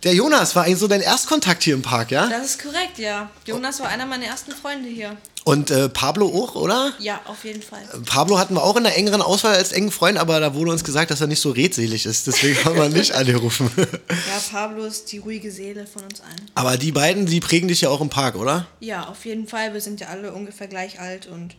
[0.03, 2.27] Der Jonas war eigentlich so dein Erstkontakt hier im Park, ja?
[2.27, 3.29] Das ist korrekt, ja.
[3.45, 5.15] Jonas war einer meiner ersten Freunde hier.
[5.45, 6.93] Und äh, Pablo auch, oder?
[6.99, 7.81] Ja, auf jeden Fall.
[8.05, 10.83] Pablo hatten wir auch in der engeren Auswahl als engen Freund, aber da wurde uns
[10.83, 12.27] gesagt, dass er nicht so redselig ist.
[12.27, 13.69] Deswegen haben wir ihn nicht angerufen.
[13.77, 16.49] Ja, Pablo ist die ruhige Seele von uns allen.
[16.55, 18.67] aber die beiden, die prägen dich ja auch im Park, oder?
[18.79, 19.73] Ja, auf jeden Fall.
[19.73, 21.55] Wir sind ja alle ungefähr gleich alt und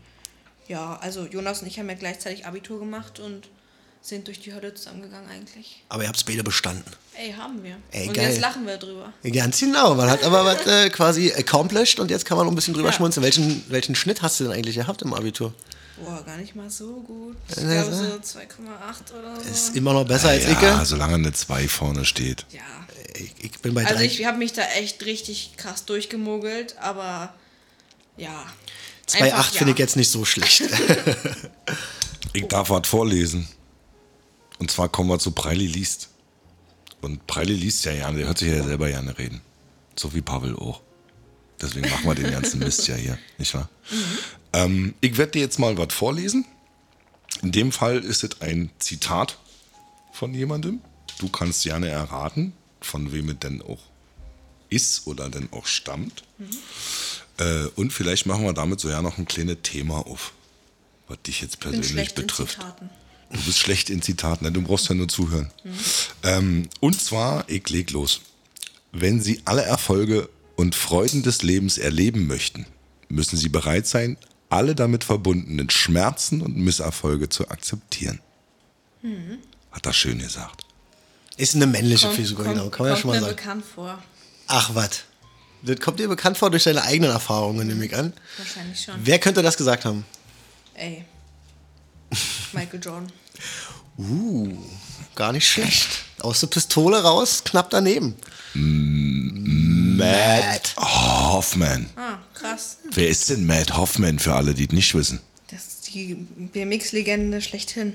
[0.66, 3.48] ja, also Jonas und ich haben ja gleichzeitig Abitur gemacht und
[4.06, 5.82] sind durch die Hölle zusammengegangen eigentlich.
[5.88, 6.84] Aber ihr habt beide bestanden.
[7.16, 7.76] Ey, haben wir.
[7.90, 8.28] Ey, und geil.
[8.28, 9.12] jetzt lachen wir drüber.
[9.32, 9.94] Ganz genau.
[9.94, 12.90] Man hat aber was äh, quasi accomplished und jetzt kann man noch ein bisschen drüber
[12.90, 12.94] Ja.
[12.94, 13.24] schmunzeln.
[13.24, 15.54] Welchen, welchen Schnitt hast du denn eigentlich gehabt im Abitur?
[16.04, 17.36] Boah, gar nicht mal so gut.
[17.48, 18.04] Ich Ja, glaube so.
[18.04, 19.48] so 2,8 oder so.
[19.50, 20.88] Ist immer noch besser als Ja, ich.
[20.88, 22.44] solange eine 2 vorne steht.
[22.50, 22.60] ja.
[23.16, 23.32] ich.
[23.42, 24.04] Ich bin bei Also drei.
[24.04, 27.32] ich habe mich da echt richtig krass durchgemogelt, aber
[28.18, 28.44] ja.
[29.08, 29.84] 2,8 Einfach finde ich ja.
[29.84, 30.62] jetzt nicht so schlecht.
[32.36, 33.46] Ich darf was vorlesen.
[34.58, 36.10] Und zwar kommen wir zu Preili liest.
[37.00, 39.40] Und Preili liest ja gerne, der hört sich ja selber gerne reden.
[39.96, 40.80] So wie Pavel auch.
[41.60, 43.68] Deswegen machen wir den ganzen Mist ja hier, nicht wahr?
[44.52, 46.44] Ähm, ich werde dir jetzt mal was vorlesen.
[47.42, 49.38] In dem Fall ist es ein Zitat
[50.12, 50.80] von jemandem.
[51.18, 53.80] Du kannst gerne erraten, von wem es denn auch
[54.70, 56.24] ist oder denn auch stammt.
[57.38, 60.32] Äh, und vielleicht machen wir damit so ja noch ein kleines Thema auf,
[61.08, 62.54] was dich jetzt persönlich schlecht in betrifft.
[62.54, 62.90] Zitaten.
[63.34, 64.52] Du bist schlecht in Zitaten, ne?
[64.52, 65.50] du brauchst ja nur zuhören.
[66.22, 68.20] Ähm, und zwar, ich leg los.
[68.92, 72.64] Wenn Sie alle Erfolge und Freuden des Lebens erleben möchten,
[73.08, 74.16] müssen Sie bereit sein,
[74.50, 78.20] alle damit verbundenen Schmerzen und Misserfolge zu akzeptieren.
[79.72, 80.62] Hat er schön gesagt.
[81.36, 83.36] Ist eine männliche Kommt- Figur, kommt- genau, kann man ja kommt schon mal mir sagen.
[83.36, 84.02] bekannt vor.
[84.46, 85.04] Ach, was?
[85.62, 88.12] Das kommt dir bekannt vor durch deine eigenen Erfahrungen, nehme ich an.
[88.38, 88.94] Wahrscheinlich schon.
[89.02, 90.04] Wer könnte das gesagt haben?
[90.74, 91.04] Ey.
[92.52, 93.12] Michael Jordan.
[93.98, 94.56] Uh,
[95.14, 96.04] gar nicht schlecht.
[96.20, 98.16] Aus der Pistole raus, knapp daneben.
[99.96, 101.88] Matt Hoffman.
[101.96, 102.78] Ah, krass.
[102.92, 105.20] Wer ist denn Matt Hoffman für alle, die es nicht wissen?
[105.50, 107.94] Das ist die BMX-Legende schlechthin.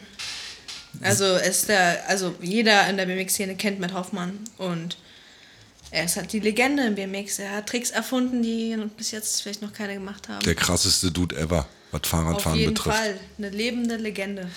[1.02, 4.98] Also ist der, also jeder in der BMX-Szene kennt Matt Hoffmann und
[5.92, 7.40] er ist halt die Legende im BMX.
[7.40, 10.44] Er hat Tricks erfunden, die bis jetzt vielleicht noch keine gemacht haben.
[10.46, 12.98] Der krasseste Dude ever, was Auf Fahrradfahren jeden betrifft.
[12.98, 14.50] Fall eine lebende Legende.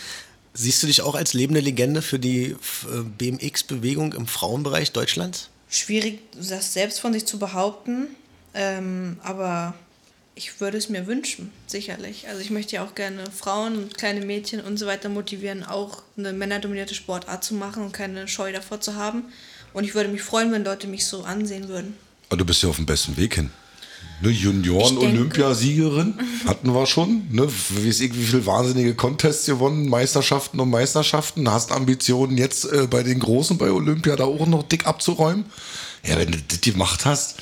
[0.54, 2.56] Siehst du dich auch als lebende Legende für die äh,
[3.18, 5.48] BMX-Bewegung im Frauenbereich Deutschlands?
[5.70, 8.08] Schwierig, das selbst von sich zu behaupten,
[8.52, 9.74] ähm, aber
[10.34, 12.28] ich würde es mir wünschen, sicherlich.
[12.28, 16.02] Also ich möchte ja auch gerne Frauen und kleine Mädchen und so weiter motivieren, auch
[16.18, 19.24] eine männerdominierte Sportart zu machen und keine Scheu davor zu haben.
[19.72, 21.94] Und ich würde mich freuen, wenn Leute mich so ansehen würden.
[22.28, 23.50] Aber du bist ja auf dem besten Weg hin.
[24.22, 26.14] Ne, Junioren-Olympiasiegerin
[26.46, 27.26] hatten wir schon.
[27.30, 31.50] Ne, weiß ich, wie viele wahnsinnige Contests gewonnen, Meisterschaften und Meisterschaften.
[31.50, 35.44] Hast Ambitionen, jetzt äh, bei den Großen bei Olympia da auch noch dick abzuräumen?
[36.04, 37.36] Ja, wenn du das gemacht hast,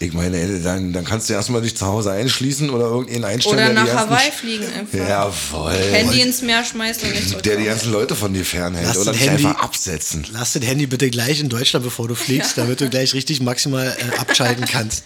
[0.00, 3.56] ich meine, ey, dann, dann kannst du erstmal dich zu Hause einschließen oder irgendeinen einstellen,
[3.56, 4.96] Oder der nach Hawaii fliegen einfach.
[4.96, 5.72] Jawohl.
[5.72, 8.86] Handy ins Meer schmeißt und nicht Der die ganzen Leute von dir fernhält.
[8.86, 10.24] Lass oder das dich Handy- einfach absetzen.
[10.32, 13.88] Lass das Handy bitte gleich in Deutschland, bevor du fliegst, damit du gleich richtig maximal
[13.98, 15.02] äh, abschalten kannst.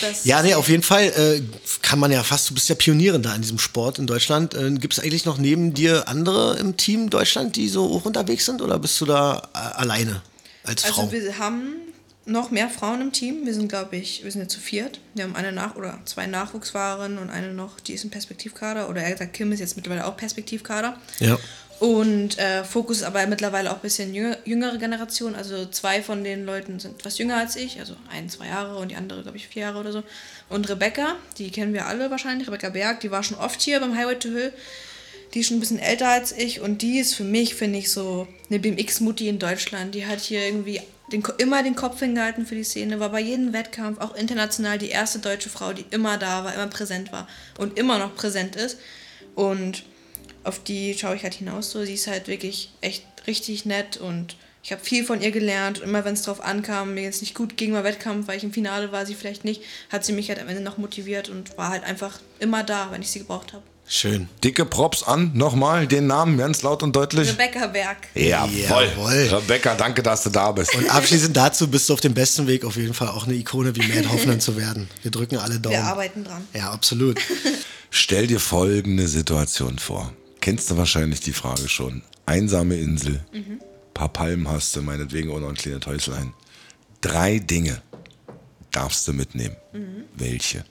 [0.00, 1.40] Das- Ja, nee, auf jeden Fall äh,
[1.82, 4.54] kann man ja fast, du bist ja Pionierin da in diesem Sport in Deutschland.
[4.54, 8.46] Äh, Gibt es eigentlich noch neben dir andere im Team Deutschland, die so auch unterwegs
[8.46, 10.22] sind oder bist du da äh, alleine
[10.64, 11.02] als Frau?
[11.02, 11.74] Also wir haben
[12.26, 13.44] noch mehr Frauen im Team.
[13.44, 15.00] Wir sind, glaube ich, wir sind jetzt zu viert.
[15.14, 18.88] Wir haben eine Nach- oder zwei Nachwuchsfahrerinnen und eine noch, die ist im Perspektivkader.
[18.88, 20.98] Oder eher gesagt, Kim ist jetzt mittlerweile auch Perspektivkader.
[21.20, 21.38] ja.
[21.80, 25.34] Und äh, Fokus ist aber mittlerweile auch ein bisschen jünger, jüngere Generation.
[25.34, 28.90] Also zwei von den Leuten sind etwas jünger als ich, also ein, zwei Jahre und
[28.90, 30.02] die andere, glaube ich, vier Jahre oder so.
[30.48, 33.96] Und Rebecca, die kennen wir alle wahrscheinlich, Rebecca Berg, die war schon oft hier beim
[33.96, 34.52] Highway to Hill.
[35.34, 37.90] Die ist schon ein bisschen älter als ich und die ist für mich, finde ich,
[37.90, 39.94] so eine BMX-Mutti in Deutschland.
[39.96, 40.80] Die hat hier irgendwie
[41.12, 44.88] den, immer den Kopf hingehalten für die Szene, war bei jedem Wettkampf, auch international, die
[44.88, 47.28] erste deutsche Frau, die immer da war, immer präsent war
[47.58, 48.78] und immer noch präsent ist.
[49.34, 49.84] Und
[50.44, 51.84] auf die schaue ich halt hinaus so.
[51.84, 55.80] Sie ist halt wirklich echt richtig nett und ich habe viel von ihr gelernt.
[55.80, 58.52] Immer wenn es drauf ankam, mir jetzt nicht gut ging beim Wettkampf, weil ich im
[58.52, 61.68] Finale war, sie vielleicht nicht, hat sie mich halt am Ende noch motiviert und war
[61.68, 63.62] halt einfach immer da, wenn ich sie gebraucht habe.
[63.86, 64.28] Schön.
[64.42, 67.28] Dicke Props an, nochmal den Namen ganz laut und deutlich.
[67.28, 67.98] Rebecca Berg.
[68.14, 68.50] Jawohl.
[68.50, 69.28] Jawohl.
[69.30, 70.74] Rebecca, danke, dass du da bist.
[70.74, 73.76] Und abschließend dazu bist du auf dem besten Weg, auf jeden Fall auch eine Ikone
[73.76, 74.88] wie Matt Hoffman zu werden.
[75.02, 75.76] Wir drücken alle Daumen.
[75.76, 76.48] Wir arbeiten dran.
[76.54, 77.20] Ja, absolut.
[77.90, 80.12] Stell dir folgende Situation vor.
[80.40, 82.02] Kennst du wahrscheinlich die Frage schon.
[82.26, 83.20] Einsame Insel.
[83.92, 86.32] Paar Palmen hast du, meinetwegen auch noch ein kleines Häuslein.
[87.00, 87.82] Drei Dinge
[88.72, 89.56] darfst du mitnehmen.
[90.16, 90.64] Welche?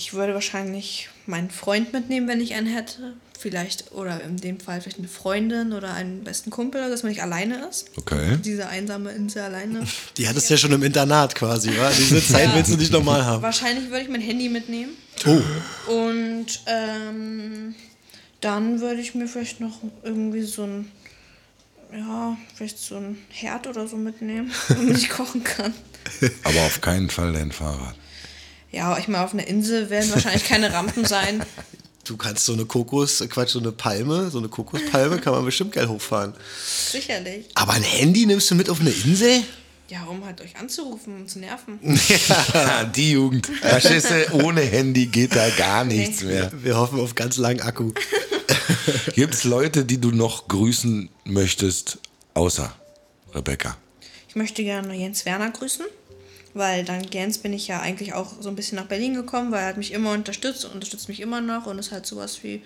[0.00, 3.12] Ich würde wahrscheinlich meinen Freund mitnehmen, wenn ich einen hätte.
[3.38, 7.20] Vielleicht, oder in dem Fall vielleicht eine Freundin oder einen besten Kumpel, dass man nicht
[7.22, 7.90] alleine ist.
[7.98, 8.38] Okay.
[8.42, 9.86] Diese einsame Insel alleine.
[10.16, 11.90] Die hattest du ja schon im Internat quasi, wa?
[11.90, 12.54] Diese Zeit Ja.
[12.54, 13.42] willst du nicht nochmal haben.
[13.42, 14.92] Wahrscheinlich würde ich mein Handy mitnehmen.
[15.26, 17.74] Oh, Und ähm,
[18.40, 20.90] dann würde ich mir vielleicht noch irgendwie so ein,
[21.94, 25.74] ja, vielleicht so ein Herd oder so mitnehmen, damit ich kochen kann.
[26.44, 27.96] Aber auf keinen Fall dein Fahrrad.
[28.72, 31.44] Ja, ich meine, auf einer Insel werden wahrscheinlich keine Rampen sein.
[32.04, 35.44] du kannst so eine Kokos, äh, Quatsch, so eine Palme, so eine Kokospalme kann man
[35.44, 36.34] bestimmt geil hochfahren.
[36.90, 37.46] Sicherlich.
[37.54, 39.42] Aber ein Handy nimmst du mit auf eine Insel?
[39.88, 41.80] Ja, um halt euch anzurufen und zu nerven.
[42.94, 43.48] die Jugend.
[43.60, 46.52] Verstehst du, ohne Handy geht da gar nichts mehr.
[46.62, 47.90] Wir hoffen auf ganz langen Akku.
[49.14, 51.98] Gibt es Leute, die du noch grüßen möchtest,
[52.34, 52.72] außer
[53.34, 53.76] Rebecca?
[54.28, 55.84] Ich möchte gerne Jens Werner grüßen,
[56.54, 59.60] weil dank Jens bin ich ja eigentlich auch so ein bisschen nach Berlin gekommen, weil
[59.60, 62.62] er hat mich immer unterstützt und unterstützt mich immer noch und ist halt sowas wie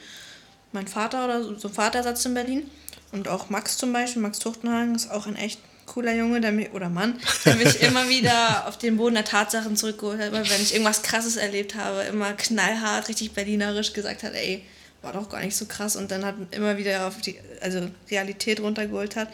[0.73, 2.71] mein Vater oder so so ein Vatersatz in Berlin.
[3.13, 6.73] Und auch Max zum Beispiel, Max Tuchtenhagen ist auch ein echt cooler Junge der mich,
[6.73, 10.63] oder Mann, der mich immer wieder auf den Boden der Tatsachen zurückgeholt hat, immer wenn
[10.63, 14.65] ich irgendwas krasses erlebt habe, immer knallhart, richtig berlinerisch gesagt hat, ey,
[15.03, 15.97] war doch gar nicht so krass.
[15.97, 19.29] Und dann hat immer wieder auf die also Realität runtergeholt hat.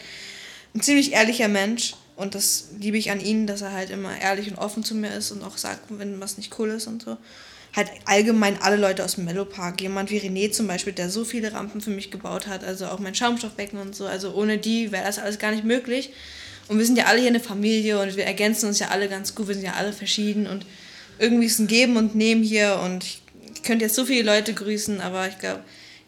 [0.75, 4.51] Ein ziemlich ehrlicher Mensch und das liebe ich an ihn, dass er halt immer ehrlich
[4.51, 7.17] und offen zu mir ist und auch sagt, wenn was nicht cool ist und so.
[7.75, 9.81] Halt allgemein alle Leute aus dem Mellopark.
[9.81, 12.99] Jemand wie René zum Beispiel, der so viele Rampen für mich gebaut hat, also auch
[12.99, 14.07] mein Schaumstoffbecken und so.
[14.07, 16.11] Also ohne die wäre das alles gar nicht möglich.
[16.69, 19.35] Und wir sind ja alle hier eine Familie und wir ergänzen uns ja alle ganz
[19.35, 19.49] gut.
[19.49, 20.67] Wir sind ja alle verschieden und
[21.19, 23.23] irgendwie ist ein Geben und Nehmen hier und ich,
[23.63, 25.63] könnte jetzt so viele Leute grüßen, aber ich glaube,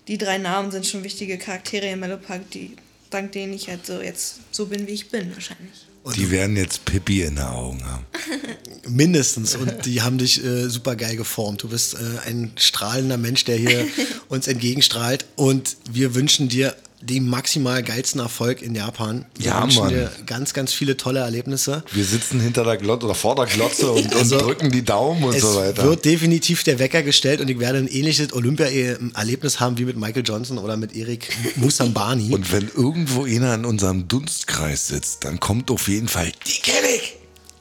[0.09, 2.77] die drei Namen sind schon wichtige Charaktere im Mellopark, die
[3.11, 5.87] dank denen ich halt so jetzt so bin, wie ich bin, wahrscheinlich.
[6.17, 8.05] Die werden jetzt Pippi in den Augen haben.
[8.89, 9.55] Mindestens.
[9.55, 11.63] Und die haben dich äh, super geil geformt.
[11.63, 13.87] Du bist äh, ein strahlender Mensch, der hier
[14.29, 15.27] uns entgegenstrahlt.
[15.37, 19.27] Und wir wünschen dir den maximal geilsten Erfolg in Japan.
[19.37, 19.91] Wir Ja, wünschen Mann.
[19.91, 21.83] dir ganz, ganz viele tolle Erlebnisse.
[21.93, 25.35] Wir sitzen hinter der Glotze oder vor der Glotze und, und drücken die Daumen und
[25.35, 25.83] Es so weiter.
[25.85, 30.23] wird definitiv der Wecker gestellt und ich werde ein ähnliches Olympia-Erlebnis haben wie mit Michael
[30.25, 32.33] Johnson oder mit Erik Musambani.
[32.33, 36.87] Und wenn irgendwo einer in unserem Dunstkreis sitzt, dann kommt auf jeden Fall, die kenne
[36.97, 37.17] ich,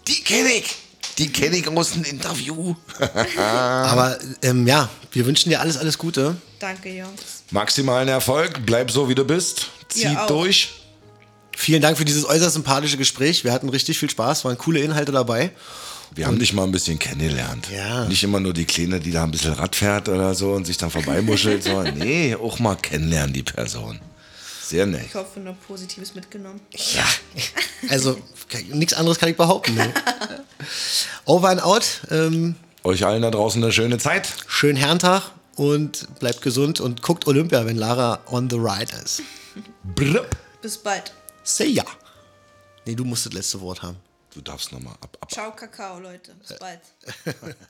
[0.08, 0.76] die kenne ich,
[1.18, 2.76] die kenne ich aus dem Interview.
[3.38, 6.36] Aber ähm, ja, wir wünschen dir alles, alles Gute.
[6.60, 7.41] Danke, Jungs.
[7.52, 10.69] Maximalen Erfolg, bleib so wie du bist, zieh durch.
[11.56, 13.44] Vielen Dank für dieses äußerst sympathische Gespräch.
[13.44, 15.52] Wir hatten richtig viel Spaß, waren coole Inhalte dabei.
[16.15, 17.68] Wir haben dich mal ein bisschen kennengelernt.
[17.73, 18.06] Ja.
[18.06, 20.78] Nicht immer nur die Kleine, die da ein bisschen Rad fährt oder so und sich
[20.78, 23.99] dann vorbeimuschelt, sondern nee, auch mal kennenlernen die Person.
[24.64, 25.06] Sehr nett.
[25.07, 26.61] Ich hoffe, nur Positives mitgenommen.
[26.94, 27.06] Ja,
[27.90, 28.18] also
[28.69, 29.76] nichts anderes kann ich behaupten.
[29.76, 29.94] Ne?
[31.26, 32.02] Over and out.
[32.10, 34.30] Ähm, Euch allen da draußen eine schöne Zeit.
[34.48, 39.22] schönen Herrentag und bleibt gesund und guckt Olympia, wenn Lara on the ride ist.
[39.95, 40.26] Brr.
[40.61, 41.11] Bis bald.
[41.44, 41.86] Say ja.
[42.86, 43.98] Nee, du musst das letzte Wort haben.
[44.34, 45.32] Du darfst nochmal ab, ab.
[45.32, 46.34] Ciao, Kakao, Leute.
[46.36, 46.80] Bis bald.